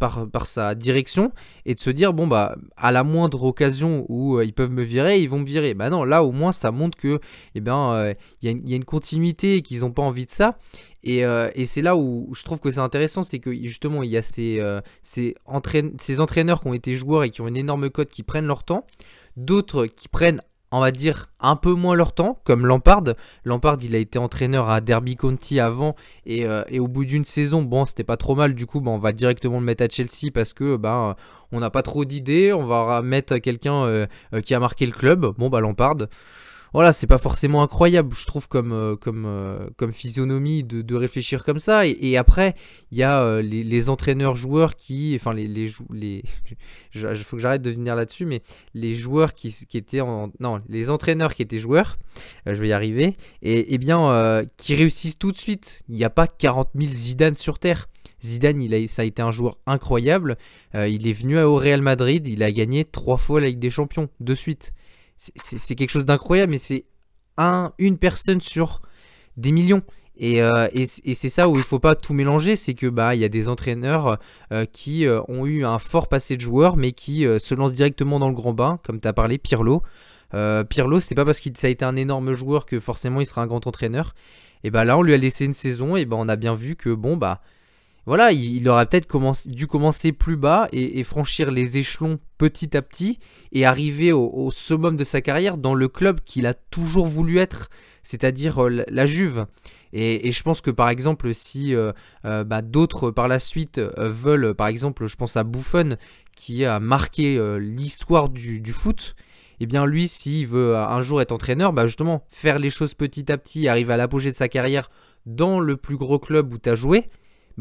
sa 0.45 0.75
direction 0.75 1.31
et 1.65 1.75
de 1.75 1.79
se 1.79 1.89
dire 1.89 2.13
bon 2.13 2.27
bah 2.27 2.55
à 2.75 2.91
la 2.91 3.03
moindre 3.03 3.43
occasion 3.43 4.05
où 4.09 4.37
euh, 4.37 4.45
ils 4.45 4.53
peuvent 4.53 4.71
me 4.71 4.83
virer, 4.83 5.19
ils 5.19 5.29
vont 5.29 5.39
me 5.39 5.45
virer. 5.45 5.73
Bah 5.73 5.89
non, 5.89 6.03
là 6.03 6.23
au 6.23 6.31
moins 6.31 6.51
ça 6.51 6.71
montre 6.71 6.97
que 6.97 7.19
eh 7.55 7.61
bien 7.61 8.13
il 8.41 8.69
y, 8.69 8.73
a 8.73 8.75
une 8.75 8.83
continuité 8.83 9.55
et 9.55 9.61
qu'ils 9.61 9.81
n'ont 9.81 9.91
pas 9.91 10.01
envie 10.01 10.25
de 10.25 10.31
ça. 10.31 10.57
Et, 11.03 11.19
et 11.19 11.65
c'est 11.65 11.81
là 11.81 11.95
où 11.95 12.29
je 12.33 12.43
trouve 12.43 12.59
que 12.59 12.69
c'est 12.69 12.79
intéressant, 12.79 13.23
c'est 13.23 13.39
que 13.39 13.53
justement 13.53 14.03
il 14.03 14.09
y 14.09 14.17
a 14.17 14.21
ces, 14.21 14.61
ces, 15.03 15.35
ces 15.99 16.19
entraîneurs 16.19 16.61
qui 16.61 16.67
ont 16.67 16.73
été 16.73 16.95
joueurs 16.95 17.23
et 17.23 17.29
qui 17.29 17.41
ont 17.41 17.47
une 17.47 17.57
énorme 17.57 17.89
cote 17.89 18.11
qui 18.11 18.23
prennent 18.23 18.47
leur 18.47 18.63
temps 18.63 18.85
d'autres 19.37 19.85
qui 19.85 20.07
prennent 20.09 20.41
on 20.71 20.79
va 20.79 20.91
dire, 20.91 21.27
un 21.39 21.55
peu 21.55 21.73
moins 21.73 21.95
leur 21.95 22.13
temps, 22.13 22.39
comme 22.43 22.65
Lampard. 22.65 23.03
Lampard, 23.43 23.77
il 23.81 23.95
a 23.95 23.97
été 23.97 24.17
entraîneur 24.17 24.69
à 24.69 24.81
Derby 24.81 25.15
County 25.15 25.59
avant, 25.59 25.95
et, 26.25 26.45
euh, 26.45 26.63
au 26.79 26.87
bout 26.87 27.05
d'une 27.05 27.25
saison, 27.25 27.61
bon, 27.61 27.85
c'était 27.85 28.03
pas 28.03 28.17
trop 28.17 28.35
mal, 28.35 28.55
du 28.55 28.65
coup, 28.65 28.81
on 28.85 28.97
va 28.97 29.11
directement 29.11 29.59
le 29.59 29.65
mettre 29.65 29.83
à 29.83 29.89
Chelsea 29.89 30.31
parce 30.33 30.53
que, 30.53 30.77
ben, 30.77 31.15
on 31.51 31.59
n'a 31.59 31.69
pas 31.69 31.81
trop 31.83 32.05
d'idées, 32.05 32.53
on 32.53 32.65
va 32.65 33.01
mettre 33.01 33.37
quelqu'un 33.37 33.83
euh, 33.83 34.07
euh, 34.33 34.41
qui 34.41 34.55
a 34.55 34.59
marqué 34.59 34.85
le 34.85 34.93
club. 34.93 35.33
Bon, 35.37 35.49
bah, 35.49 35.59
Lampard 35.59 35.95
voilà, 36.73 36.93
c'est 36.93 37.07
pas 37.07 37.17
forcément 37.17 37.63
incroyable, 37.63 38.15
je 38.15 38.25
trouve, 38.25 38.47
comme, 38.47 38.71
euh, 38.71 38.95
comme, 38.95 39.25
euh, 39.25 39.67
comme 39.75 39.91
physionomie 39.91 40.63
de, 40.63 40.81
de, 40.81 40.95
réfléchir 40.95 41.43
comme 41.43 41.59
ça. 41.59 41.85
Et, 41.85 42.15
après, 42.15 42.55
il 42.91 42.97
y 42.97 43.03
a 43.03 43.21
euh, 43.21 43.41
les, 43.41 43.63
les 43.63 43.89
entraîneurs-joueurs 43.89 44.77
qui. 44.77 45.13
Enfin, 45.15 45.33
les. 45.33 45.47
les, 45.47 45.71
les 45.91 46.23
faut 47.25 47.35
que 47.35 47.41
j'arrête 47.41 47.61
de 47.61 47.71
venir 47.71 47.95
là-dessus, 47.95 48.25
mais 48.25 48.41
les 48.73 48.95
joueurs 48.95 49.35
qui, 49.35 49.53
qui, 49.67 49.77
étaient 49.77 49.99
en. 49.99 50.31
Non, 50.39 50.59
les 50.69 50.89
entraîneurs 50.89 51.35
qui 51.35 51.41
étaient 51.41 51.59
joueurs, 51.59 51.97
je 52.45 52.53
vais 52.53 52.69
y 52.69 52.73
arriver, 52.73 53.17
et, 53.41 53.73
et 53.73 53.77
bien, 53.77 54.45
qui 54.55 54.75
réussissent 54.75 55.19
tout 55.19 55.33
de 55.33 55.37
suite. 55.37 55.83
Il 55.89 55.95
n'y 55.95 56.05
a 56.05 56.09
pas 56.09 56.27
40 56.27 56.69
000 56.75 56.89
Zidane 56.93 57.35
sur 57.35 57.59
Terre. 57.59 57.89
Zidane, 58.23 58.61
il 58.61 58.73
a, 58.75 58.87
ça 58.87 59.01
a 59.01 59.05
été 59.05 59.21
un 59.21 59.31
joueur 59.31 59.57
incroyable. 59.65 60.37
il 60.73 61.07
est 61.07 61.13
venu 61.13 61.39
au 61.41 61.55
Real 61.55 61.81
Madrid, 61.81 62.27
il 62.27 62.43
a 62.43 62.51
gagné 62.51 62.85
trois 62.85 63.17
fois 63.17 63.41
la 63.41 63.47
Ligue 63.47 63.59
des 63.59 63.71
Champions 63.71 64.09
de 64.19 64.35
suite 64.35 64.73
c'est 65.35 65.75
quelque 65.75 65.89
chose 65.89 66.05
d'incroyable, 66.05 66.51
mais 66.51 66.57
c'est 66.57 66.85
un, 67.37 67.73
une 67.77 67.97
personne 67.97 68.41
sur 68.41 68.81
des 69.37 69.51
millions. 69.51 69.83
Et, 70.17 70.41
euh, 70.41 70.67
c'est 71.13 71.29
ça 71.29 71.47
où 71.49 71.55
il 71.55 71.63
faut 71.63 71.79
pas 71.79 71.95
tout 71.95 72.13
mélanger, 72.13 72.55
c'est 72.55 72.73
que 72.73 72.87
bah 72.87 73.15
il 73.15 73.21
y 73.21 73.23
a 73.23 73.29
des 73.29 73.47
entraîneurs 73.47 74.19
euh, 74.51 74.65
qui 74.65 75.05
euh, 75.05 75.21
ont 75.27 75.45
eu 75.45 75.65
un 75.65 75.79
fort 75.79 76.09
passé 76.09 76.35
de 76.35 76.41
joueur, 76.41 76.77
mais 76.77 76.91
qui 76.91 77.23
se 77.39 77.55
lancent 77.55 77.73
directement 77.73 78.19
dans 78.19 78.29
le 78.29 78.35
grand 78.35 78.53
bain, 78.53 78.79
comme 78.83 78.99
tu 78.99 79.07
as 79.07 79.13
parlé, 79.13 79.37
Pirlo. 79.37 79.81
Pirlo, 80.69 80.99
c'est 80.99 81.15
pas 81.15 81.25
parce 81.25 81.39
qu'il 81.39 81.57
ça 81.57 81.67
a 81.67 81.69
été 81.69 81.83
un 81.83 81.95
énorme 81.95 82.33
joueur 82.33 82.65
que 82.65 82.79
forcément 82.79 83.19
il 83.19 83.25
sera 83.25 83.41
un 83.41 83.47
grand 83.47 83.65
entraîneur. 83.67 84.13
Et 84.63 84.69
bah 84.69 84.85
là, 84.85 84.97
on 84.97 85.01
lui 85.01 85.13
a 85.13 85.17
laissé 85.17 85.45
une 85.45 85.53
saison, 85.53 85.95
et 85.95 86.05
bah 86.05 86.17
on 86.19 86.29
a 86.29 86.35
bien 86.35 86.53
vu 86.53 86.75
que 86.75 86.89
bon 86.89 87.17
bah 87.17 87.41
voilà, 88.07 88.31
il, 88.31 88.67
aurait 88.67 88.87
peut-être 88.87 89.07
dû 89.47 89.67
commencer 89.67 90.11
plus 90.11 90.35
bas 90.35 90.67
et, 90.71 91.03
franchir 91.03 91.51
les 91.51 91.77
échelons 91.77 92.19
petit 92.39 92.75
à 92.75 92.81
petit 92.81 93.19
et 93.51 93.65
arriver 93.65 94.11
au, 94.11 94.49
summum 94.51 94.97
de 94.97 95.03
sa 95.03 95.21
carrière 95.21 95.57
dans 95.57 95.75
le 95.75 95.87
club 95.87 96.21
qu'il 96.21 96.47
a 96.47 96.55
toujours 96.55 97.05
voulu 97.05 97.37
être, 97.37 97.69
c'est-à-dire 98.01 98.63
euh, 98.63 98.83
la 98.87 99.05
Juve. 99.05 99.45
Et, 99.93 100.31
je 100.31 100.41
pense 100.41 100.61
que 100.61 100.71
par 100.71 100.89
exemple, 100.89 101.31
si 101.33 101.75
euh, 101.75 101.91
euh, 102.25 102.43
bah, 102.43 102.63
d'autres 102.63 103.11
par 103.11 103.27
la 103.27 103.37
suite 103.37 103.79
veulent, 103.97 104.55
par 104.55 104.67
exemple, 104.67 105.05
je 105.05 105.15
pense 105.15 105.37
à 105.37 105.43
Buffon 105.43 105.97
qui 106.35 106.65
a 106.65 106.79
marqué 106.79 107.39
l'histoire 107.59 108.29
du, 108.29 108.73
foot, 108.73 109.15
et 109.59 109.65
eh 109.65 109.67
bien 109.67 109.85
lui, 109.85 110.07
s'il 110.07 110.47
veut 110.47 110.75
un 110.75 111.03
jour 111.03 111.21
être 111.21 111.33
entraîneur, 111.33 111.71
bah 111.71 111.85
justement, 111.85 112.25
faire 112.31 112.57
les 112.57 112.71
choses 112.71 112.95
petit 112.95 113.31
à 113.31 113.37
petit, 113.37 113.67
arriver 113.67 113.93
à 113.93 113.97
l'apogée 113.97 114.31
de 114.31 114.35
sa 114.35 114.47
carrière 114.47 114.89
dans 115.27 115.59
le 115.59 115.77
plus 115.77 115.97
gros 115.97 116.17
club 116.17 116.51
où 116.51 116.57
tu 116.57 116.69
as 116.69 116.75
joué, 116.75 117.09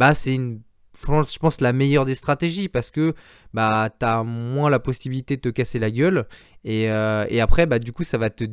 bah 0.01 0.15
c'est 0.15 0.35
une 0.35 0.63
je 0.99 1.39
pense 1.39 1.61
la 1.61 1.73
meilleure 1.73 2.05
des 2.05 2.15
stratégies 2.15 2.69
parce 2.69 2.91
que 2.91 3.15
bah 3.55 3.91
as 4.01 4.23
moins 4.23 4.71
la 4.71 4.79
possibilité 4.79 5.37
de 5.37 5.43
te 5.43 5.49
casser 5.51 5.79
la 5.79 5.91
gueule 5.91 6.27
et, 6.65 6.91
euh, 6.91 7.27
et 7.29 7.41
après 7.41 7.67
bah 7.67 7.79
du 7.79 7.93
coup 7.93 8.05
ça 8.05 8.19
va 8.19 8.31
te 8.31 8.45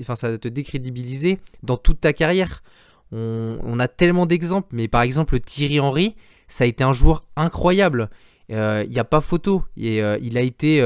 enfin 0.00 0.16
ça 0.16 0.36
te 0.36 0.48
décrédibiliser 0.48 1.38
dans 1.62 1.76
toute 1.76 2.00
ta 2.00 2.12
carrière. 2.12 2.62
On, 3.10 3.78
a 3.78 3.88
tellement 3.88 4.26
d'exemples 4.26 4.68
mais 4.72 4.86
par 4.86 5.00
exemple 5.00 5.40
Thierry 5.40 5.80
Henry 5.80 6.16
ça 6.46 6.64
a 6.64 6.66
été 6.66 6.84
un 6.84 6.92
joueur 6.92 7.24
incroyable. 7.36 8.10
Il 8.50 8.56
euh, 8.56 8.84
n'y 8.84 8.98
a 8.98 9.04
pas 9.04 9.20
photo 9.20 9.62
et 9.76 10.02
euh, 10.02 10.18
il 10.20 10.36
a 10.36 10.42
été 10.42 10.82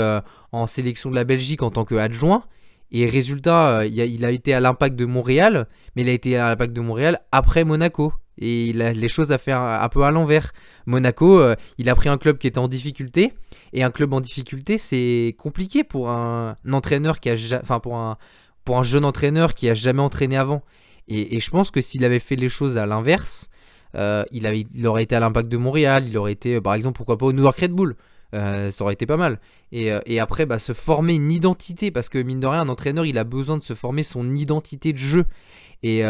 en 0.52 0.66
sélection 0.66 1.10
de 1.10 1.16
la 1.16 1.24
Belgique 1.24 1.62
en 1.62 1.70
tant 1.70 1.84
qu'adjoint 1.84 2.44
et 2.90 3.06
résultat 3.06 3.86
il 3.86 3.98
il 3.98 4.24
a 4.24 4.30
été 4.30 4.54
à 4.54 4.60
l'impact 4.60 4.96
de 4.96 5.06
Montréal 5.06 5.66
mais 5.96 6.02
il 6.02 6.08
a 6.08 6.12
été 6.12 6.36
à 6.36 6.48
l'impact 6.50 6.72
de 6.74 6.80
Montréal 6.80 7.20
après 7.32 7.64
Monaco 7.64 8.12
et 8.38 8.66
il 8.66 8.82
a 8.82 8.92
les 8.92 9.08
choses 9.08 9.32
à 9.32 9.38
faire 9.38 9.60
un, 9.60 9.88
peu 9.88 10.04
à 10.04 10.10
l'envers. 10.10 10.52
Monaco, 10.86 11.38
euh, 11.38 11.54
il 11.78 11.88
a 11.88 11.94
pris 11.94 12.08
un 12.08 12.18
club 12.18 12.38
qui 12.38 12.46
était 12.46 12.58
en 12.58 12.68
difficulté. 12.68 13.32
Et 13.72 13.82
un 13.82 13.90
club 13.90 14.12
en 14.12 14.20
difficulté, 14.20 14.78
c'est 14.78 15.34
compliqué 15.38 15.84
pour 15.84 16.10
un, 16.10 16.56
entraîneur 16.70 17.20
qui 17.20 17.30
a, 17.30 17.36
enfin 17.60 17.80
pour 17.80 17.96
un, 17.96 18.16
pour 18.64 18.78
un 18.78 18.82
jeune 18.82 19.04
entraîneur 19.04 19.54
qui 19.54 19.68
a 19.68 19.74
jamais 19.74 20.02
entraîné 20.02 20.36
avant. 20.36 20.62
Et, 21.08 21.40
je 21.40 21.50
pense 21.50 21.70
que 21.70 21.80
s'il 21.80 22.04
avait 22.04 22.20
fait 22.20 22.36
les 22.36 22.48
choses 22.48 22.78
à 22.78 22.86
l'inverse, 22.86 23.50
euh, 23.96 24.24
il, 24.30 24.46
aurait 24.86 25.02
été 25.02 25.14
à 25.14 25.20
l'Impact 25.20 25.48
de 25.48 25.56
Montréal, 25.56 26.06
il 26.08 26.16
aurait 26.16 26.32
été, 26.32 26.60
par 26.60 26.74
exemple, 26.74 26.96
pourquoi 26.96 27.18
pas 27.18 27.26
au 27.26 27.32
New 27.32 27.42
York 27.42 27.58
Red 27.58 27.72
Bull. 27.72 27.96
Euh, 28.34 28.70
ça 28.70 28.84
aurait 28.84 28.94
été 28.94 29.04
pas 29.04 29.18
mal. 29.18 29.40
Et, 29.72 30.20
après, 30.20 30.46
bah, 30.46 30.58
se 30.58 30.72
former 30.72 31.14
une 31.14 31.30
identité, 31.30 31.90
parce 31.90 32.08
que 32.08 32.18
mine 32.18 32.40
de 32.40 32.46
rien, 32.46 32.62
un 32.62 32.68
entraîneur, 32.68 33.04
il 33.04 33.18
a 33.18 33.24
besoin 33.24 33.58
de 33.58 33.62
se 33.62 33.74
former 33.74 34.04
son 34.04 34.34
identité 34.34 34.92
de 34.92 34.98
jeu. 34.98 35.26
Et 35.82 36.02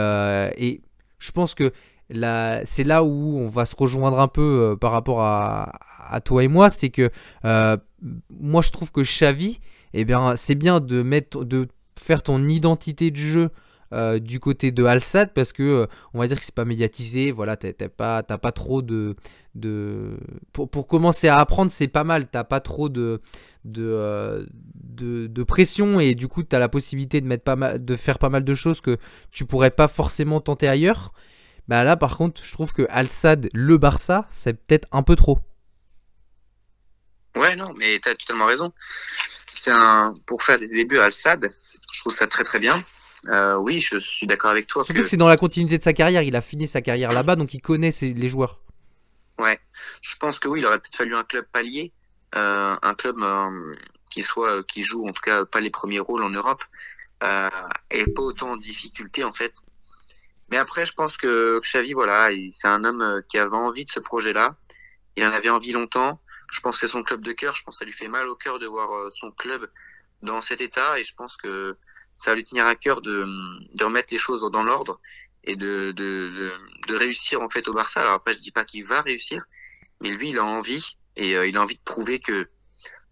je 1.22 1.30
pense 1.30 1.54
que 1.54 1.72
c'est 2.10 2.84
là 2.84 3.04
où 3.04 3.38
on 3.38 3.48
va 3.48 3.64
se 3.64 3.74
rejoindre 3.76 4.20
un 4.20 4.28
peu 4.28 4.72
euh, 4.72 4.76
par 4.76 4.92
rapport 4.92 5.20
à, 5.22 5.72
toi 6.24 6.44
et 6.44 6.48
moi, 6.48 6.68
c'est 6.68 6.90
que 6.90 7.10
euh, 7.46 7.76
moi 8.28 8.60
je 8.60 8.70
trouve 8.70 8.92
que 8.92 9.00
Xavi, 9.00 9.60
eh 9.94 10.04
bien, 10.04 10.36
c'est 10.36 10.54
bien 10.54 10.78
de 10.80 11.02
mettre, 11.02 11.44
de 11.44 11.68
faire 11.98 12.22
ton 12.22 12.48
identité 12.48 13.10
de 13.10 13.16
jeu 13.16 13.50
euh, 13.94 14.18
du 14.18 14.38
côté 14.38 14.72
de 14.72 14.84
Alsad 14.84 15.32
parce 15.32 15.52
que 15.54 15.88
on 16.12 16.18
va 16.18 16.26
dire 16.26 16.38
que 16.38 16.44
c'est 16.44 16.54
pas 16.54 16.66
médiatisé, 16.66 17.30
voilà, 17.30 17.56
t'as 17.56 17.88
pas, 17.88 18.52
trop 18.52 18.82
de, 18.82 19.16
de 19.54 20.18
pour, 20.52 20.86
commencer 20.86 21.28
à 21.28 21.38
apprendre, 21.38 21.70
c'est 21.70 21.88
pas 21.88 22.04
mal, 22.04 22.28
t'as 22.28 22.44
pas 22.44 22.60
trop 22.60 22.90
de 22.90 23.22
de, 23.64 24.48
de, 24.96 25.42
pression 25.44 26.00
et 26.00 26.14
du 26.14 26.28
coup 26.28 26.42
tu 26.42 26.54
as 26.54 26.58
la 26.58 26.68
possibilité 26.68 27.20
de 27.20 27.26
mettre 27.26 27.78
de 27.78 27.96
faire 27.96 28.18
pas 28.18 28.28
mal 28.28 28.44
de 28.44 28.54
choses 28.54 28.80
que 28.80 28.98
tu 29.30 29.46
pourrais 29.46 29.70
pas 29.70 29.88
forcément 29.88 30.40
tenter 30.40 30.68
ailleurs 30.68 31.12
bah 31.72 31.84
là, 31.84 31.96
par 31.96 32.18
contre, 32.18 32.44
je 32.44 32.52
trouve 32.52 32.74
que 32.74 32.86
Al-Sad, 32.90 33.48
le 33.54 33.78
Barça, 33.78 34.26
c'est 34.28 34.52
peut-être 34.52 34.86
un 34.92 35.02
peu 35.02 35.16
trop. 35.16 35.38
Ouais, 37.34 37.56
non, 37.56 37.72
mais 37.72 37.98
tu 37.98 38.10
as 38.10 38.14
totalement 38.14 38.44
raison. 38.44 38.74
C'est 39.50 39.70
un... 39.70 40.12
Pour 40.26 40.42
faire 40.42 40.58
des 40.58 40.68
débuts 40.68 40.98
à 40.98 41.04
Al-Sad, 41.04 41.48
je 41.90 42.00
trouve 42.00 42.12
ça 42.12 42.26
très 42.26 42.44
très 42.44 42.58
bien. 42.58 42.84
Euh, 43.28 43.54
oui, 43.54 43.80
je 43.80 43.98
suis 44.00 44.26
d'accord 44.26 44.50
avec 44.50 44.66
toi. 44.66 44.84
Surtout 44.84 45.00
que, 45.00 45.08
c'est 45.08 45.16
dans 45.16 45.28
la 45.28 45.38
continuité 45.38 45.78
de 45.78 45.82
sa 45.82 45.94
carrière. 45.94 46.20
Il 46.20 46.36
a 46.36 46.42
fini 46.42 46.68
sa 46.68 46.82
carrière 46.82 47.10
là-bas, 47.10 47.36
donc 47.36 47.54
il 47.54 47.62
connaît 47.62 47.88
les 48.02 48.28
joueurs. 48.28 48.60
Ouais, 49.38 49.58
je 50.02 50.14
pense 50.16 50.38
que 50.38 50.48
oui, 50.48 50.60
il 50.60 50.66
aurait 50.66 50.78
peut-être 50.78 50.96
fallu 50.96 51.16
un 51.16 51.24
club 51.24 51.46
palier, 51.54 51.90
euh, 52.34 52.76
un 52.82 52.94
club 52.94 53.16
euh, 53.22 53.74
qui 54.10 54.22
soit, 54.22 54.62
qui 54.64 54.82
joue 54.82 55.08
en 55.08 55.12
tout 55.12 55.22
cas 55.22 55.46
pas 55.46 55.60
les 55.60 55.70
premiers 55.70 56.00
rôles 56.00 56.22
en 56.22 56.28
Europe, 56.28 56.64
et 57.90 58.04
pas 58.12 58.22
autant 58.22 58.50
en 58.50 58.56
difficulté 58.58 59.24
en 59.24 59.32
fait. 59.32 59.54
Mais 60.52 60.58
après, 60.58 60.84
je 60.84 60.92
pense 60.92 61.16
que 61.16 61.60
Xavi, 61.60 61.94
voilà, 61.94 62.28
c'est 62.50 62.68
un 62.68 62.84
homme 62.84 63.00
euh, 63.00 63.22
qui 63.26 63.38
avait 63.38 63.56
envie 63.56 63.86
de 63.86 63.90
ce 63.90 64.00
projet-là. 64.00 64.54
Il 65.16 65.24
en 65.24 65.32
avait 65.32 65.48
envie 65.48 65.72
longtemps. 65.72 66.20
Je 66.52 66.60
pense 66.60 66.74
que 66.74 66.86
c'est 66.86 66.92
son 66.92 67.02
club 67.02 67.22
de 67.22 67.32
cœur. 67.32 67.54
Je 67.54 67.62
pense 67.62 67.76
que 67.76 67.78
ça 67.78 67.84
lui 67.86 67.94
fait 67.94 68.06
mal 68.06 68.28
au 68.28 68.36
cœur 68.36 68.58
de 68.58 68.66
voir 68.66 68.92
euh, 68.92 69.08
son 69.18 69.30
club 69.30 69.70
dans 70.20 70.42
cet 70.42 70.60
état. 70.60 70.98
Et 70.98 71.04
je 71.04 71.14
pense 71.14 71.38
que 71.38 71.78
ça 72.18 72.32
va 72.32 72.34
lui 72.36 72.44
tenir 72.44 72.66
à 72.66 72.74
cœur 72.74 73.00
de, 73.00 73.24
remettre 73.82 74.12
les 74.12 74.18
choses 74.18 74.42
dans 74.52 74.62
l'ordre 74.62 75.00
et 75.42 75.56
de, 75.56 76.52
réussir 76.90 77.40
en 77.40 77.48
fait 77.48 77.66
au 77.66 77.72
Barça. 77.72 78.02
Alors 78.02 78.12
après, 78.12 78.34
je 78.34 78.40
dis 78.40 78.52
pas 78.52 78.64
qu'il 78.64 78.84
va 78.84 79.00
réussir, 79.00 79.42
mais 80.02 80.10
lui, 80.10 80.28
il 80.28 80.38
a 80.38 80.44
envie 80.44 80.98
et 81.16 81.34
euh, 81.34 81.46
il 81.46 81.56
a 81.56 81.62
envie 81.62 81.76
de 81.76 81.82
prouver 81.82 82.20
que 82.20 82.50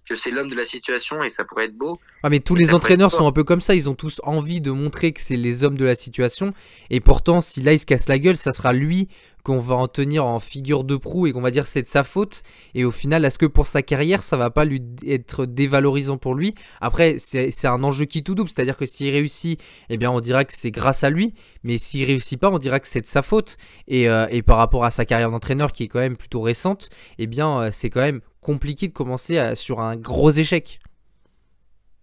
que 0.09 0.17
c'est 0.17 0.31
l'homme 0.31 0.49
de 0.49 0.57
la 0.57 0.65
situation 0.65 1.23
et 1.23 1.29
ça 1.29 1.45
pourrait 1.45 1.67
être 1.67 1.77
beau. 1.77 1.99
Ah 2.23 2.31
mais 2.31 2.41
tous 2.41 2.55
les 2.55 2.75
entraîneurs 2.75 3.13
sont 3.13 3.27
un 3.27 3.33
peu 3.33 3.45
comme 3.45 3.61
ça, 3.61 3.75
ils 3.75 3.89
ont 3.89 3.95
tous 3.95 4.21
envie 4.25 4.61
de 4.61 4.71
montrer 4.71 5.13
que 5.13 5.21
c'est 5.21 5.37
les 5.37 5.65
hommes 5.65 5.77
de 5.77 5.85
la 5.85 5.95
situation 5.95 6.53
et 6.91 7.01
pourtant 7.01 7.41
si 7.41 7.63
là 7.63 7.73
il 7.73 7.79
se 7.79 7.87
casse 7.87 8.09
la 8.09 8.19
gueule, 8.19 8.37
ça 8.37 8.53
sera 8.53 8.73
lui 8.73 9.09
qu'on 9.43 9.59
va 9.59 9.75
en 9.75 9.89
tenir 9.89 10.25
en 10.25 10.39
figure 10.39 10.85
de 10.85 10.97
proue 10.97 11.27
et 11.27 11.33
qu'on 11.33 11.41
va 11.41 11.51
dire 11.51 11.67
c'est 11.67 11.83
de 11.83 11.89
sa 11.89 12.05
faute. 12.05 12.43
Et 12.75 12.85
au 12.85 12.91
final, 12.91 13.25
est-ce 13.25 13.39
que 13.39 13.47
pour 13.47 13.67
sa 13.67 13.83
carrière, 13.83 14.23
ça 14.23 14.37
va 14.37 14.51
pas 14.51 14.65
lui 14.65 14.83
être 15.07 15.47
dévalorisant 15.47 16.19
pour 16.19 16.35
lui? 16.35 16.55
Après, 16.81 17.17
c'est 17.19 17.67
un 17.67 17.83
enjeu 17.83 18.05
qui 18.05 18.23
tout 18.23 18.35
double, 18.35 18.51
c'est-à-dire 18.51 18.77
que 18.77 18.87
s'il 18.87 19.11
réussit, 19.11 19.61
eh 19.89 19.97
bien 19.97 20.11
on 20.11 20.21
dira 20.21 20.45
que 20.45 20.53
c'est 20.53 20.71
grâce 20.71 21.05
à 21.05 21.11
lui, 21.11 21.35
mais 21.63 21.79
s'il 21.79 22.05
réussit 22.05 22.39
pas, 22.39 22.51
on 22.51 22.59
dira 22.59 22.81
que 22.81 22.89
c'est 22.89 23.01
de 23.01 23.07
sa 23.07 23.23
faute. 23.23 23.57
Et, 23.89 24.09
euh, 24.09 24.27
et, 24.31 24.43
par 24.43 24.59
rapport 24.59 24.85
à 24.85 24.91
sa 24.91 25.05
carrière 25.05 25.31
d'entraîneur 25.31 25.73
qui 25.73 25.85
est 25.85 25.89
quand 25.89 26.01
même 26.01 26.17
plutôt 26.17 26.41
récente, 26.41 26.91
eh 27.19 27.27
bien 27.27 27.61
euh, 27.61 27.69
c'est 27.71 27.91
quand 27.91 28.01
même 28.01 28.21
compliqué 28.41 28.89
de 28.89 28.93
commencer 28.93 29.55
sur 29.55 29.81
un 29.81 29.97
gros 29.97 30.31
échec. 30.31 30.81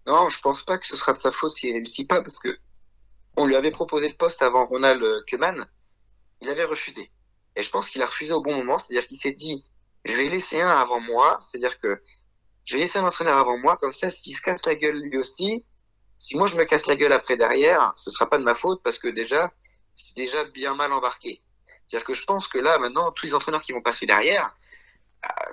Non, 0.06 0.28
je 0.28 0.40
pense 0.40 0.62
pas 0.62 0.78
que 0.78 0.86
ce 0.86 0.96
sera 0.96 1.12
de 1.12 1.18
sa 1.18 1.30
faute 1.30 1.50
s'il 1.50 1.72
réussit 1.74 2.08
pas, 2.08 2.22
parce 2.22 2.38
que 2.38 2.58
on 3.36 3.46
lui 3.46 3.56
avait 3.56 3.70
proposé 3.70 4.08
le 4.08 4.14
poste 4.14 4.42
avant 4.42 4.66
Ronald 4.66 5.02
Koeman, 5.30 5.66
il 6.40 6.48
avait 6.48 6.64
refusé. 6.64 7.10
Et 7.56 7.62
je 7.62 7.70
pense 7.70 7.90
qu'il 7.90 8.02
a 8.02 8.06
refusé 8.06 8.32
au 8.32 8.40
bon 8.40 8.56
moment, 8.56 8.78
c'est-à-dire 8.78 9.06
qu'il 9.06 9.18
s'est 9.18 9.32
dit, 9.32 9.64
je 10.04 10.14
vais 10.14 10.28
laisser 10.28 10.60
un 10.60 10.70
avant 10.70 11.00
moi, 11.00 11.38
c'est-à-dire 11.40 11.78
que 11.78 12.00
je 12.64 12.74
vais 12.74 12.80
laisser 12.80 12.98
un 12.98 13.06
entraîneur 13.06 13.36
avant 13.36 13.58
moi, 13.58 13.76
comme 13.76 13.92
ça, 13.92 14.10
s'il 14.10 14.34
se 14.34 14.42
casse 14.42 14.66
la 14.66 14.74
gueule 14.74 14.98
lui 15.00 15.18
aussi, 15.18 15.64
si 16.18 16.36
moi 16.36 16.46
je 16.46 16.56
me 16.56 16.64
casse 16.64 16.86
la 16.86 16.96
gueule 16.96 17.12
après 17.12 17.36
derrière, 17.36 17.92
ce 17.96 18.10
sera 18.10 18.28
pas 18.28 18.38
de 18.38 18.44
ma 18.44 18.54
faute 18.54 18.82
parce 18.82 18.98
que 18.98 19.08
déjà, 19.08 19.52
c'est 19.94 20.16
déjà 20.16 20.44
bien 20.44 20.74
mal 20.74 20.92
embarqué. 20.92 21.42
C'est-à-dire 21.86 22.06
que 22.06 22.14
je 22.14 22.24
pense 22.24 22.48
que 22.48 22.58
là, 22.58 22.78
maintenant, 22.78 23.12
tous 23.12 23.26
les 23.26 23.34
entraîneurs 23.34 23.62
qui 23.62 23.72
vont 23.72 23.82
passer 23.82 24.06
derrière, 24.06 24.44
euh, 24.46 24.50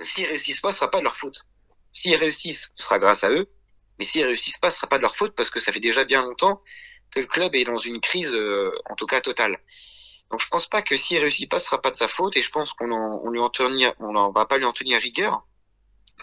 s'ils 0.02 0.28
réussissent 0.28 0.62
pas, 0.62 0.72
ce 0.72 0.80
sera 0.80 0.92
pas 0.92 1.00
de 1.00 1.04
leur 1.04 1.16
faute. 1.16 1.46
S'ils 1.92 2.16
réussissent, 2.16 2.72
ce 2.76 2.86
sera 2.86 3.00
grâce 3.00 3.24
à 3.24 3.30
eux. 3.30 3.48
Mais 3.98 4.06
s'ils 4.06 4.26
réussissent 4.26 4.58
pas, 4.58 4.70
ce 4.70 4.78
sera 4.78 4.88
pas 4.88 4.98
de 4.98 5.04
leur 5.04 5.16
faute 5.16 5.36
parce 5.36 5.50
que 5.50 5.60
ça 5.60 5.72
fait 5.72 5.80
déjà 5.80 6.04
bien 6.04 6.22
longtemps 6.22 6.62
que 7.12 7.20
le 7.20 7.28
club 7.28 7.56
est 7.56 7.64
dans 7.64 7.78
une 7.78 8.02
crise, 8.02 8.34
euh, 8.34 8.72
en 8.90 8.96
tout 8.96 9.06
cas 9.06 9.22
totale. 9.22 9.60
Donc 10.32 10.42
je 10.42 10.48
pense 10.48 10.68
pas 10.68 10.82
que 10.82 10.98
s'il 10.98 11.20
réussit 11.20 11.50
pas, 11.50 11.60
ce 11.60 11.66
sera 11.68 11.82
pas 11.82 11.92
de 11.92 11.96
sa 11.96 12.08
faute 12.08 12.36
et 12.36 12.42
je 12.42 12.50
pense 12.50 12.74
qu'on 12.74 12.92
on 12.92 13.30
lui 13.30 13.40
en 13.40 13.50
tenir, 13.50 13.94
on 14.00 14.16
en 14.16 14.32
va 14.32 14.46
pas 14.46 14.58
lui 14.58 14.66
en 14.66 14.74
tenir 14.74 15.00
rigueur. 15.00 15.46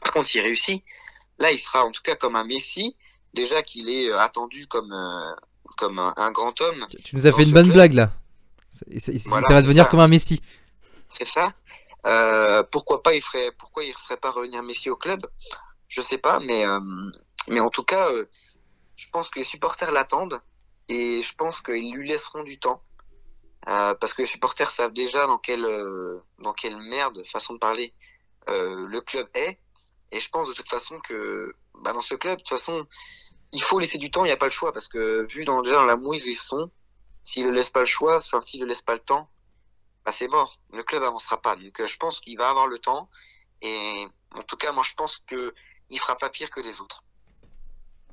Par 0.03 0.13
contre, 0.13 0.27
s'il 0.27 0.43
réussit, 0.43 0.85
là, 1.39 1.53
il 1.53 1.59
sera 1.59 1.85
en 1.85 1.93
tout 1.93 2.03
cas 2.03 2.17
comme 2.17 2.37
un 2.37 2.45
Messi, 2.45 2.97
déjà 3.33 3.63
qu'il 3.63 3.89
est 3.89 4.11
euh, 4.11 4.19
attendu 4.19 4.67
comme 4.67 4.93
euh, 4.93 5.31
comme 5.77 5.99
un, 5.99 6.13
un 6.17 6.31
grand 6.33 6.61
homme. 6.61 6.87
Tu 7.05 7.17
nous 7.17 7.27
as 7.27 7.33
fait 7.33 7.45
une 7.45 7.53
bonne 7.53 7.65
club. 7.65 7.77
blague 7.77 7.95
là. 7.95 8.13
Voilà, 9.27 9.47
ça 9.49 9.55
va 9.55 9.63
devenir 9.63 9.85
ça. 9.85 9.91
comme 9.91 10.01
un 10.01 10.09
Messi. 10.09 10.43
C'est 11.09 11.27
ça. 11.27 11.55
Euh, 12.07 12.63
pourquoi 12.65 13.03
pas 13.03 13.15
il 13.15 13.23
ferait 13.23 13.53
pourquoi 13.53 13.85
il 13.85 13.95
ferait 13.95 14.17
pas 14.17 14.31
revenir 14.31 14.63
Messi 14.63 14.91
au 14.91 14.97
club? 14.97 15.27
Je 15.89 16.01
sais 16.01 16.19
pas, 16.19 16.41
mais 16.41 16.67
euh, 16.67 16.81
mais 17.49 17.61
en 17.61 17.71
tout 17.71 17.85
cas, 17.85 18.11
euh, 18.11 18.27
je 18.97 19.09
pense 19.11 19.31
que 19.31 19.39
les 19.39 19.45
supporters 19.45 19.93
l'attendent 19.93 20.41
et 20.89 21.23
je 21.23 21.35
pense 21.35 21.61
qu'ils 21.61 21.95
lui 21.95 22.09
laisseront 22.09 22.43
du 22.43 22.59
temps. 22.59 22.83
Euh, 23.69 23.95
parce 23.95 24.13
que 24.13 24.23
les 24.23 24.27
supporters 24.27 24.71
savent 24.71 24.93
déjà 24.93 25.27
dans 25.27 25.39
quelle 25.39 25.65
euh, 25.65 26.19
dans 26.41 26.53
quelle 26.53 26.77
merde 26.77 27.23
façon 27.27 27.55
de 27.55 27.59
parler 27.59 27.95
le 28.49 29.01
club 29.01 29.29
est. 29.35 29.61
Et 30.11 30.19
je 30.19 30.29
pense 30.29 30.49
de 30.49 30.53
toute 30.53 30.69
façon 30.69 30.99
que 31.01 31.55
bah, 31.83 31.93
dans 31.93 32.01
ce 32.01 32.17
club 32.17 32.39
de 32.39 32.43
toute 32.43 32.49
façon 32.49 32.87
il 33.53 33.63
faut 33.63 33.79
laisser 33.79 33.99
du 33.99 34.11
temps, 34.11 34.25
il 34.25 34.29
n'y 34.29 34.33
a 34.33 34.37
pas 34.37 34.47
le 34.47 34.51
choix. 34.51 34.73
Parce 34.73 34.89
que 34.89 35.27
vu 35.31 35.45
dans 35.45 35.63
déjà 35.63 35.77
dans 35.77 35.85
la 35.85 35.97
mouise 35.97 36.25
où 36.27 36.29
ils 36.29 36.35
sont, 36.35 36.71
s'ils 37.23 37.47
ne 37.47 37.53
laissent 37.53 37.71
pas 37.71 37.81
le 37.81 37.87
choix, 37.87 38.17
enfin 38.17 38.41
s'ils 38.41 38.61
ne 38.61 38.67
laissent 38.67 38.83
pas 38.83 38.95
le 38.95 39.01
temps, 39.01 39.29
bah, 40.05 40.13
c'est 40.13 40.29
mort. 40.29 40.59
Le 40.73 40.83
club 40.83 41.03
avancera 41.03 41.41
pas. 41.41 41.57
Donc 41.57 41.81
euh, 41.81 41.87
je 41.87 41.97
pense 41.97 42.21
qu'il 42.21 42.37
va 42.39 42.51
avoir 42.51 42.67
le 42.67 42.79
temps. 42.79 43.09
Et 43.61 44.07
en 44.37 44.43
tout 44.43 44.57
cas, 44.57 44.73
moi 44.73 44.83
je 44.85 44.95
pense 44.95 45.19
que 45.27 45.55
il 45.91 45.99
fera 45.99 46.17
pas 46.17 46.31
pire 46.31 46.51
que 46.51 46.61
les 46.61 46.81
autres. 46.81 47.05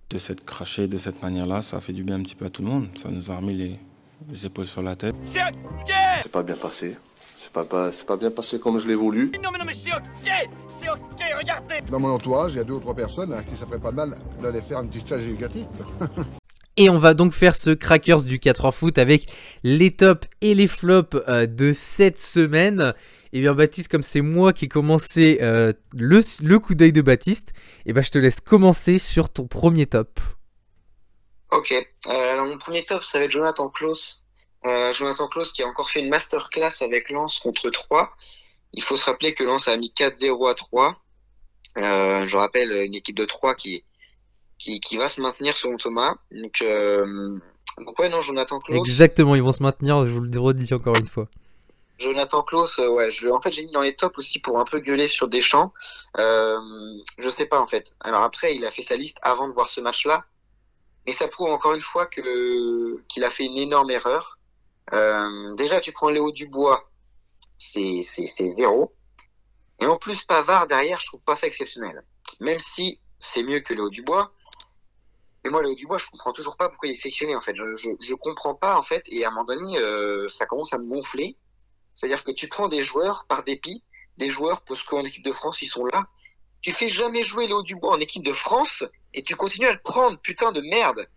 De 0.09 0.19
s'être 0.19 0.43
craché 0.43 0.87
de 0.87 0.97
cette 0.97 1.21
manière-là, 1.21 1.61
ça 1.61 1.77
a 1.77 1.81
fait 1.81 1.93
du 1.93 2.03
bien 2.03 2.15
un 2.15 2.23
petit 2.23 2.35
peu 2.35 2.45
à 2.45 2.49
tout 2.49 2.61
le 2.61 2.67
monde. 2.67 2.89
Ça 2.97 3.09
nous 3.09 3.31
a 3.31 3.37
remis 3.37 3.53
les, 3.53 3.79
les 4.27 4.45
épaules 4.45 4.65
sur 4.65 4.81
la 4.81 4.95
tête. 4.95 5.15
C'est 5.21 6.31
pas 6.31 6.43
bien 6.43 6.55
passé. 6.55 6.97
C'est 7.35 7.53
pas, 7.53 7.63
pas, 7.63 7.91
c'est 7.93 8.05
pas 8.05 8.17
bien 8.17 8.31
passé 8.31 8.59
comme 8.59 8.77
je 8.77 8.87
l'ai 8.87 8.95
voulu. 8.95 9.31
Dans 11.89 11.99
mon 11.99 12.09
entourage, 12.09 12.53
il 12.53 12.57
y 12.57 12.59
a 12.59 12.65
deux 12.65 12.73
ou 12.73 12.79
trois 12.81 12.95
personnes 12.95 13.31
hein, 13.31 13.43
qui 13.43 13.55
ça 13.55 13.65
ferait 13.65 13.79
pas 13.79 13.91
de 13.91 13.95
mal 13.95 14.13
d'aller 14.41 14.61
faire 14.61 14.79
un 14.79 14.87
petit 14.87 14.99
stage 14.99 15.23
éducatif. 15.23 15.67
Et 16.81 16.89
on 16.89 16.97
va 16.97 17.13
donc 17.13 17.33
faire 17.33 17.57
ce 17.57 17.71
Crackers 17.71 18.23
du 18.23 18.39
4 18.39 18.63
heures 18.63 18.73
foot 18.73 18.97
avec 18.97 19.25
les 19.63 19.91
tops 19.91 20.25
et 20.39 20.53
les 20.55 20.65
flops 20.65 21.17
euh, 21.27 21.45
de 21.45 21.73
cette 21.73 22.21
semaine. 22.21 22.93
Et 23.33 23.41
bien 23.41 23.53
Baptiste, 23.53 23.91
comme 23.91 24.01
c'est 24.01 24.21
moi 24.21 24.53
qui 24.53 24.65
ai 24.65 24.67
commencé 24.69 25.39
euh, 25.41 25.73
le, 25.97 26.21
le 26.41 26.57
coup 26.59 26.75
d'œil 26.75 26.93
de 26.93 27.01
Baptiste, 27.01 27.51
et 27.85 27.91
ben 27.91 28.01
je 28.01 28.11
te 28.11 28.17
laisse 28.17 28.39
commencer 28.39 28.97
sur 28.97 29.27
ton 29.29 29.45
premier 29.45 29.87
top. 29.87 30.21
Ok. 31.51 31.73
Euh, 32.07 32.45
mon 32.45 32.57
premier 32.57 32.85
top, 32.85 33.03
ça 33.03 33.19
va 33.19 33.25
être 33.25 33.31
Jonathan 33.31 33.67
Klaus. 33.67 34.23
Euh, 34.65 34.93
Jonathan 34.93 35.27
Klaus 35.27 35.51
qui 35.51 35.63
a 35.63 35.67
encore 35.67 35.89
fait 35.89 35.99
une 35.99 36.09
masterclass 36.09 36.81
avec 36.81 37.09
Lens 37.09 37.39
contre 37.39 37.69
3. 37.69 38.09
Il 38.71 38.83
faut 38.83 38.95
se 38.95 39.03
rappeler 39.03 39.33
que 39.33 39.43
Lens 39.43 39.67
a 39.67 39.75
mis 39.75 39.91
4-0 39.93 40.49
à 40.49 40.53
3. 40.53 40.95
Euh, 41.75 42.25
je 42.25 42.37
rappelle 42.37 42.71
une 42.71 42.95
équipe 42.95 43.17
de 43.17 43.25
3 43.25 43.55
qui, 43.55 43.83
qui, 44.59 44.79
qui 44.79 44.97
va 44.97 45.09
se 45.09 45.19
maintenir 45.21 45.57
selon 45.57 45.77
Thomas. 45.77 46.15
Donc, 46.31 46.61
euh, 46.61 47.39
donc 47.79 47.97
ouais, 47.97 48.09
non, 48.09 48.21
Jonathan 48.21 48.59
Klaus. 48.59 48.77
Exactement, 48.77 49.33
ils 49.33 49.41
vont 49.41 49.53
se 49.53 49.63
maintenir, 49.63 50.05
je 50.05 50.11
vous 50.11 50.21
le 50.21 50.39
redis 50.39 50.71
encore 50.73 50.95
une 50.97 51.07
fois. 51.07 51.27
Jonathan 51.97 52.43
Klaus, 52.43 52.79
euh, 52.79 52.89
ouais, 52.89 53.11
je, 53.11 53.27
en 53.27 53.41
fait, 53.41 53.51
j'ai 53.51 53.65
mis 53.65 53.71
dans 53.71 53.81
les 53.81 53.95
tops 53.95 54.17
aussi 54.17 54.39
pour 54.39 54.59
un 54.59 54.63
peu 54.63 54.79
gueuler 54.79 55.07
sur 55.07 55.27
Deschamps. 55.27 55.73
Euh, 56.17 56.57
je 57.17 57.29
sais 57.29 57.45
pas, 57.45 57.59
en 57.59 57.65
fait. 57.65 57.95
Alors 57.99 58.21
après, 58.21 58.55
il 58.55 58.65
a 58.65 58.71
fait 58.71 58.83
sa 58.83 58.95
liste 58.95 59.17
avant 59.21 59.47
de 59.47 59.53
voir 59.53 59.69
ce 59.69 59.81
match-là. 59.81 60.23
Mais 61.05 61.11
ça 61.11 61.27
prouve 61.27 61.49
encore 61.49 61.73
une 61.73 61.81
fois 61.81 62.05
que 62.05 63.01
qu'il 63.07 63.23
a 63.23 63.29
fait 63.29 63.45
une 63.45 63.57
énorme 63.57 63.89
erreur. 63.89 64.37
Euh, 64.93 65.55
déjà, 65.55 65.79
tu 65.79 65.91
prends 65.91 66.09
Léo 66.09 66.31
Dubois, 66.31 66.89
c'est 67.57 68.01
c'est 68.03 68.27
c'est 68.27 68.47
zéro. 68.47 68.93
Et 69.79 69.85
en 69.85 69.97
plus, 69.97 70.23
Pavard 70.23 70.67
derrière, 70.67 70.99
je 70.99 71.07
trouve 71.07 71.23
pas 71.23 71.35
ça 71.35 71.47
exceptionnel. 71.47 72.03
Même 72.39 72.59
si 72.59 72.99
c'est 73.17 73.43
mieux 73.43 73.59
que 73.59 73.73
Léo 73.73 73.89
Dubois. 73.89 74.31
Mais 75.43 75.49
moi, 75.49 75.63
Léo 75.63 75.73
Dubois, 75.73 75.97
je 75.97 76.07
comprends 76.07 76.33
toujours 76.33 76.57
pas 76.57 76.69
pourquoi 76.69 76.89
il 76.89 76.91
est 76.91 76.95
sélectionné, 76.95 77.35
en 77.35 77.41
fait. 77.41 77.55
Je, 77.55 77.73
je, 77.73 77.89
je 77.99 78.13
comprends 78.15 78.55
pas, 78.55 78.77
en 78.77 78.81
fait. 78.81 79.03
Et 79.09 79.23
à 79.25 79.29
un 79.29 79.31
moment 79.31 79.45
donné, 79.45 79.77
euh, 79.77 80.27
ça 80.27 80.45
commence 80.45 80.73
à 80.73 80.77
me 80.77 80.87
gonfler. 80.87 81.37
C'est-à-dire 81.93 82.23
que 82.23 82.31
tu 82.31 82.47
prends 82.47 82.67
des 82.67 82.81
joueurs 82.81 83.25
par 83.27 83.43
dépit, 83.43 83.83
des 84.17 84.29
joueurs 84.29 84.61
parce 84.61 84.83
qu'en 84.83 85.03
équipe 85.03 85.23
de 85.23 85.31
France, 85.31 85.61
ils 85.61 85.67
sont 85.67 85.85
là. 85.85 86.07
Tu 86.61 86.71
fais 86.71 86.89
jamais 86.89 87.23
jouer 87.23 87.47
Léo 87.47 87.63
Dubois 87.63 87.93
en 87.93 87.99
équipe 87.99 88.23
de 88.23 88.33
France 88.33 88.83
et 89.13 89.23
tu 89.23 89.35
continues 89.35 89.67
à 89.67 89.71
le 89.71 89.79
prendre, 89.79 90.19
putain 90.19 90.51
de 90.51 90.61
merde. 90.61 91.07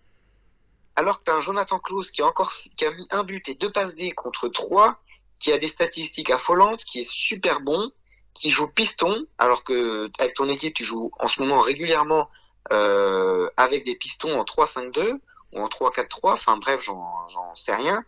Alors 0.95 1.19
que 1.19 1.25
t'as 1.25 1.35
un 1.35 1.41
Jonathan 1.41 1.79
Klaus 1.79 2.11
qui 2.11 2.23
a 2.23 2.27
encore 2.27 2.53
qui 2.77 2.85
a 2.85 2.91
mis 2.91 3.07
un 3.11 3.25
but 3.25 3.49
et 3.49 3.55
deux 3.55 3.73
passes 3.73 3.95
D 3.95 4.13
contre 4.13 4.49
trois, 4.49 5.01
qui 5.39 5.53
a 5.53 5.59
des 5.59 5.69
statistiques 5.69 6.31
affolantes, 6.31 6.85
qui 6.85 7.01
est 7.01 7.11
super 7.11 7.61
bon, 7.61 7.91
qui 8.35 8.51
joue 8.51 8.69
piston, 8.69 9.27
alors 9.39 9.65
que 9.65 10.11
avec 10.19 10.35
ton 10.35 10.49
équipe 10.49 10.75
tu 10.75 10.85
joues 10.85 11.11
en 11.19 11.29
ce 11.29 11.41
moment 11.41 11.61
régulièrement 11.61 12.29
euh, 12.71 13.49
avec 13.57 13.85
des 13.85 13.97
pistons 13.97 14.39
en 14.39 14.45
3-5-2 14.45 15.19
ou 15.53 15.61
en 15.61 15.67
3-4-3, 15.69 16.33
enfin 16.33 16.57
bref, 16.59 16.81
j'en 16.85 17.27
j'en 17.29 17.55
sais 17.55 17.75
rien. 17.75 18.05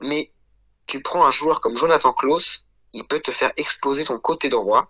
Mais 0.00 0.30
tu 0.86 1.02
prends 1.02 1.24
un 1.26 1.30
joueur 1.30 1.60
comme 1.60 1.76
Jonathan 1.76 2.12
Klaus, 2.12 2.64
il 2.92 3.04
peut 3.06 3.20
te 3.20 3.30
faire 3.30 3.52
exploser 3.56 4.02
son 4.04 4.18
côté 4.18 4.48
droit, 4.48 4.88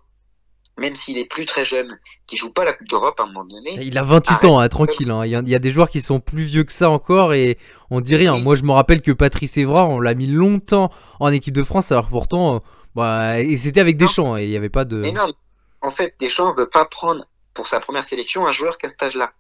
même 0.79 0.95
s'il 0.95 1.19
est 1.19 1.27
plus 1.27 1.45
très 1.45 1.65
jeune, 1.65 1.99
qui 2.27 2.37
joue 2.37 2.53
pas 2.53 2.65
la 2.65 2.73
Coupe 2.73 2.89
d'Europe 2.89 3.19
à 3.21 3.25
un 3.25 3.27
moment 3.27 3.45
donné. 3.45 3.77
Il 3.83 3.99
a 3.99 4.03
28 4.03 4.31
Arrête. 4.33 4.45
ans, 4.47 4.59
hein, 4.61 4.69
tranquille. 4.69 5.11
hein. 5.11 5.27
Il 5.27 5.31
y, 5.33 5.35
a- 5.35 5.41
il 5.41 5.49
y 5.49 5.55
a 5.55 5.59
des 5.59 5.71
joueurs 5.73 5.91
qui 5.91 6.01
sont 6.01 6.21
plus 6.21 6.45
vieux 6.45 6.65
que 6.65 6.73
ça 6.73 6.89
encore 6.89 7.35
et 7.35 7.59
on 7.91 8.01
dit 8.01 8.17
rien. 8.17 8.35
Oui. 8.35 8.43
Moi, 8.43 8.55
je 8.55 8.63
me 8.63 8.73
rappelle 8.73 9.03
que 9.03 9.13
Patrice 9.13 9.59
Evra, 9.59 9.85
on 9.85 10.01
l'a 10.01 10.15
mis 10.15 10.27
longtemps 10.27 10.91
en 11.19 11.31
équipe 11.33 11.55
de 11.55 11.65
France, 11.65 11.93
alors 11.93 12.09
pourtant, 12.09 12.55
euh, 12.55 12.59
bah, 12.95 13.41
et 13.41 13.57
c'était 13.59 13.81
avec. 13.81 13.97
Deschamps 13.99 14.37
et 14.39 14.45
il 14.45 14.51
n'y 14.51 14.57
avait 14.57 14.71
pas 14.71 14.85
de. 14.87 14.97
Mais 14.97 15.13
non, 15.13 15.31
en 15.83 15.91
fait, 15.91 16.15
Deschamps 16.19 16.55
veut 16.55 16.69
pas 16.71 16.87
prendre 16.87 17.25
pour 17.55 17.67
sa 17.67 17.81
première 17.81 18.05
sélection 18.05 18.47
un 18.47 18.53
joueur 18.53 18.79
qu'à 18.79 18.89
cet 18.89 19.03
âge-là. 19.03 19.33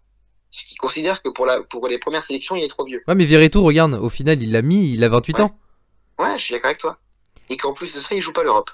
Parce 0.50 0.64
qu'il 0.64 0.78
considère 0.78 1.22
que 1.22 1.28
pour, 1.28 1.46
la, 1.46 1.62
pour 1.62 1.86
les 1.86 1.98
premières 1.98 2.24
sélections, 2.24 2.56
il 2.56 2.64
est 2.64 2.68
trop 2.68 2.84
vieux. 2.84 3.02
Ouais, 3.06 3.14
mais 3.14 3.24
Verretou, 3.24 3.62
regarde, 3.62 3.94
au 3.94 4.08
final, 4.08 4.42
il 4.42 4.50
l'a 4.52 4.62
mis, 4.62 4.92
il 4.94 5.04
a 5.04 5.08
28 5.08 5.36
Ouais. 5.36 5.42
ans. 5.42 5.56
Ouais, 6.18 6.36
je 6.38 6.44
suis 6.44 6.52
d'accord 6.54 6.68
avec 6.70 6.78
toi. 6.80 6.98
Et 7.48 7.56
qu'en 7.56 7.72
plus 7.72 7.94
de 7.94 8.00
ça, 8.00 8.14
il 8.14 8.20
joue 8.20 8.32
pas 8.32 8.42
l'Europe. 8.42 8.70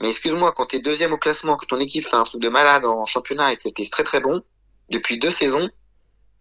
Mais 0.00 0.08
excuse-moi, 0.08 0.52
quand 0.52 0.66
t'es 0.66 0.80
deuxième 0.80 1.12
au 1.12 1.18
classement, 1.18 1.56
que 1.56 1.66
ton 1.66 1.78
équipe 1.78 2.04
fait 2.06 2.16
un 2.16 2.24
truc 2.24 2.42
de 2.42 2.48
malade 2.48 2.84
en 2.84 3.06
championnat 3.06 3.52
et 3.52 3.56
que 3.56 3.68
t'es 3.68 3.84
très 3.90 4.04
très 4.04 4.20
bon, 4.20 4.42
depuis 4.90 5.18
deux 5.18 5.30
saisons, 5.30 5.70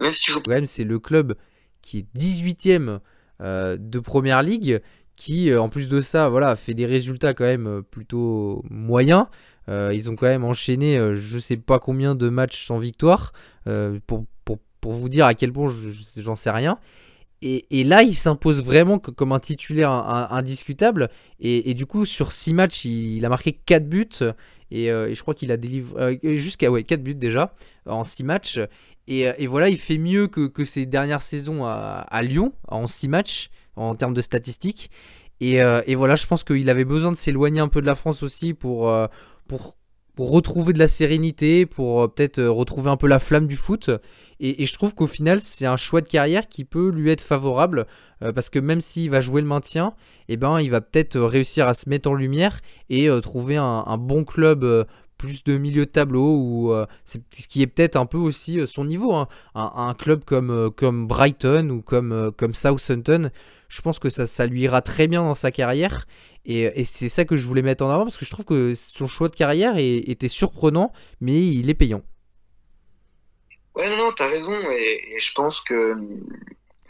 même 0.02 0.12
si 0.12 0.22
tu 0.22 0.32
joues 0.32 0.41
Quand 0.41 0.52
même, 0.52 0.66
c'est 0.66 0.84
le 0.84 1.00
club 1.00 1.36
qui 1.82 2.00
est 2.00 2.08
18ème 2.18 3.00
euh, 3.41 3.78
de 3.80 4.00
première 4.00 4.41
ligue, 4.44 4.82
qui, 5.16 5.50
euh, 5.50 5.62
en 5.62 5.70
plus 5.70 5.88
de 5.88 6.02
ça, 6.02 6.28
voilà, 6.30 6.56
fait 6.56 6.74
des 6.74 6.86
résultats 6.86 7.34
quand 7.34 7.44
même 7.46 7.68
euh, 7.68 7.82
plutôt 7.82 8.64
moyens. 8.70 9.28
Euh, 9.70 9.91
ils 9.93 10.09
ont 10.09 10.16
quand 10.16 10.28
même 10.28 10.43
enchaîné, 10.43 10.97
euh, 10.97 11.16
je 11.16 11.38
sais 11.39 11.57
pas 11.57 11.80
combien 11.80 12.16
de 12.16 12.30
matchs 12.30 12.66
sans 12.66 12.78
victoire, 12.78 13.32
euh, 13.68 13.99
pour, 14.07 14.26
pour, 14.45 14.57
pour 14.82 14.93
vous 14.93 15.09
dire 15.09 15.26
à 15.26 15.34
quel 15.34 15.53
point 15.53 15.70
je- 15.70 15.89
je- 15.91 16.22
j'en 16.22 16.36
sais 16.36 16.49
rien. 16.51 16.78
Et, 17.41 17.66
et 17.80 17.84
là, 17.84 18.03
il 18.03 18.14
s'impose 18.16 18.64
vraiment 18.64 18.99
co- 18.99 19.11
comme 19.11 19.34
un 19.34 19.39
titulaire 19.39 19.91
indiscutable. 19.91 21.09
Et, 21.39 21.70
et 21.70 21.74
du 21.74 21.86
coup, 21.86 22.05
sur 22.05 22.32
6 22.32 22.53
matchs, 22.53 22.86
il, 22.86 23.26
a 23.26 23.30
marqué 23.30 23.51
4 23.51 23.88
buts. 23.89 24.07
Et, 24.72 24.86
et 24.86 25.14
je 25.16 25.22
crois 25.22 25.34
qu'il 25.34 25.51
a 25.51 25.57
délivré 25.57 26.20
jusqu'à 26.24 26.72
ouais, 26.72 26.84
4 26.84 27.03
buts 27.03 27.16
déjà 27.16 27.53
en 27.86 28.03
6 28.05 28.24
matchs. 28.24 28.59
Et, 29.07 29.45
voilà, 29.47 29.68
il 29.68 29.78
fait 29.78 29.97
mieux 29.97 30.28
que, 30.28 30.47
que 30.47 30.64
ses 30.64 30.86
dernières 30.86 31.22
saisons 31.22 31.66
à, 31.66 32.05
à 32.09 32.22
Lyon 32.22 32.53
en 32.70 32.88
6 32.88 33.09
matchs 33.09 33.49
en 33.76 33.93
termes 33.95 34.14
de 34.14 34.22
statistiques. 34.22 34.89
Et, 35.41 35.61
euh, 35.61 35.82
voilà, 35.97 36.16
je 36.16 36.26
pense 36.26 36.45
qu'il 36.45 36.70
avait 36.70 36.86
besoin 36.86 37.11
de 37.11 37.18
s'éloigner 37.18 37.59
un 37.59 37.68
peu 37.68 37.82
de 37.82 37.86
la 37.86 37.95
France 37.95 38.24
aussi 38.24 38.53
pour, 38.53 38.89
pour, 40.16 40.32
retrouver 40.32 40.74
de 40.74 40.80
la 40.80 40.88
sérénité, 40.88 41.66
pour 41.66 42.04
euh, 42.04 42.08
peut-être 42.08 42.39
euh, 42.39 42.51
retrouver 42.51 42.89
un 42.89 42.97
peu 42.97 43.08
la 43.08 43.20
flamme 43.20 43.47
du 43.47 43.56
foot. 43.56 43.89
Et, 44.39 44.66
je 44.66 44.74
trouve 44.74 44.93
qu'au 44.93 45.08
final, 45.08 45.41
c'est 45.41 45.66
un 45.66 45.78
choix 45.78 46.01
de 46.01 46.08
carrière 46.08 46.47
qui 46.47 46.66
peut 46.66 46.89
lui 46.89 47.10
être 47.10 47.22
favorable 47.22 47.88
euh, 48.22 48.34
parce 48.34 48.49
que 48.49 48.60
même 48.60 48.82
s'il 48.82 49.10
va 49.10 49.22
jouer 49.22 49.41
le 49.41 49.47
maintien, 49.47 49.93
eh 50.28 50.38
ben, 50.38 50.60
il 50.60 50.70
va 50.70 50.82
peut-être 50.82 51.20
réussir 51.20 51.68
à 51.68 51.74
se 51.74 51.89
mettre 51.89 52.10
en 52.10 52.14
lumière 52.14 52.60
et 52.89 53.10
trouver 53.22 53.58
un, 53.58 53.97
bon 53.97 54.24
club 54.24 54.86
plus 55.18 55.43
de 55.43 55.58
milieu 55.58 55.86
de 55.86 55.91
tableau 55.91 56.38
ou 56.38 56.74
ce 57.06 57.18
qui 57.47 57.62
est 57.62 57.68
peut-être 57.68 57.95
un 57.97 58.06
peu 58.06 58.18
aussi 58.18 58.66
son 58.66 58.86
niveau. 58.86 59.14
hein. 59.14 59.28
Un, 59.54 59.93
club 59.93 60.24
comme, 60.24 60.72
comme 60.76 61.08
Brighton 61.08 61.70
ou 61.70 61.82
comme, 61.82 62.32
comme 62.38 62.54
Southampton, 62.54 63.32
je 63.74 63.82
pense 63.82 63.99
que 63.99 64.09
ça, 64.09 64.28
ça 64.28 64.45
lui 64.47 64.61
ira 64.61 64.82
très 64.82 65.07
bien 65.07 65.24
dans 65.24 65.36
sa 65.36 65.51
carrière. 65.51 66.05
Et, 66.45 66.63
et 66.80 66.84
c'est 66.84 67.09
ça 67.09 67.26
que 67.26 67.38
je 67.38 67.47
voulais 67.47 67.61
mettre 67.61 67.84
en 67.86 67.89
avant 67.89 68.03
parce 68.03 68.17
que 68.17 68.26
je 68.26 68.32
trouve 68.32 68.45
que 68.45 68.76
son 68.76 69.07
choix 69.07 69.30
de 69.30 69.36
carrière 69.36 69.78
est- 69.78 70.09
était 70.09 70.28
surprenant, 70.28 70.91
mais 71.21 71.45
il 71.47 71.69
est 71.69 71.74
payant. 71.74 72.03
Ouais, 73.76 73.89
non, 73.89 73.97
non, 73.97 74.11
t'as 74.13 74.28
raison. 74.30 74.53
Et, 74.71 75.15
et 75.15 75.19
je 75.19 75.34
pense 75.34 75.61
que 75.61 75.95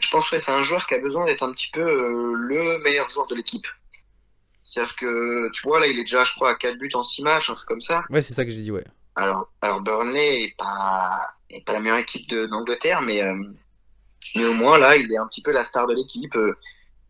je 0.00 0.10
pense 0.10 0.28
que 0.28 0.38
c'est 0.38 0.50
un 0.52 0.62
joueur 0.62 0.86
qui 0.86 0.94
a 0.94 0.98
besoin 0.98 1.24
d'être 1.26 1.42
un 1.42 1.52
petit 1.52 1.70
peu 1.70 1.80
euh, 1.80 2.34
le 2.34 2.78
meilleur 2.80 3.08
joueur 3.10 3.26
de 3.28 3.34
l'équipe. 3.34 3.66
C'est-à-dire 4.62 4.96
que, 4.96 5.50
tu 5.52 5.62
vois, 5.62 5.80
là, 5.80 5.86
il 5.86 5.98
est 5.98 6.02
déjà, 6.04 6.24
je 6.24 6.32
crois, 6.34 6.50
à 6.50 6.54
4 6.56 6.78
buts 6.78 6.90
en 6.94 7.02
6 7.04 7.22
matchs, 7.22 7.50
un 7.50 7.54
truc 7.54 7.68
comme 7.68 7.80
ça. 7.80 8.04
Ouais, 8.08 8.22
c'est 8.22 8.34
ça 8.34 8.44
que 8.44 8.50
j'ai 8.50 8.62
dit, 8.62 8.70
ouais. 8.70 8.84
Alors, 9.16 9.52
alors 9.60 9.80
Burnley 9.80 10.44
est 10.44 10.56
pas, 10.56 11.34
est 11.50 11.64
pas 11.64 11.72
la 11.72 11.80
meilleure 11.80 11.98
équipe 11.98 12.28
d'Angleterre, 12.30 13.02
mais, 13.02 13.22
euh, 13.22 13.34
mais 14.36 14.44
au 14.46 14.54
moins, 14.54 14.78
là, 14.78 14.96
il 14.96 15.12
est 15.12 15.16
un 15.16 15.26
petit 15.26 15.42
peu 15.42 15.52
la 15.52 15.64
star 15.64 15.86
de 15.86 15.94
l'équipe. 15.94 16.36
Euh, 16.36 16.56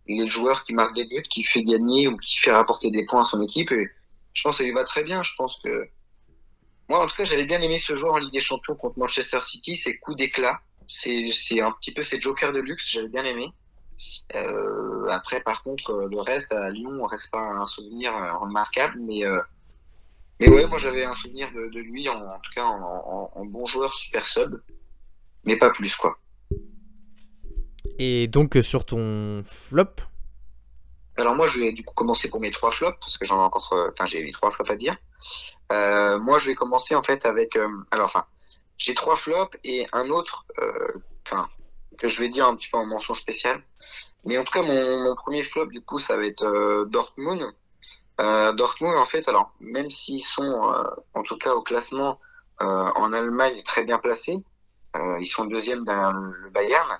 Il 0.06 0.20
est 0.20 0.24
le 0.24 0.30
joueur 0.30 0.64
qui 0.64 0.74
marque 0.74 0.94
des 0.94 1.06
buts, 1.06 1.22
qui 1.30 1.42
fait 1.44 1.64
gagner 1.64 2.08
ou 2.08 2.16
qui 2.18 2.38
fait 2.38 2.52
rapporter 2.52 2.90
des 2.90 3.04
points 3.06 3.22
à 3.22 3.24
son 3.24 3.40
équipe. 3.42 3.72
Et 3.72 3.88
je 4.34 4.42
pense 4.42 4.60
lui 4.60 4.72
va 4.72 4.84
très 4.84 5.02
bien. 5.04 5.22
Je 5.22 5.32
pense 5.36 5.58
que, 5.62 5.88
moi, 6.88 7.02
en 7.02 7.06
tout 7.06 7.16
cas, 7.16 7.24
j'avais 7.24 7.46
bien 7.46 7.60
aimé 7.62 7.78
ce 7.78 7.94
joueur 7.94 8.14
en 8.14 8.18
Ligue 8.18 8.32
des 8.32 8.40
Champions 8.40 8.74
contre 8.76 8.98
Manchester 8.98 9.40
City, 9.42 9.76
ses 9.76 9.96
coups 9.98 10.16
d'éclat. 10.18 10.60
C'est, 10.88 11.30
c'est 11.32 11.60
un 11.62 11.72
petit 11.72 11.92
peu 11.94 12.04
ses 12.04 12.20
jokers 12.20 12.52
de 12.52 12.60
luxe, 12.60 12.90
j'avais 12.90 13.08
bien 13.08 13.24
aimé. 13.24 13.46
Euh, 14.34 15.06
après, 15.08 15.40
par 15.40 15.62
contre, 15.62 15.90
euh, 15.90 16.08
le 16.10 16.20
reste 16.20 16.52
à 16.52 16.68
Lyon, 16.70 16.98
on 17.00 17.06
reste 17.06 17.30
pas 17.30 17.40
un 17.40 17.64
souvenir 17.64 18.12
remarquable, 18.40 18.98
mais, 19.00 19.24
euh, 19.24 19.40
mais 20.40 20.48
ouais, 20.48 20.66
moi 20.66 20.78
j'avais 20.78 21.04
un 21.04 21.14
souvenir 21.14 21.50
de, 21.52 21.80
lui, 21.80 22.08
en, 22.08 22.38
tout 22.40 22.50
cas 22.54 22.64
en, 22.64 22.82
en- 22.82 23.30
en 23.34 23.44
bon 23.46 23.64
joueur 23.66 23.94
super 23.94 24.26
sub, 24.26 24.60
mais 25.44 25.56
pas 25.56 25.70
plus 25.70 25.94
quoi. 25.96 26.18
Et 27.98 28.28
donc, 28.28 28.56
euh, 28.56 28.62
sur 28.62 28.84
ton 28.84 29.42
flop, 29.44 29.96
Alors 31.16 31.34
moi 31.36 31.46
je 31.46 31.60
vais 31.60 31.72
du 31.72 31.84
coup 31.84 31.94
commencer 31.94 32.28
pour 32.28 32.40
mes 32.40 32.50
trois 32.50 32.70
flops, 32.70 32.98
parce 33.00 33.18
que 33.18 33.24
j'en 33.24 33.38
ai 33.38 33.42
encore, 33.42 33.72
euh, 33.72 33.88
enfin 33.92 34.06
j'ai 34.06 34.22
les 34.22 34.32
trois 34.32 34.50
flops 34.50 34.70
à 34.70 34.76
dire. 34.76 34.96
Euh, 35.72 36.18
moi 36.18 36.38
je 36.38 36.48
vais 36.48 36.54
commencer 36.54 36.94
en 36.94 37.02
fait 37.02 37.24
avec, 37.24 37.56
alors 37.90 38.06
enfin, 38.06 38.24
j'ai 38.78 38.94
trois 38.94 39.16
flops 39.16 39.56
et 39.64 39.86
un 39.92 40.08
autre, 40.10 40.46
enfin, 41.26 41.48
que 41.98 42.08
je 42.08 42.20
vais 42.20 42.28
dire 42.28 42.46
un 42.46 42.56
petit 42.56 42.68
peu 42.68 42.78
en 42.78 42.86
mention 42.86 43.14
spéciale. 43.14 43.62
Mais 44.24 44.38
en 44.38 44.44
tout 44.44 44.52
cas, 44.52 44.62
mon, 44.62 45.14
premier 45.14 45.42
flop, 45.42 45.66
du 45.66 45.82
coup, 45.82 45.98
ça 45.98 46.16
va 46.16 46.26
être 46.26 46.84
Dortmund. 46.86 47.44
Dortmund, 48.18 48.96
en 48.96 49.04
fait, 49.04 49.28
alors, 49.28 49.52
même 49.60 49.90
s'ils 49.90 50.24
sont, 50.24 50.74
en 51.14 51.22
tout 51.22 51.36
cas, 51.36 51.54
au 51.54 51.62
classement 51.62 52.18
en 52.58 53.12
Allemagne 53.12 53.62
très 53.62 53.84
bien 53.84 53.98
placés, 53.98 54.38
ils 54.96 55.26
sont 55.26 55.44
deuxième 55.44 55.84
derrière 55.84 56.12
le 56.12 56.50
Bayern, 56.50 56.98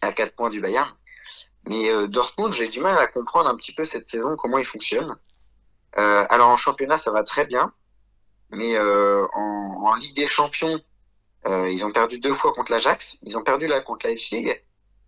à 0.00 0.12
4 0.12 0.34
points 0.34 0.50
du 0.50 0.60
Bayern. 0.60 0.90
Mais 1.68 1.90
euh, 1.90 2.06
Dortmund, 2.06 2.52
j'ai 2.52 2.68
du 2.68 2.80
mal 2.80 2.96
à 2.96 3.06
comprendre 3.06 3.48
un 3.48 3.56
petit 3.56 3.74
peu 3.74 3.84
cette 3.84 4.06
saison, 4.06 4.36
comment 4.36 4.58
ils 4.58 4.64
fonctionnent. 4.64 5.16
Euh, 5.98 6.24
alors, 6.30 6.48
en 6.48 6.56
championnat, 6.56 6.96
ça 6.96 7.10
va 7.10 7.22
très 7.22 7.46
bien. 7.46 7.72
Mais 8.50 8.76
euh, 8.76 9.26
en, 9.34 9.94
Ligue 9.96 10.16
des 10.16 10.26
Champions, 10.26 10.80
ils 11.46 11.84
ont 11.84 11.92
perdu 11.92 12.18
deux 12.18 12.34
fois 12.34 12.52
contre 12.52 12.72
l'Ajax. 12.72 13.18
Ils 13.22 13.36
ont 13.36 13.42
perdu 13.42 13.66
là 13.66 13.80
contre 13.80 14.06
Leipzig. 14.06 14.54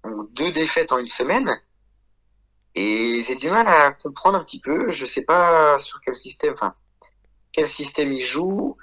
Donc, 0.04 0.32
deux 0.32 0.50
défaites 0.50 0.92
en 0.92 0.98
une 0.98 1.08
semaine. 1.08 1.50
Et 2.74 3.22
j'ai 3.22 3.36
du 3.36 3.48
mal 3.48 3.68
à 3.68 3.92
comprendre 3.92 4.38
un 4.38 4.42
petit 4.42 4.60
peu. 4.60 4.90
Je 4.90 5.06
sais 5.06 5.22
pas 5.22 5.78
sur 5.78 6.00
quel 6.00 6.14
système, 6.14 6.52
enfin, 6.52 6.74
quel 7.52 7.66
système 7.66 8.12
ils 8.12 8.24
jouent. 8.24 8.76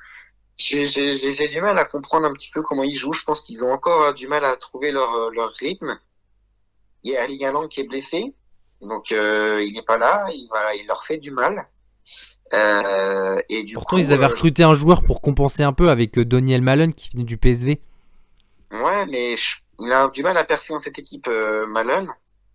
J'ai 0.59 1.47
du 1.47 1.61
mal 1.61 1.77
à 1.77 1.85
comprendre 1.85 2.27
un 2.27 2.33
petit 2.33 2.49
peu 2.51 2.61
comment 2.61 2.83
ils 2.83 2.93
jouent. 2.95 3.13
Je 3.13 3.23
pense 3.23 3.41
qu'ils 3.41 3.63
ont 3.63 3.71
encore 3.71 4.01
euh, 4.03 4.13
du 4.13 4.27
mal 4.27 4.43
à 4.43 4.55
trouver 4.57 4.91
leur, 4.91 5.13
euh, 5.15 5.29
leur 5.31 5.51
rythme. 5.53 5.97
Il 7.03 7.13
y 7.13 7.17
a 7.17 7.23
Erling 7.23 7.45
Haaland 7.45 7.67
qui 7.69 7.79
est 7.81 7.87
blessé. 7.87 8.33
Donc, 8.81 9.11
euh, 9.13 9.63
il 9.63 9.73
n'est 9.73 9.81
pas 9.83 9.97
là. 9.97 10.25
Il, 10.31 10.47
voilà, 10.49 10.75
il 10.75 10.85
leur 10.85 11.03
fait 11.05 11.17
du 11.17 11.31
mal. 11.31 11.65
Euh, 12.53 13.41
et 13.47 13.63
du 13.63 13.73
pourtant, 13.75 13.95
coup, 13.95 14.01
ils 14.01 14.11
avaient 14.11 14.25
euh, 14.25 14.27
recruté 14.27 14.63
un 14.63 14.73
joueur 14.73 15.03
pour 15.03 15.21
compenser 15.21 15.63
un 15.63 15.71
peu 15.73 15.89
avec 15.89 16.19
Daniel 16.19 16.61
Malen 16.61 16.93
qui 16.93 17.09
venait 17.11 17.23
du 17.23 17.37
PSV. 17.37 17.79
Ouais, 18.71 19.05
mais 19.05 19.35
je- 19.37 19.57
il 19.79 19.91
a 19.93 20.09
du 20.09 20.23
mal 20.23 20.35
à 20.35 20.43
percer 20.43 20.73
dans 20.73 20.79
cette 20.79 20.99
équipe, 20.99 21.27
euh, 21.27 21.67
Malone. 21.67 22.09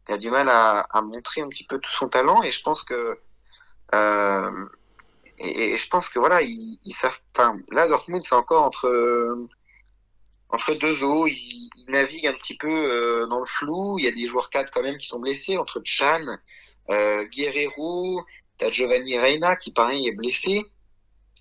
Il 0.09 0.15
a 0.15 0.19
du 0.19 0.31
mal 0.31 0.49
à, 0.51 0.81
à 0.81 1.01
montrer 1.01 1.41
un 1.41 1.49
petit 1.49 1.65
peu 1.65 1.79
tout 1.79 1.91
son 1.91 2.09
talent 2.09 2.43
et 2.43 2.51
je 2.51 2.61
pense 2.63 2.83
que 2.83 3.19
euh, 3.95 4.51
et, 5.45 5.77
je 5.77 5.89
pense 5.89 6.09
que 6.09 6.19
voilà, 6.19 6.43
ils, 6.43 6.79
savent. 6.93 7.19
Là, 7.71 7.87
Dortmund, 7.89 8.23
c'est 8.23 8.35
encore 8.35 8.65
entre 8.65 8.87
euh, 8.87 9.49
entre 10.55 10.75
deux 10.75 11.03
eaux. 11.03 11.27
Ils, 11.27 11.71
naviguent 11.89 12.29
un 12.29 12.33
petit 12.33 12.57
peu 12.57 12.69
euh, 12.69 13.27
dans 13.27 13.41
le 13.41 13.45
flou. 13.45 13.99
Il 13.99 14.07
y 14.07 14.09
a 14.09 14.13
des 14.13 14.27
joueurs 14.27 14.49
cadres 14.49 14.71
quand 14.73 14.83
même 14.83 14.97
qui 14.97 15.07
sont 15.07 15.21
blessés 15.21 15.59
entre 15.59 15.83
Chan, 15.85 16.25
euh, 16.89 17.25
Guerrero, 17.27 18.25
t'as 18.57 18.71
Giovanni 18.71 19.19
Reina 19.19 19.55
qui 19.57 19.71
pareil 19.73 20.09
est 20.09 20.13
blessé. 20.13 20.65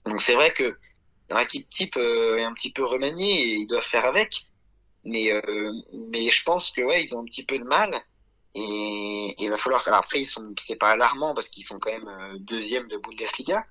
Donc 0.05 0.21
c'est 0.21 0.33
vrai 0.33 0.51
que 0.51 0.77
leur 1.29 1.39
équipe 1.39 1.69
type 1.69 1.95
euh, 1.95 2.37
est 2.37 2.43
un 2.43 2.53
petit 2.53 2.73
peu 2.73 2.83
remaniée 2.83 3.41
et 3.41 3.53
ils 3.55 3.67
doivent 3.67 3.85
faire 3.85 4.05
avec. 4.05 4.47
Mais, 5.05 5.31
mais 6.11 6.29
je 6.29 6.43
pense 6.43 6.71
que 6.71 6.81
ouais, 6.81 7.03
ils 7.03 7.13
ont 7.13 7.21
un 7.21 7.25
petit 7.25 7.45
peu 7.45 7.59
de 7.59 7.65
mal. 7.65 8.01
Et 8.55 9.35
il 9.37 9.49
va 9.49 9.57
falloir. 9.57 9.85
Alors 9.87 9.99
après, 9.99 10.21
ils 10.21 10.25
sont, 10.25 10.53
c'est 10.57 10.77
pas 10.77 10.91
alarmant 10.91 11.33
parce 11.33 11.49
qu'ils 11.49 11.65
sont 11.65 11.77
quand 11.79 11.91
même 11.91 12.37
deuxième 12.39 12.87
de 12.87 12.97
Bundesliga. 12.97 13.65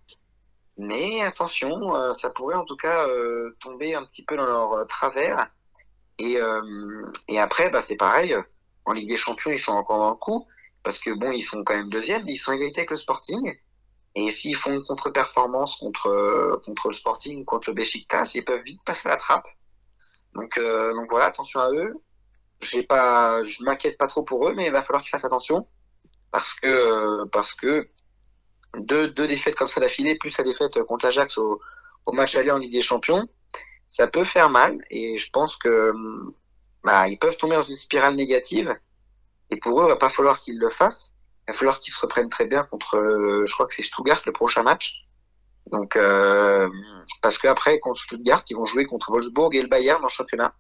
Mais 0.78 1.22
attention, 1.22 1.94
euh, 1.94 2.12
ça 2.12 2.30
pourrait 2.30 2.56
en 2.56 2.64
tout 2.64 2.76
cas 2.76 3.06
euh, 3.08 3.56
tomber 3.60 3.94
un 3.94 4.04
petit 4.04 4.24
peu 4.24 4.36
dans 4.36 4.46
leur 4.46 4.72
euh, 4.72 4.84
travers. 4.84 5.48
Et, 6.18 6.38
euh, 6.38 7.10
et 7.28 7.38
après, 7.38 7.70
bah, 7.70 7.80
c'est 7.80 7.96
pareil. 7.96 8.36
En 8.84 8.92
Ligue 8.92 9.08
des 9.08 9.16
Champions, 9.16 9.50
ils 9.50 9.58
sont 9.58 9.72
encore 9.72 9.98
dans 9.98 10.10
le 10.10 10.16
coup 10.16 10.46
parce 10.82 10.98
que 10.98 11.10
bon, 11.10 11.30
ils 11.30 11.42
sont 11.42 11.62
quand 11.64 11.74
même 11.74 11.88
deuxième, 11.88 12.24
mais 12.24 12.32
ils 12.32 12.38
sont 12.38 12.52
égalité 12.52 12.80
avec 12.80 12.90
le 12.90 12.96
Sporting. 12.96 13.58
Et 14.14 14.30
s'ils 14.30 14.56
font 14.56 14.72
une 14.72 14.82
contre-performance 14.82 15.76
contre 15.76 16.08
euh, 16.08 16.60
contre 16.64 16.88
le 16.88 16.94
Sporting, 16.94 17.44
contre 17.44 17.70
le 17.70 17.74
Besiktas, 17.74 18.32
ils 18.34 18.44
peuvent 18.44 18.62
vite 18.62 18.82
passer 18.84 19.08
la 19.08 19.16
trappe. 19.16 19.46
Donc, 20.34 20.58
euh, 20.58 20.92
donc 20.94 21.08
voilà, 21.10 21.26
attention 21.26 21.60
à 21.60 21.70
eux. 21.72 21.94
J'ai 22.60 22.82
pas, 22.82 23.42
je 23.42 23.64
m'inquiète 23.64 23.98
pas 23.98 24.06
trop 24.06 24.22
pour 24.22 24.46
eux, 24.48 24.54
mais 24.54 24.66
il 24.66 24.72
va 24.72 24.82
falloir 24.82 25.02
qu'ils 25.02 25.10
fassent 25.10 25.24
attention 25.24 25.66
parce 26.30 26.54
que 26.54 26.66
euh, 26.66 27.26
parce 27.32 27.54
que 27.54 27.88
deux, 28.78 29.08
deux 29.08 29.26
défaites 29.26 29.54
comme 29.54 29.68
ça 29.68 29.80
d'affilée, 29.80 30.16
plus 30.16 30.36
la 30.38 30.44
défaite 30.44 30.82
contre 30.84 31.06
l'Ajax 31.06 31.38
au, 31.38 31.60
match 32.12 32.34
aller 32.36 32.50
en 32.50 32.58
Ligue 32.58 32.72
des 32.72 32.82
Champions, 32.82 33.28
ça 33.88 34.06
peut 34.06 34.24
faire 34.24 34.50
mal. 34.50 34.78
Et 34.90 35.18
je 35.18 35.30
pense 35.30 35.56
que 35.56 35.90
hum, 35.90 36.34
bah, 36.84 37.08
ils 37.08 37.18
peuvent 37.18 37.36
tomber 37.36 37.56
dans 37.56 37.62
une 37.62 37.76
spirale 37.76 38.14
négative. 38.14 38.74
Et 39.50 39.56
pour 39.56 39.80
eux, 39.80 39.84
il 39.84 39.88
va 39.88 39.96
pas 39.96 40.08
falloir 40.08 40.40
qu'ils 40.40 40.58
le 40.58 40.68
fassent. 40.68 41.12
Il 41.46 41.52
va 41.52 41.58
falloir 41.58 41.78
qu'ils 41.78 41.92
se 41.92 42.00
reprennent 42.00 42.30
très 42.30 42.46
bien 42.46 42.64
contre, 42.64 42.96
euh, 42.96 43.44
je 43.46 43.52
crois 43.52 43.66
que 43.66 43.74
c'est 43.74 43.82
Stuttgart 43.82 44.22
le 44.26 44.32
prochain 44.32 44.62
match. 44.62 45.04
Donc, 45.70 45.96
euh, 45.96 46.68
parce 47.20 47.38
que 47.38 47.48
après 47.48 47.78
contre 47.78 48.00
Stuttgart, 48.00 48.42
ils 48.50 48.56
vont 48.56 48.64
jouer 48.64 48.84
contre 48.84 49.10
Wolfsburg 49.10 49.54
et 49.54 49.62
le 49.62 49.68
Bayern 49.68 50.04
en 50.04 50.08
championnat. 50.08 50.54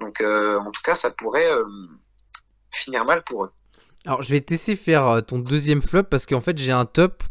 Donc, 0.00 0.20
euh, 0.20 0.58
en 0.58 0.70
tout 0.70 0.82
cas, 0.82 0.94
ça 0.94 1.10
pourrait 1.10 1.50
euh, 1.50 1.64
finir 2.70 3.04
mal 3.04 3.22
pour 3.24 3.44
eux. 3.44 3.50
Alors, 4.06 4.22
je 4.22 4.30
vais 4.30 4.40
te 4.40 4.56
faire 4.76 5.06
euh, 5.06 5.20
ton 5.20 5.38
deuxième 5.38 5.80
flop 5.80 6.04
parce 6.04 6.26
qu'en 6.26 6.40
fait, 6.40 6.58
j'ai 6.58 6.72
un 6.72 6.84
top 6.84 7.22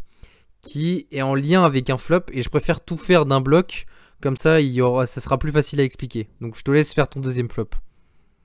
qui 0.64 1.06
est 1.10 1.22
en 1.22 1.34
lien 1.34 1.64
avec 1.64 1.90
un 1.90 1.98
flop 1.98 2.24
et 2.32 2.42
je 2.42 2.48
préfère 2.48 2.84
tout 2.84 2.96
faire 2.96 3.26
d'un 3.26 3.40
bloc. 3.40 3.86
Comme 4.22 4.36
ça, 4.36 4.60
il 4.60 4.72
y 4.72 4.80
aura, 4.80 5.06
ça 5.06 5.20
sera 5.20 5.38
plus 5.38 5.52
facile 5.52 5.80
à 5.80 5.84
expliquer. 5.84 6.28
Donc, 6.40 6.56
je 6.56 6.62
te 6.62 6.70
laisse 6.70 6.94
faire 6.94 7.08
ton 7.08 7.20
deuxième 7.20 7.50
flop. 7.50 7.68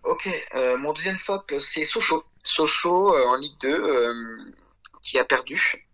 Ok, 0.04 0.30
euh, 0.56 0.78
mon 0.78 0.94
deuxième 0.94 1.18
flop, 1.18 1.44
c'est 1.60 1.86
Sochaux. 1.86 2.24
Sochaux 2.44 3.16
euh, 3.16 3.26
en 3.28 3.36
Ligue 3.36 3.56
2, 3.62 3.70
euh, 3.70 4.14
qui 5.02 5.18
a 5.18 5.24
perdu. 5.24 5.88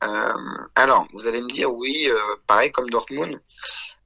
Alors, 0.75 1.07
vous 1.13 1.27
allez 1.27 1.41
me 1.41 1.47
dire, 1.49 1.71
oui, 1.71 2.07
pareil 2.47 2.71
comme 2.71 2.89
Dortmund, 2.89 3.39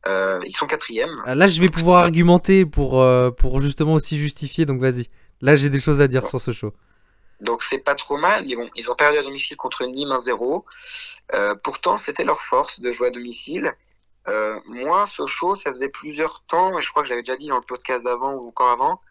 ils 0.06 0.56
sont 0.56 0.68
quatrième. 0.68 1.22
Ah, 1.26 1.36
Là, 1.36 1.48
je 1.48 1.62
vais 1.62 1.70
pouvoir 1.70 2.04
argumenter 2.04 2.66
pour, 2.66 3.06
pour 3.38 3.62
justement 3.62 3.94
aussi 3.94 4.18
justifier. 4.18 4.66
Donc, 4.66 4.82
vas-y. 4.82 5.08
Là, 5.42 5.56
j'ai 5.56 5.70
des 5.70 5.80
choses 5.80 6.02
à 6.02 6.08
dire 6.08 6.28
sur 6.28 6.40
show. 6.54 6.74
Donc 7.42 7.64
c'est 7.64 7.78
pas 7.80 7.96
trop 7.96 8.18
mal, 8.18 8.46
ils 8.48 8.92
ont 8.92 8.96
perdu 8.96 9.18
à 9.18 9.24
domicile 9.24 9.56
contre 9.56 9.86
Nîmes 9.86 10.10
1-0. 10.10 10.64
Euh, 11.34 11.56
pourtant, 11.56 11.98
c'était 11.98 12.26
leur 12.26 12.42
force 12.42 12.80
de 12.82 12.92
jouer 12.92 13.08
à 13.08 13.12
domicile. 13.12 13.74
Euh, 14.28 14.60
moi, 14.66 15.06
Sochaux, 15.06 15.56
ça 15.56 15.72
faisait 15.72 15.90
plusieurs 15.90 16.44
temps, 16.46 16.78
et 16.78 16.82
je 16.82 16.90
crois 16.90 17.02
que 17.02 17.10
j'avais 17.10 17.24
déjà 17.24 17.38
dit 17.38 17.48
dans 17.48 17.58
le 17.58 17.66
podcast 17.66 18.04
d'avant 18.04 18.34
ou 18.34 18.50
encore 18.50 18.70
avant, 18.70 19.02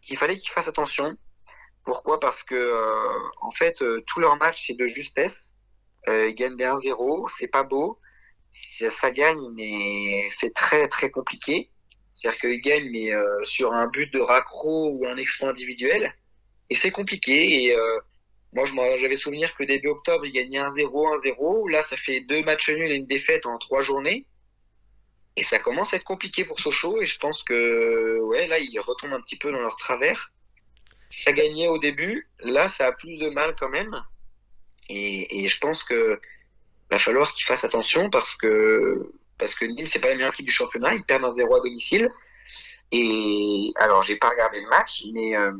qu'il 0.00 0.16
fallait 0.16 0.36
qu'ils 0.36 0.50
fassent 0.50 0.68
attention. 0.68 1.16
Pourquoi? 1.84 2.18
Parce 2.18 2.42
que 2.42 2.54
euh, 2.54 3.18
en 3.40 3.50
fait, 3.52 3.82
euh, 3.82 4.02
tout 4.06 4.20
leur 4.20 4.36
match 4.38 4.66
c'est 4.66 4.74
de 4.74 4.86
justesse. 4.86 5.52
Ils 6.08 6.34
gagnent 6.34 6.56
des 6.56 6.64
1-0, 6.64 7.28
c'est 7.36 7.48
pas 7.48 7.64
beau. 7.64 7.98
Ça, 8.52 8.90
ça 8.90 9.10
gagne, 9.10 9.50
mais 9.56 10.22
c'est 10.30 10.54
très 10.54 10.86
très 10.86 11.10
compliqué. 11.10 11.70
C'est-à-dire 12.14 12.40
qu'ils 12.40 12.60
gagnent, 12.60 12.90
mais 12.90 13.10
sur 13.42 13.72
un 13.72 13.88
but 13.88 14.12
de 14.12 14.20
raccro 14.20 14.90
ou 14.90 15.06
un 15.06 15.16
exploit 15.16 15.48
individuel. 15.48 16.14
Et 16.70 16.74
c'est 16.74 16.90
compliqué. 16.90 17.64
Et 17.64 17.76
euh, 17.76 17.98
moi, 18.52 18.64
j'avais 18.98 19.16
souvenir 19.16 19.54
que 19.54 19.64
début 19.64 19.88
octobre, 19.88 20.24
ils 20.24 20.32
gagnaient 20.32 20.60
1-0, 20.60 20.88
1-0. 20.88 21.70
Là, 21.70 21.82
ça 21.82 21.96
fait 21.96 22.20
deux 22.20 22.42
matchs 22.42 22.70
nuls 22.70 22.90
et 22.90 22.96
une 22.96 23.06
défaite 23.06 23.46
en 23.46 23.58
trois 23.58 23.82
journées. 23.82 24.26
Et 25.36 25.42
ça 25.42 25.58
commence 25.58 25.92
à 25.92 25.98
être 25.98 26.04
compliqué 26.04 26.44
pour 26.44 26.58
Sochaux. 26.58 27.00
Et 27.02 27.06
je 27.06 27.18
pense 27.18 27.42
que 27.42 28.18
ouais, 28.20 28.46
là, 28.46 28.58
ils 28.58 28.78
retombent 28.78 29.12
un 29.12 29.20
petit 29.20 29.36
peu 29.36 29.52
dans 29.52 29.60
leur 29.60 29.76
travers. 29.76 30.32
Ça 31.10 31.32
gagnait 31.32 31.68
au 31.68 31.78
début. 31.78 32.28
Là, 32.40 32.68
ça 32.68 32.86
a 32.86 32.92
plus 32.92 33.18
de 33.18 33.28
mal 33.28 33.54
quand 33.58 33.68
même. 33.68 34.02
Et, 34.88 35.44
et 35.44 35.48
je 35.48 35.58
pense 35.58 35.84
que 35.84 36.20
va 36.90 36.98
falloir 36.98 37.32
qu'ils 37.32 37.44
fassent 37.44 37.64
attention 37.64 38.10
parce 38.10 38.36
que 38.36 39.12
parce 39.38 39.54
que 39.54 39.64
Nîmes, 39.64 39.86
c'est 39.86 39.98
pas 39.98 40.08
la 40.08 40.14
meilleure 40.14 40.32
équipe 40.32 40.46
du 40.46 40.52
championnat. 40.52 40.94
Ils 40.94 41.04
perdent 41.04 41.24
un 41.24 41.30
0 41.30 41.54
à 41.54 41.60
domicile. 41.60 42.10
Et 42.92 43.72
alors, 43.76 44.02
j'ai 44.02 44.16
pas 44.16 44.30
regardé 44.30 44.60
le 44.60 44.68
match, 44.68 45.04
mais, 45.12 45.36
euh, 45.36 45.52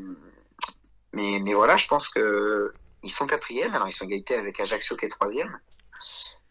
mais, 1.13 1.39
mais 1.43 1.53
voilà, 1.53 1.77
je 1.77 1.87
pense 1.87 2.09
que 2.09 2.73
ils 3.03 3.09
sont 3.09 3.27
quatrième. 3.27 3.73
Alors, 3.73 3.87
ils 3.87 3.93
sont 3.93 4.05
égalité 4.05 4.35
avec 4.35 4.59
Ajaccio 4.59 4.95
qui 4.95 5.05
est 5.05 5.09
troisième. 5.09 5.57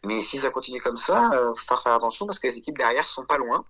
Mais 0.05 0.23
si 0.23 0.39
ça 0.39 0.51
continue 0.51 0.81
comme 0.81 0.97
ça, 0.97 1.31
il 1.33 1.37
euh, 1.37 1.53
faut 1.55 1.77
faire 1.77 1.93
attention 1.93 2.27
parce 2.27 2.39
que 2.39 2.47
les 2.47 2.59
équipes 2.59 2.79
derrière 2.79 3.07
sont 3.07 3.25
pas 3.25 3.39
loin. 3.39 3.65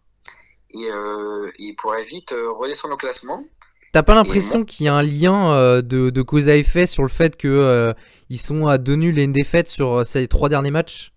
Et 0.70 0.91
euh, 0.91 1.51
ils 1.59 1.74
pourraient 1.74 2.05
vite 2.05 2.32
euh, 2.32 2.53
redescendre 2.53 2.95
au 2.95 2.97
classement. 2.97 3.45
T'as 3.93 4.03
pas 4.03 4.14
l'impression 4.14 4.64
qu'il 4.64 4.87
y 4.87 4.89
a 4.89 4.95
un 4.95 5.03
lien 5.03 5.53
euh, 5.53 5.80
de, 5.80 6.11
de, 6.11 6.22
cause 6.22 6.49
à 6.49 6.57
effet 6.57 6.87
sur 6.87 7.03
le 7.03 7.09
fait 7.09 7.37
que 7.37 7.95
ils 8.28 8.41
sont 8.41 8.66
à 8.66 8.76
deux 8.76 8.97
nuls 8.97 9.18
et 9.18 9.22
une 9.22 9.32
défaite 9.32 9.68
sur 9.68 10.05
ces 10.05 10.26
trois 10.28 10.49
derniers 10.49 10.72
matchs? 10.72 11.12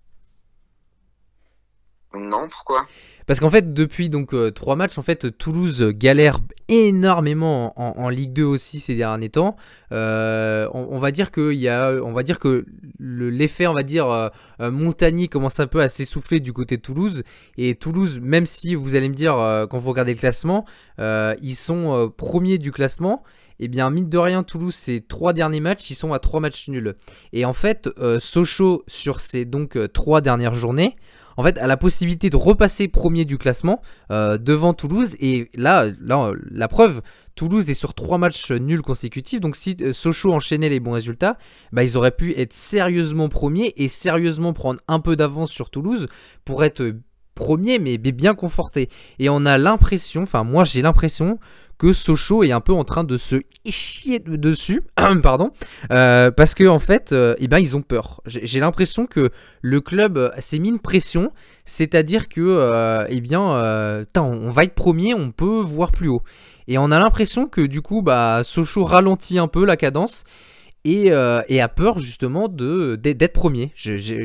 Non, 2.13 2.47
pourquoi? 2.47 2.87
Parce 3.29 3.39
qu'en 3.39 3.51
fait, 3.51 3.75
depuis 3.75 4.09
donc 4.09 4.33
euh, 4.33 4.49
trois 4.49 4.75
matchs, 4.75 4.97
en 4.97 5.03
fait, 5.03 5.37
Toulouse 5.37 5.83
galère 5.93 6.39
énormément 6.67 7.79
en, 7.79 8.09
Ligue 8.09 8.33
2 8.33 8.43
aussi 8.43 8.79
ces 8.79 8.95
derniers 8.95 9.29
temps. 9.29 9.55
Euh, 9.91 10.67
on, 10.73 10.97
va 10.97 11.11
dire 11.11 11.29
que 11.29 12.01
on 12.01 12.11
va 12.11 12.23
dire 12.23 12.39
que 12.39 12.65
l'effet, 12.99 13.67
on 13.67 13.73
va 13.75 13.83
dire 13.83 14.31
euh, 14.61 14.71
Montagny 14.71 15.29
commence 15.29 15.59
un 15.59 15.67
peu 15.67 15.79
à 15.79 15.89
s'essouffler 15.89 16.39
du 16.39 16.53
côté 16.53 16.77
de 16.77 16.81
Toulouse. 16.81 17.21
Et 17.55 17.75
Toulouse, 17.75 18.19
même 18.19 18.47
si 18.47 18.73
vous 18.73 18.95
allez 18.95 19.09
me 19.09 19.13
dire 19.13 19.37
euh, 19.37 19.67
quand 19.67 19.77
vous 19.77 19.89
regardez 19.91 20.13
le 20.13 20.19
classement, 20.19 20.65
euh, 20.99 21.35
ils 21.43 21.55
sont 21.55 22.11
premiers 22.17 22.57
du 22.57 22.71
classement. 22.71 23.21
Eh 23.59 23.67
bien, 23.67 23.91
mine 23.91 24.09
de 24.09 24.17
rien, 24.17 24.41
Toulouse, 24.41 24.73
ces 24.73 25.01
trois 25.01 25.33
derniers 25.33 25.59
matchs, 25.59 25.91
ils 25.91 25.95
sont 25.95 26.13
à 26.13 26.19
trois 26.19 26.39
matchs 26.39 26.69
nuls. 26.69 26.95
Et 27.33 27.43
en 27.43 27.51
fait, 27.53 27.89
Sochaux, 28.19 28.83
sur 28.87 29.19
ces 29.19 29.43
donc 29.43 29.77
trois 29.91 30.21
dernières 30.21 30.53
journées, 30.53 30.95
en 31.39 31.43
fait, 31.43 31.57
a 31.57 31.67
la 31.67 31.77
possibilité 31.77 32.29
de 32.29 32.35
repasser 32.35 32.89
premier 32.89 33.23
du 33.23 33.37
classement 33.37 33.81
euh, 34.11 34.37
devant 34.37 34.73
Toulouse. 34.73 35.15
Et 35.21 35.49
là, 35.55 35.87
là, 36.01 36.33
la 36.51 36.67
preuve, 36.67 37.01
Toulouse 37.35 37.69
est 37.69 37.75
sur 37.75 37.93
trois 37.93 38.17
matchs 38.17 38.51
nuls 38.51 38.81
consécutifs. 38.81 39.39
Donc, 39.39 39.55
si 39.55 39.77
euh, 39.79 39.93
Sochaux 39.93 40.33
enchaînait 40.33 40.67
les 40.67 40.81
bons 40.81 40.91
résultats, 40.91 41.37
bah, 41.71 41.85
ils 41.85 41.95
auraient 41.95 42.11
pu 42.11 42.37
être 42.37 42.51
sérieusement 42.51 43.29
premiers 43.29 43.73
et 43.77 43.87
sérieusement 43.87 44.51
prendre 44.51 44.81
un 44.89 44.99
peu 44.99 45.15
d'avance 45.15 45.49
sur 45.49 45.69
Toulouse 45.69 46.09
pour 46.43 46.65
être 46.65 46.93
premier, 47.35 47.79
mais 47.79 47.97
bien 47.97 48.35
conforté. 48.35 48.89
Et 49.17 49.29
on 49.29 49.45
a 49.45 49.57
l'impression, 49.57 50.23
enfin, 50.23 50.43
moi 50.43 50.65
j'ai 50.65 50.81
l'impression 50.81 51.39
que 51.79 51.93
Sochaux 51.93 52.43
est 52.43 52.51
un 52.51 52.59
peu 52.59 52.73
en 52.73 52.83
train 52.83 53.05
de 53.05 53.17
se 53.17 53.37
chier 53.65 54.19
dessus, 54.19 54.83
pardon, 55.23 55.51
euh, 55.91 56.29
parce 56.29 56.53
que 56.53 56.67
en 56.67 56.77
fait, 56.77 57.13
euh, 57.13 57.35
eh 57.39 57.47
ben 57.47 57.57
ils 57.57 57.75
ont 57.75 57.81
peur. 57.81 58.21
J'ai 58.25 58.59
l'impression 58.59 59.07
que 59.07 59.31
le 59.61 59.81
club 59.81 60.31
s'est 60.39 60.59
mis 60.59 60.69
une 60.69 60.79
pression, 60.79 61.31
c'est-à-dire 61.65 62.27
que, 62.27 62.41
euh, 62.41 63.05
eh 63.09 63.21
bien, 63.21 63.39
on 63.39 64.49
va 64.49 64.63
être 64.65 64.75
premier, 64.75 65.13
on 65.13 65.31
peut 65.31 65.61
voir 65.61 65.91
plus 65.91 66.09
haut. 66.09 66.21
Et 66.67 66.77
on 66.77 66.91
a 66.91 66.99
l'impression 66.99 67.47
que 67.47 67.61
du 67.61 67.81
coup, 67.81 68.01
bah, 68.01 68.41
Sochaux 68.43 68.83
ralentit 68.83 69.39
un 69.39 69.47
peu 69.47 69.65
la 69.65 69.77
cadence. 69.77 70.25
Et, 70.85 71.11
a 71.11 71.67
peur 71.67 71.99
justement 71.99 72.47
d'être 72.49 73.33
premier. 73.33 73.73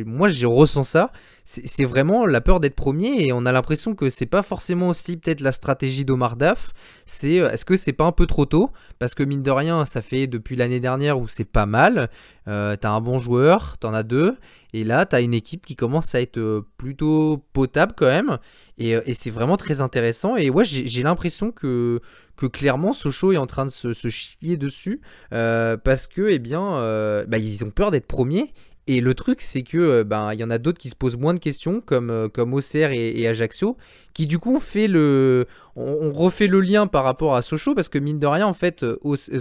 Moi, 0.06 0.28
je 0.28 0.46
ressens 0.46 0.84
ça 0.84 1.12
c'est 1.46 1.84
vraiment 1.84 2.24
la 2.24 2.40
peur 2.40 2.58
d'être 2.58 2.74
premier 2.74 3.26
et 3.26 3.32
on 3.34 3.44
a 3.44 3.52
l'impression 3.52 3.94
que 3.94 4.08
c'est 4.08 4.24
pas 4.24 4.40
forcément 4.40 4.88
aussi 4.88 5.18
peut-être 5.18 5.42
la 5.42 5.52
stratégie 5.52 6.06
d'Omar 6.06 6.36
Daf. 6.36 6.70
C'est 7.04 7.38
euh, 7.38 7.50
est-ce 7.50 7.66
que 7.66 7.76
c'est 7.76 7.92
pas 7.92 8.04
un 8.04 8.12
peu 8.12 8.26
trop 8.26 8.46
tôt? 8.46 8.70
Parce 8.98 9.14
que 9.14 9.22
mine 9.22 9.42
de 9.42 9.50
rien, 9.50 9.84
ça 9.84 10.00
fait 10.00 10.26
depuis 10.26 10.56
l'année 10.56 10.80
dernière 10.80 11.18
où 11.18 11.28
c'est 11.28 11.44
pas 11.44 11.66
mal. 11.66 12.08
Euh, 12.48 12.76
t'as 12.76 12.90
un 12.90 13.00
bon 13.02 13.18
joueur, 13.18 13.76
t'en 13.76 13.92
as 13.92 14.02
deux, 14.02 14.36
et 14.72 14.84
là 14.84 15.04
t'as 15.04 15.20
une 15.20 15.34
équipe 15.34 15.66
qui 15.66 15.76
commence 15.76 16.14
à 16.14 16.22
être 16.22 16.38
euh, 16.38 16.66
plutôt 16.78 17.44
potable 17.52 17.92
quand 17.94 18.06
même. 18.06 18.38
Et, 18.78 19.14
c'est 19.14 19.30
vraiment 19.30 19.58
très 19.58 19.82
intéressant. 19.82 20.36
Et 20.36 20.48
ouais, 20.48 20.64
j'ai 20.64 21.02
l'impression 21.02 21.52
que 21.52 22.00
que 22.36 22.46
clairement 22.46 22.92
Sochaux 22.92 23.32
est 23.32 23.36
en 23.36 23.46
train 23.46 23.66
de 23.66 23.70
se, 23.70 23.92
chier 24.08 24.56
dessus 24.56 25.00
parce 25.30 26.08
que 26.08 26.28
eh 26.28 26.40
bien 26.40 27.24
bah, 27.28 27.38
ils 27.38 27.64
ont 27.64 27.70
peur 27.70 27.92
d'être 27.92 28.08
premiers 28.08 28.52
et 28.86 29.00
le 29.00 29.14
truc, 29.14 29.40
c'est 29.40 29.62
que 29.62 29.78
euh, 29.78 30.04
ben 30.04 30.32
il 30.34 30.40
y 30.40 30.44
en 30.44 30.50
a 30.50 30.58
d'autres 30.58 30.78
qui 30.78 30.90
se 30.90 30.96
posent 30.96 31.16
moins 31.16 31.34
de 31.34 31.38
questions, 31.38 31.80
comme 31.80 32.10
euh, 32.10 32.28
comme 32.28 32.58
et, 32.92 33.20
et, 33.20 33.26
Ajaccio, 33.26 33.76
qui 34.14 34.26
du 34.26 34.38
coup 34.38 34.60
fait 34.60 34.86
le, 34.86 35.46
on, 35.76 36.12
refait 36.12 36.46
le 36.46 36.60
lien 36.60 36.86
par 36.86 37.02
rapport 37.02 37.34
à 37.34 37.42
Sochaux 37.42 37.74
parce 37.74 37.88
que 37.88 37.98
mine 37.98 38.20
de 38.20 38.26
rien 38.26 38.46
en 38.46 38.52
fait, 38.52 38.84
euh, 38.84 38.96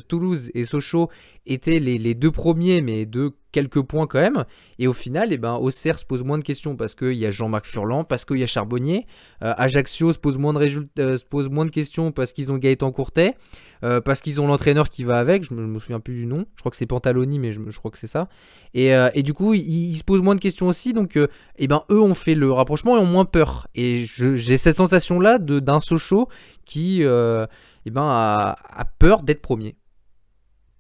Toulouse 0.08 0.50
et 0.56 0.66
Sochaux 0.66 1.10
étaient 1.46 1.80
les, 1.80 2.16
deux 2.16 2.32
premiers, 2.32 2.82
mais 2.82 3.06
de 3.06 3.32
quelques 3.52 3.82
points 3.84 4.08
quand 4.08 4.20
même. 4.20 4.46
Et 4.80 4.88
au 4.88 4.94
final, 4.94 5.32
eh 5.32 5.38
ben 5.38 5.54
Auxerre 5.56 6.00
se 6.00 6.06
pose 6.06 6.24
moins 6.24 6.40
de 6.40 6.44
questions 6.44 6.76
parce 6.76 6.96
qu'il 6.96 7.14
y 7.14 7.26
a 7.26 7.32
Jean-Marc 7.32 7.68
Furlan, 7.68 8.04
parce 8.04 8.26
qu'il 8.26 8.38
y 8.38 8.44
a 8.44 8.48
Charbonnier. 8.48 9.06
Euh, 9.44 9.54
Ajaccio 9.58 10.12
se 10.12 10.18
pose 10.18 10.40
moins 10.40 10.54
de 10.54 10.60
de 10.60 11.70
questions 11.70 12.12
parce 12.12 12.34
qu'ils 12.34 12.52
ont 12.52 12.58
Gaëtan 12.58 12.92
Courtet. 12.92 13.36
Euh, 13.84 14.00
parce 14.00 14.22
qu'ils 14.22 14.40
ont 14.40 14.48
l'entraîneur 14.48 14.88
qui 14.88 15.04
va 15.04 15.20
avec, 15.20 15.44
je 15.44 15.54
me, 15.54 15.68
me, 15.68 15.78
souviens 15.78 16.00
plus 16.00 16.14
du 16.14 16.26
nom, 16.26 16.46
je 16.56 16.62
crois 16.62 16.72
que 16.72 16.78
c'est 16.78 16.86
Pantaloni, 16.86 17.38
mais 17.38 17.52
je, 17.52 17.60
crois 17.78 17.92
que 17.92 17.98
c'est 17.98 18.08
ça. 18.08 18.30
Et, 18.74 18.96
euh, 18.96 19.10
du 19.10 19.34
coup, 19.34 19.54
ils, 19.54 19.98
se 19.98 20.06
posent 20.06 20.22
moins 20.22 20.36
de 20.36 20.40
questions 20.40 20.68
aussi, 20.68 20.94
donc 20.94 21.18
euh, 21.18 21.28
eh 21.58 21.68
ben, 21.68 21.84
eux 21.92 22.00
ont 22.00 22.14
fait 22.14 22.34
le 22.34 22.50
rapprochement 22.50 22.96
et 22.96 23.00
ont 23.02 23.06
moins 23.06 23.26
peur. 23.26 23.68
Et 23.76 24.06
j'ai 24.06 24.58
cette 24.64 24.78
sensation-là 24.78 25.38
d'un 25.38 25.80
Sochaux 25.80 26.28
qui 26.66 27.02
eh 27.02 27.90
ben, 27.92 28.04
a, 28.04 28.56
a 28.70 28.86
peur 28.86 29.24
d'être 29.24 29.42
premier. 29.42 29.76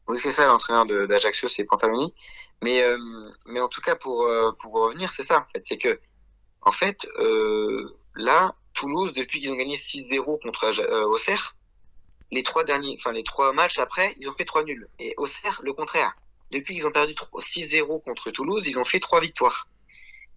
Oui, 0.07 0.19
c'est 0.19 0.31
ça, 0.31 0.47
l'entraîneur 0.47 0.85
d'Ajaccio, 0.85 1.47
c'est 1.47 1.63
Pantaloni. 1.63 2.13
Mais, 2.61 2.83
euh, 2.83 2.97
mais 3.45 3.61
en 3.61 3.69
tout 3.69 3.81
cas, 3.81 3.95
pour, 3.95 4.29
pour 4.59 4.73
revenir, 4.73 5.11
c'est 5.11 5.23
ça, 5.23 5.39
en 5.39 5.45
fait. 5.53 5.63
C'est 5.65 5.77
que, 5.77 5.99
en 6.65 6.71
fait, 6.71 7.07
euh, 7.19 7.89
là, 8.15 8.55
Toulouse, 8.73 9.13
depuis 9.13 9.39
qu'ils 9.39 9.51
ont 9.51 9.55
gagné 9.55 9.75
6-0 9.77 10.41
contre 10.41 10.65
euh, 10.79 11.05
Auxerre, 11.05 11.55
les 12.31 12.43
trois 12.43 12.63
derniers, 12.63 12.95
enfin 12.99 13.11
les 13.11 13.23
trois 13.23 13.53
matchs 13.53 13.77
après, 13.77 14.15
ils 14.19 14.27
ont 14.27 14.33
fait 14.33 14.45
trois 14.45 14.63
nuls. 14.63 14.87
Et 14.99 15.13
Auxerre, 15.17 15.61
le 15.63 15.73
contraire. 15.73 16.13
Depuis 16.51 16.75
qu'ils 16.75 16.87
ont 16.87 16.91
perdu 16.91 17.13
6-0 17.13 18.01
contre 18.03 18.31
Toulouse, 18.31 18.65
ils 18.67 18.79
ont 18.79 18.85
fait 18.85 18.99
trois 18.99 19.19
victoires. 19.19 19.67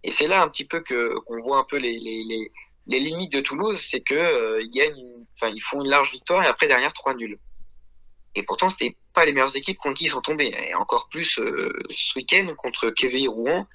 Et 0.02 0.10
c'est 0.10 0.26
là 0.26 0.42
un 0.42 0.48
petit 0.48 0.64
peu 0.64 0.80
que 0.80 1.18
qu'on 1.20 1.40
voit 1.40 1.58
un 1.58 1.64
peu 1.64 1.78
les, 1.78 2.50
les 2.86 3.00
limites 3.00 3.32
de 3.32 3.40
Toulouse, 3.40 3.78
c'est 3.78 4.00
que 4.00 4.14
euh, 4.14 4.62
enfin 5.34 5.52
ils 5.52 5.60
font 5.60 5.82
une 5.82 5.90
large 5.90 6.12
victoire 6.12 6.42
et 6.44 6.46
après 6.46 6.66
derrière 6.66 6.92
trois 6.92 7.14
nuls. 7.14 7.38
Et 8.34 8.42
pourtant, 8.42 8.68
c'était 8.68 8.96
pas 9.14 9.24
les 9.24 9.32
meilleures 9.32 9.56
équipes 9.56 9.78
contre 9.78 9.96
qui 9.96 10.04
ils 10.04 10.10
sont 10.10 10.20
tombés. 10.20 10.54
Et 10.68 10.74
encore 10.74 11.08
plus 11.08 11.38
euh, 11.38 11.72
ce 11.90 12.18
week-end 12.18 12.54
contre 12.58 12.90
Quevilly 12.90 13.28
Rouen, 13.28 13.66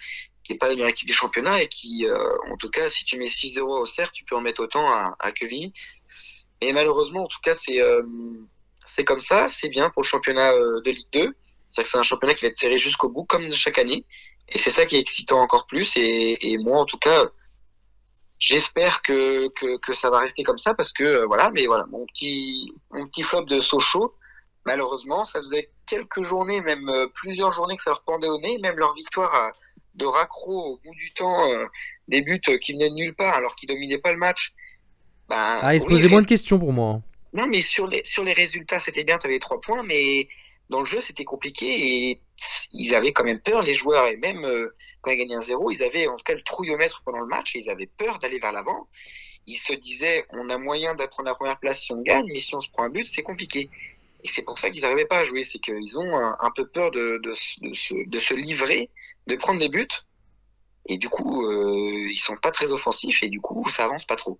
qui 0.44 0.54
est 0.54 0.58
pas 0.58 0.68
la 0.68 0.76
meilleure 0.76 0.90
équipe 0.90 1.08
du 1.08 1.14
championnat 1.14 1.64
et 1.64 1.68
qui, 1.68 2.06
euh, 2.06 2.38
en 2.52 2.58
tout 2.58 2.70
cas, 2.70 2.88
si 2.88 3.04
tu 3.04 3.18
mets 3.18 3.28
6 3.28 3.58
euros 3.58 3.80
au 3.80 3.86
cerf, 3.86 4.12
tu 4.12 4.24
peux 4.24 4.36
en 4.36 4.42
mettre 4.42 4.62
autant 4.62 4.88
à, 4.88 5.16
à 5.20 5.32
Quevilly. 5.32 5.74
Et 6.62 6.74
malheureusement, 6.74 7.24
en 7.24 7.28
tout 7.28 7.40
cas, 7.44 7.56
c'est 7.56 9.04
comme 9.04 9.20
ça. 9.20 9.48
C'est 9.48 9.70
bien 9.70 9.90
pour 9.90 10.04
le 10.04 10.08
championnat 10.08 10.54
de 10.54 10.92
Ligue 10.92 11.08
2. 11.12 11.20
C'est-à-dire 11.20 11.84
que 11.84 11.90
c'est 11.90 11.98
un 11.98 12.04
championnat 12.04 12.36
qui 12.36 12.46
va 12.46 12.50
être 12.50 12.58
serré 12.58 12.78
jusqu'au 12.78 13.10
bout, 13.10 13.24
comme 13.24 13.52
chaque 13.54 13.80
année. 13.80 14.06
Et 14.48 14.60
c'est 14.60 14.70
ça 14.70 14.86
qui 14.86 14.96
est 14.96 15.00
excitant 15.00 15.42
encore 15.42 15.66
plus. 15.66 15.94
Et 15.98 16.58
moi, 16.60 16.80
en 16.80 16.86
tout 16.86 17.00
cas, 17.00 17.32
j'espère 18.42 19.02
que, 19.02 19.48
que, 19.50 19.78
que, 19.78 19.94
ça 19.94 20.10
va 20.10 20.20
rester 20.20 20.44
comme 20.44 20.58
ça 20.58 20.74
parce 20.74 20.92
que 20.92 21.04
euh, 21.04 21.26
voilà. 21.26 21.52
Mais 21.52 21.66
voilà, 21.68 21.86
mon 21.86 22.06
petit 22.08 22.74
mon 22.92 23.08
petit 23.08 23.24
flop 23.24 23.44
de 23.44 23.62
Sochaux, 23.62 24.14
malheureusement, 24.66 25.24
ça 25.24 25.40
faisait 25.40 25.70
quelques 25.86 26.22
journées, 26.22 26.60
même 26.62 26.90
euh, 26.90 27.08
plusieurs 27.14 27.54
journées 27.54 27.78
que 27.78 27.84
ça 27.84 27.92
leur 27.92 28.02
pendait 28.02 28.28
au 28.28 28.40
nez. 28.40 28.58
Même 28.58 28.76
leur 28.76 28.94
victoire 28.94 29.34
à, 29.34 29.52
de 29.96 30.06
raccro 30.06 30.74
au 30.74 30.80
bout 30.84 30.96
du 30.96 31.14
temps, 31.14 31.48
euh, 31.48 31.66
des 32.10 32.22
buts 32.22 32.42
qui 32.60 32.74
venaient 32.74 32.90
de 32.90 32.96
nulle 32.96 33.16
part 33.16 33.36
alors 33.36 33.56
qu'ils 33.56 33.70
dominaient 33.70 34.00
pas 34.00 34.12
le 34.12 34.18
match. 34.18 34.52
Ben, 35.30 35.60
ah, 35.62 35.74
il 35.74 35.80
se 35.80 35.86
posait 35.86 36.06
oui, 36.06 36.12
moins 36.12 36.22
de 36.22 36.28
questions 36.28 36.60
pour 36.60 36.74
moi. 36.74 37.02
Non, 37.34 37.48
mais 37.48 37.62
sur 37.62 37.88
les, 37.88 38.04
sur 38.04 38.26
les 38.26 38.34
résultats, 38.34 38.80
c'était 38.80 39.06
bien, 39.06 39.18
tu 39.18 39.28
avais 39.28 39.40
trois 39.40 39.62
points, 39.62 39.84
mais 39.84 40.28
dans 40.70 40.80
le 40.80 40.86
jeu, 40.86 41.00
c'était 41.00 41.24
compliqué 41.24 41.68
et 42.10 42.22
ils 42.72 42.96
avaient 42.96 43.14
quand 43.14 43.24
même 43.24 43.40
peur, 43.40 43.62
les 43.62 43.76
joueurs, 43.76 44.08
et 44.08 44.18
même 44.18 44.44
euh, 44.44 44.76
quand 45.02 45.12
ils 45.12 45.18
gagnaient 45.18 45.36
un 45.36 45.42
zéro, 45.42 45.72
ils 45.72 45.84
avaient 45.84 46.08
en 46.08 46.18
tout 46.18 46.24
cas 46.24 46.34
le 46.34 46.44
trouillomètre 46.44 47.02
pendant 47.04 47.20
le 47.20 47.28
match 47.28 47.56
et 47.56 47.60
ils 47.60 47.70
avaient 47.70 47.90
peur 47.98 48.20
d'aller 48.20 48.40
vers 48.40 48.52
l'avant. 48.52 48.88
Ils 49.48 49.58
se 49.58 49.74
disaient, 49.74 50.26
on 50.30 50.50
a 50.50 50.58
moyen 50.58 50.94
d'apprendre 50.94 51.28
la 51.28 51.36
première 51.36 51.60
place 51.60 51.82
si 51.82 51.92
on 51.92 52.02
gagne, 52.02 52.28
mais 52.28 52.40
si 52.40 52.56
on 52.56 52.62
se 52.62 52.70
prend 52.70 52.84
un 52.84 52.90
but, 52.90 53.06
c'est 53.06 53.24
compliqué. 53.24 53.70
Et 54.24 54.28
c'est 54.28 54.44
pour 54.44 54.60
ça 54.60 54.70
qu'ils 54.70 54.84
n'arrivaient 54.84 55.06
pas 55.06 55.20
à 55.20 55.24
jouer, 55.24 55.44
c'est 55.44 55.60
qu'ils 55.60 55.98
ont 55.98 56.16
un, 56.16 56.52
peu 56.56 56.68
peur 56.68 56.92
de, 56.92 57.20
se, 57.34 58.34
livrer, 58.34 58.90
de 59.28 59.36
prendre 59.36 59.60
des 59.60 59.70
buts, 59.70 59.88
et 60.86 60.98
du 60.98 61.10
coup, 61.10 61.46
euh, 61.46 62.08
ils 62.10 62.20
sont 62.20 62.36
pas 62.38 62.52
très 62.52 62.72
offensifs, 62.72 63.24
et 63.24 63.30
du 63.30 63.42
coup, 63.42 63.68
ça 63.70 63.86
avance 63.86 64.06
pas 64.06 64.16
trop. 64.16 64.40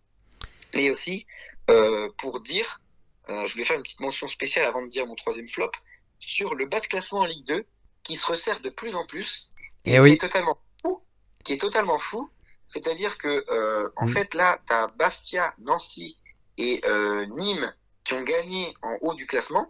Et 0.74 0.92
aussi, 0.92 1.26
euh, 1.70 2.10
pour 2.18 2.42
dire, 2.42 2.82
euh, 3.30 3.46
je 3.46 3.54
voulais 3.54 3.66
faire 3.66 3.78
une 3.78 3.84
petite 3.84 4.00
mention 4.00 4.28
spéciale 4.28 4.66
avant 4.66 4.84
de 4.84 4.88
dire 4.88 5.06
mon 5.08 5.16
troisième 5.16 5.48
flop, 5.48 5.72
sur 6.20 6.54
le 6.54 6.66
bas 6.66 6.80
de 6.80 6.88
classement 6.88 7.20
en 7.20 7.26
Ligue 7.26 7.46
2, 7.46 7.66
qui 8.04 8.16
se 8.16 8.26
resserre 8.26 8.60
de 8.62 8.70
plus 8.70 8.96
en 8.96 9.06
plus, 9.06 9.51
et, 9.86 9.94
et 9.96 10.00
oui. 10.00 10.10
qui 10.10 10.14
est 10.16 10.18
totalement 10.30 10.58
fou, 10.82 11.02
qui 11.44 11.54
est 11.54 11.58
totalement 11.62 11.98
fou, 11.98 12.30
C'est-à-dire 12.68 13.18
que, 13.18 13.44
euh, 13.52 13.90
en 13.98 14.06
Mm. 14.06 14.10
fait, 14.10 14.34
là, 14.34 14.60
tu 14.66 14.74
as 14.74 14.88
Bastia, 14.98 15.54
Nancy 15.60 16.18
et 16.58 16.82
euh, 16.86 17.26
Nîmes 17.38 17.74
qui 18.06 18.14
ont 18.14 18.24
gagné 18.24 18.74
en 18.82 18.98
haut 19.02 19.14
du 19.14 19.28
classement, 19.28 19.68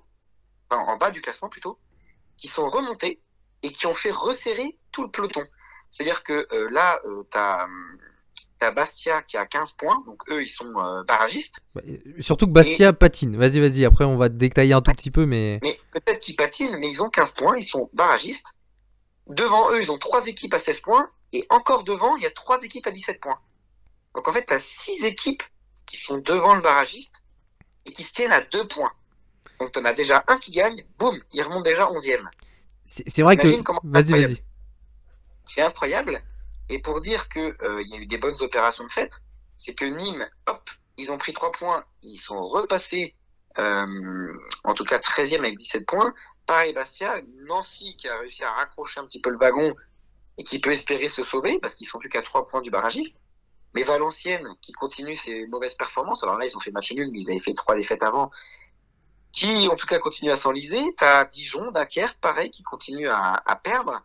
enfin 0.70 0.84
en 0.84 0.98
bas 0.98 1.10
du 1.10 1.20
classement 1.22 1.50
plutôt, 1.50 1.80
qui 2.38 2.48
sont 2.48 2.68
remontés 2.70 3.20
et 3.64 3.72
qui 3.72 3.88
ont 3.88 3.96
fait 3.96 4.12
resserrer 4.12 4.78
tout 4.92 5.02
le 5.02 5.10
peloton. 5.10 5.44
C'est-à-dire 5.90 6.24
que 6.24 6.48
euh, 6.54 6.70
là, 6.70 7.00
tu 7.32 7.38
as, 7.40 7.68
Bastia 8.72 9.24
qui 9.24 9.38
a 9.38 9.48
15 9.48 9.72
points, 9.72 10.04
donc 10.06 10.22
eux, 10.30 10.44
ils 10.44 10.48
sont 10.48 10.72
euh, 10.78 11.02
barragistes. 11.04 11.56
Bah, 11.74 11.82
Surtout 12.20 12.46
que 12.46 12.52
Bastia 12.52 12.94
patine. 12.94 13.36
Vas-y, 13.36 13.60
vas-y. 13.60 13.84
Après, 13.86 14.06
on 14.06 14.18
va 14.18 14.30
détailler 14.30 14.74
un 14.74 14.82
tout 14.84 14.92
petit 14.94 15.10
peu, 15.10 15.26
mais. 15.26 15.60
Mais 15.64 15.80
peut-être 15.92 16.20
qu'ils 16.20 16.36
patinent, 16.36 16.78
mais 16.78 16.88
ils 16.90 17.02
ont 17.02 17.10
15 17.10 17.32
points, 17.32 17.58
ils 17.58 17.64
sont 17.64 17.90
barragistes. 17.94 18.46
Devant 19.28 19.72
eux, 19.72 19.82
ils 19.82 19.92
ont 19.92 19.98
trois 19.98 20.28
équipes 20.28 20.54
à 20.54 20.60
16 20.60 20.82
points, 20.82 21.10
et 21.34 21.46
encore 21.50 21.84
devant, 21.84 22.16
il 22.18 22.24
y 22.24 22.26
a 22.26 22.32
trois 22.32 22.62
équipes 22.64 22.88
à 22.88 22.92
17 22.92 23.20
points. 23.22 23.40
Donc 24.16 24.28
en 24.28 24.34
fait, 24.34 24.46
tu 24.46 24.54
as 24.54 24.60
six 24.60 25.06
équipes 25.06 25.44
qui 25.86 25.98
sont 25.98 26.18
devant 26.18 26.56
le 26.56 26.62
barragiste 26.62 27.24
et 27.86 27.94
qui 27.94 28.04
se 28.04 28.12
tiennent 28.12 28.34
à 28.34 28.42
deux 28.42 28.68
points. 28.68 28.92
Donc 29.60 29.72
tu 29.72 29.80
en 29.80 29.86
as 29.86 29.94
déjà 29.94 30.24
un 30.28 30.38
qui 30.38 30.52
gagne, 30.52 30.84
boum, 30.98 31.22
il 31.32 31.42
remonte 31.44 31.64
déjà 31.64 31.86
11e. 31.86 32.26
C'est 32.86 33.22
vrai 33.22 33.38
que. 33.38 33.48
Vas-y, 33.84 34.12
vas-y. 34.12 34.44
C'est 35.46 35.62
incroyable. 35.62 36.22
Et 36.70 36.80
pour 36.80 37.02
dire 37.02 37.30
que 37.30 37.56
euh, 37.64 37.82
y 37.84 37.96
a 37.96 37.98
eu 37.98 38.06
des 38.06 38.18
bonnes 38.18 38.42
opérations 38.42 38.86
de 38.86 38.92
fait, 38.92 39.22
c'est 39.58 39.74
que 39.74 39.86
Nîmes, 39.86 40.28
hop, 40.48 40.70
ils 40.98 41.12
ont 41.12 41.18
pris 41.18 41.34
3 41.34 41.52
points, 41.52 41.86
ils 42.02 42.18
sont 42.18 42.42
repassés, 42.42 43.16
euh, 43.58 44.34
en 44.64 44.74
tout 44.74 44.86
cas 44.86 45.00
13e 45.00 45.40
avec 45.40 45.58
17 45.58 45.86
points. 45.86 46.14
Pareil, 46.46 46.74
Bastia, 46.74 47.22
Nancy 47.46 47.96
qui 47.98 48.08
a 48.08 48.18
réussi 48.20 48.44
à 48.44 48.52
raccrocher 48.52 49.00
un 49.00 49.06
petit 49.06 49.22
peu 49.22 49.30
le 49.30 49.38
wagon 49.38 49.76
et 50.38 50.44
qui 50.44 50.60
peut 50.60 50.72
espérer 50.72 51.10
se 51.10 51.24
sauver 51.24 51.60
parce 51.60 51.76
qu'ils 51.76 51.88
sont 51.88 52.00
plus 52.00 52.10
qu'à 52.10 52.22
3 52.22 52.46
points 52.46 52.62
du 52.62 52.72
barragiste. 52.72 53.20
Mais 53.74 53.84
Valenciennes 53.84 54.48
qui 54.62 54.74
continue 54.74 55.16
ses 55.16 55.48
mauvaises 55.48 55.76
performances, 55.76 56.24
alors 56.24 56.38
là 56.38 56.46
ils 56.46 56.56
ont 56.58 56.60
fait 56.60 56.72
match 56.72 56.92
nul, 56.92 57.10
mais 57.12 57.20
ils 57.20 57.32
avaient 57.32 57.40
fait 57.40 57.54
trois 57.54 57.76
défaites 57.76 58.04
avant, 58.04 58.30
qui 59.32 59.68
en 59.70 59.76
tout 59.76 59.88
cas 59.88 60.00
continuent 60.00 60.32
à 60.32 60.36
s'enliser. 60.36 60.84
T'as 60.98 61.26
Dijon, 61.26 61.72
Dunkerque, 61.72 62.20
pareil, 62.20 62.52
qui 62.52 62.64
continue 62.64 63.08
à, 63.10 63.62
perdre 63.64 64.02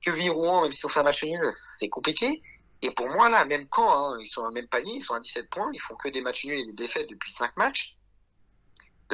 que 0.00 0.10
Virouan, 0.10 0.62
même 0.62 0.72
si 0.72 0.86
on 0.86 0.88
fait 0.88 1.00
un 1.00 1.04
match 1.04 1.22
nul, 1.24 1.46
c'est 1.50 1.90
compliqué. 1.90 2.42
Et 2.82 2.90
pour 2.92 3.10
moi, 3.10 3.28
là, 3.28 3.44
même 3.44 3.68
quand, 3.68 3.90
hein, 3.90 4.16
ils 4.18 4.26
sont 4.26 4.42
au 4.42 4.50
même 4.50 4.66
panier, 4.66 4.94
ils 4.94 5.02
sont 5.02 5.12
à 5.12 5.20
17 5.20 5.50
points, 5.50 5.70
ils 5.74 5.80
font 5.80 5.94
que 5.96 6.08
des 6.08 6.22
matchs 6.22 6.46
nuls 6.46 6.58
et 6.58 6.64
des 6.64 6.72
défaites 6.72 7.10
depuis 7.10 7.30
5 7.30 7.54
matchs. 7.58 7.98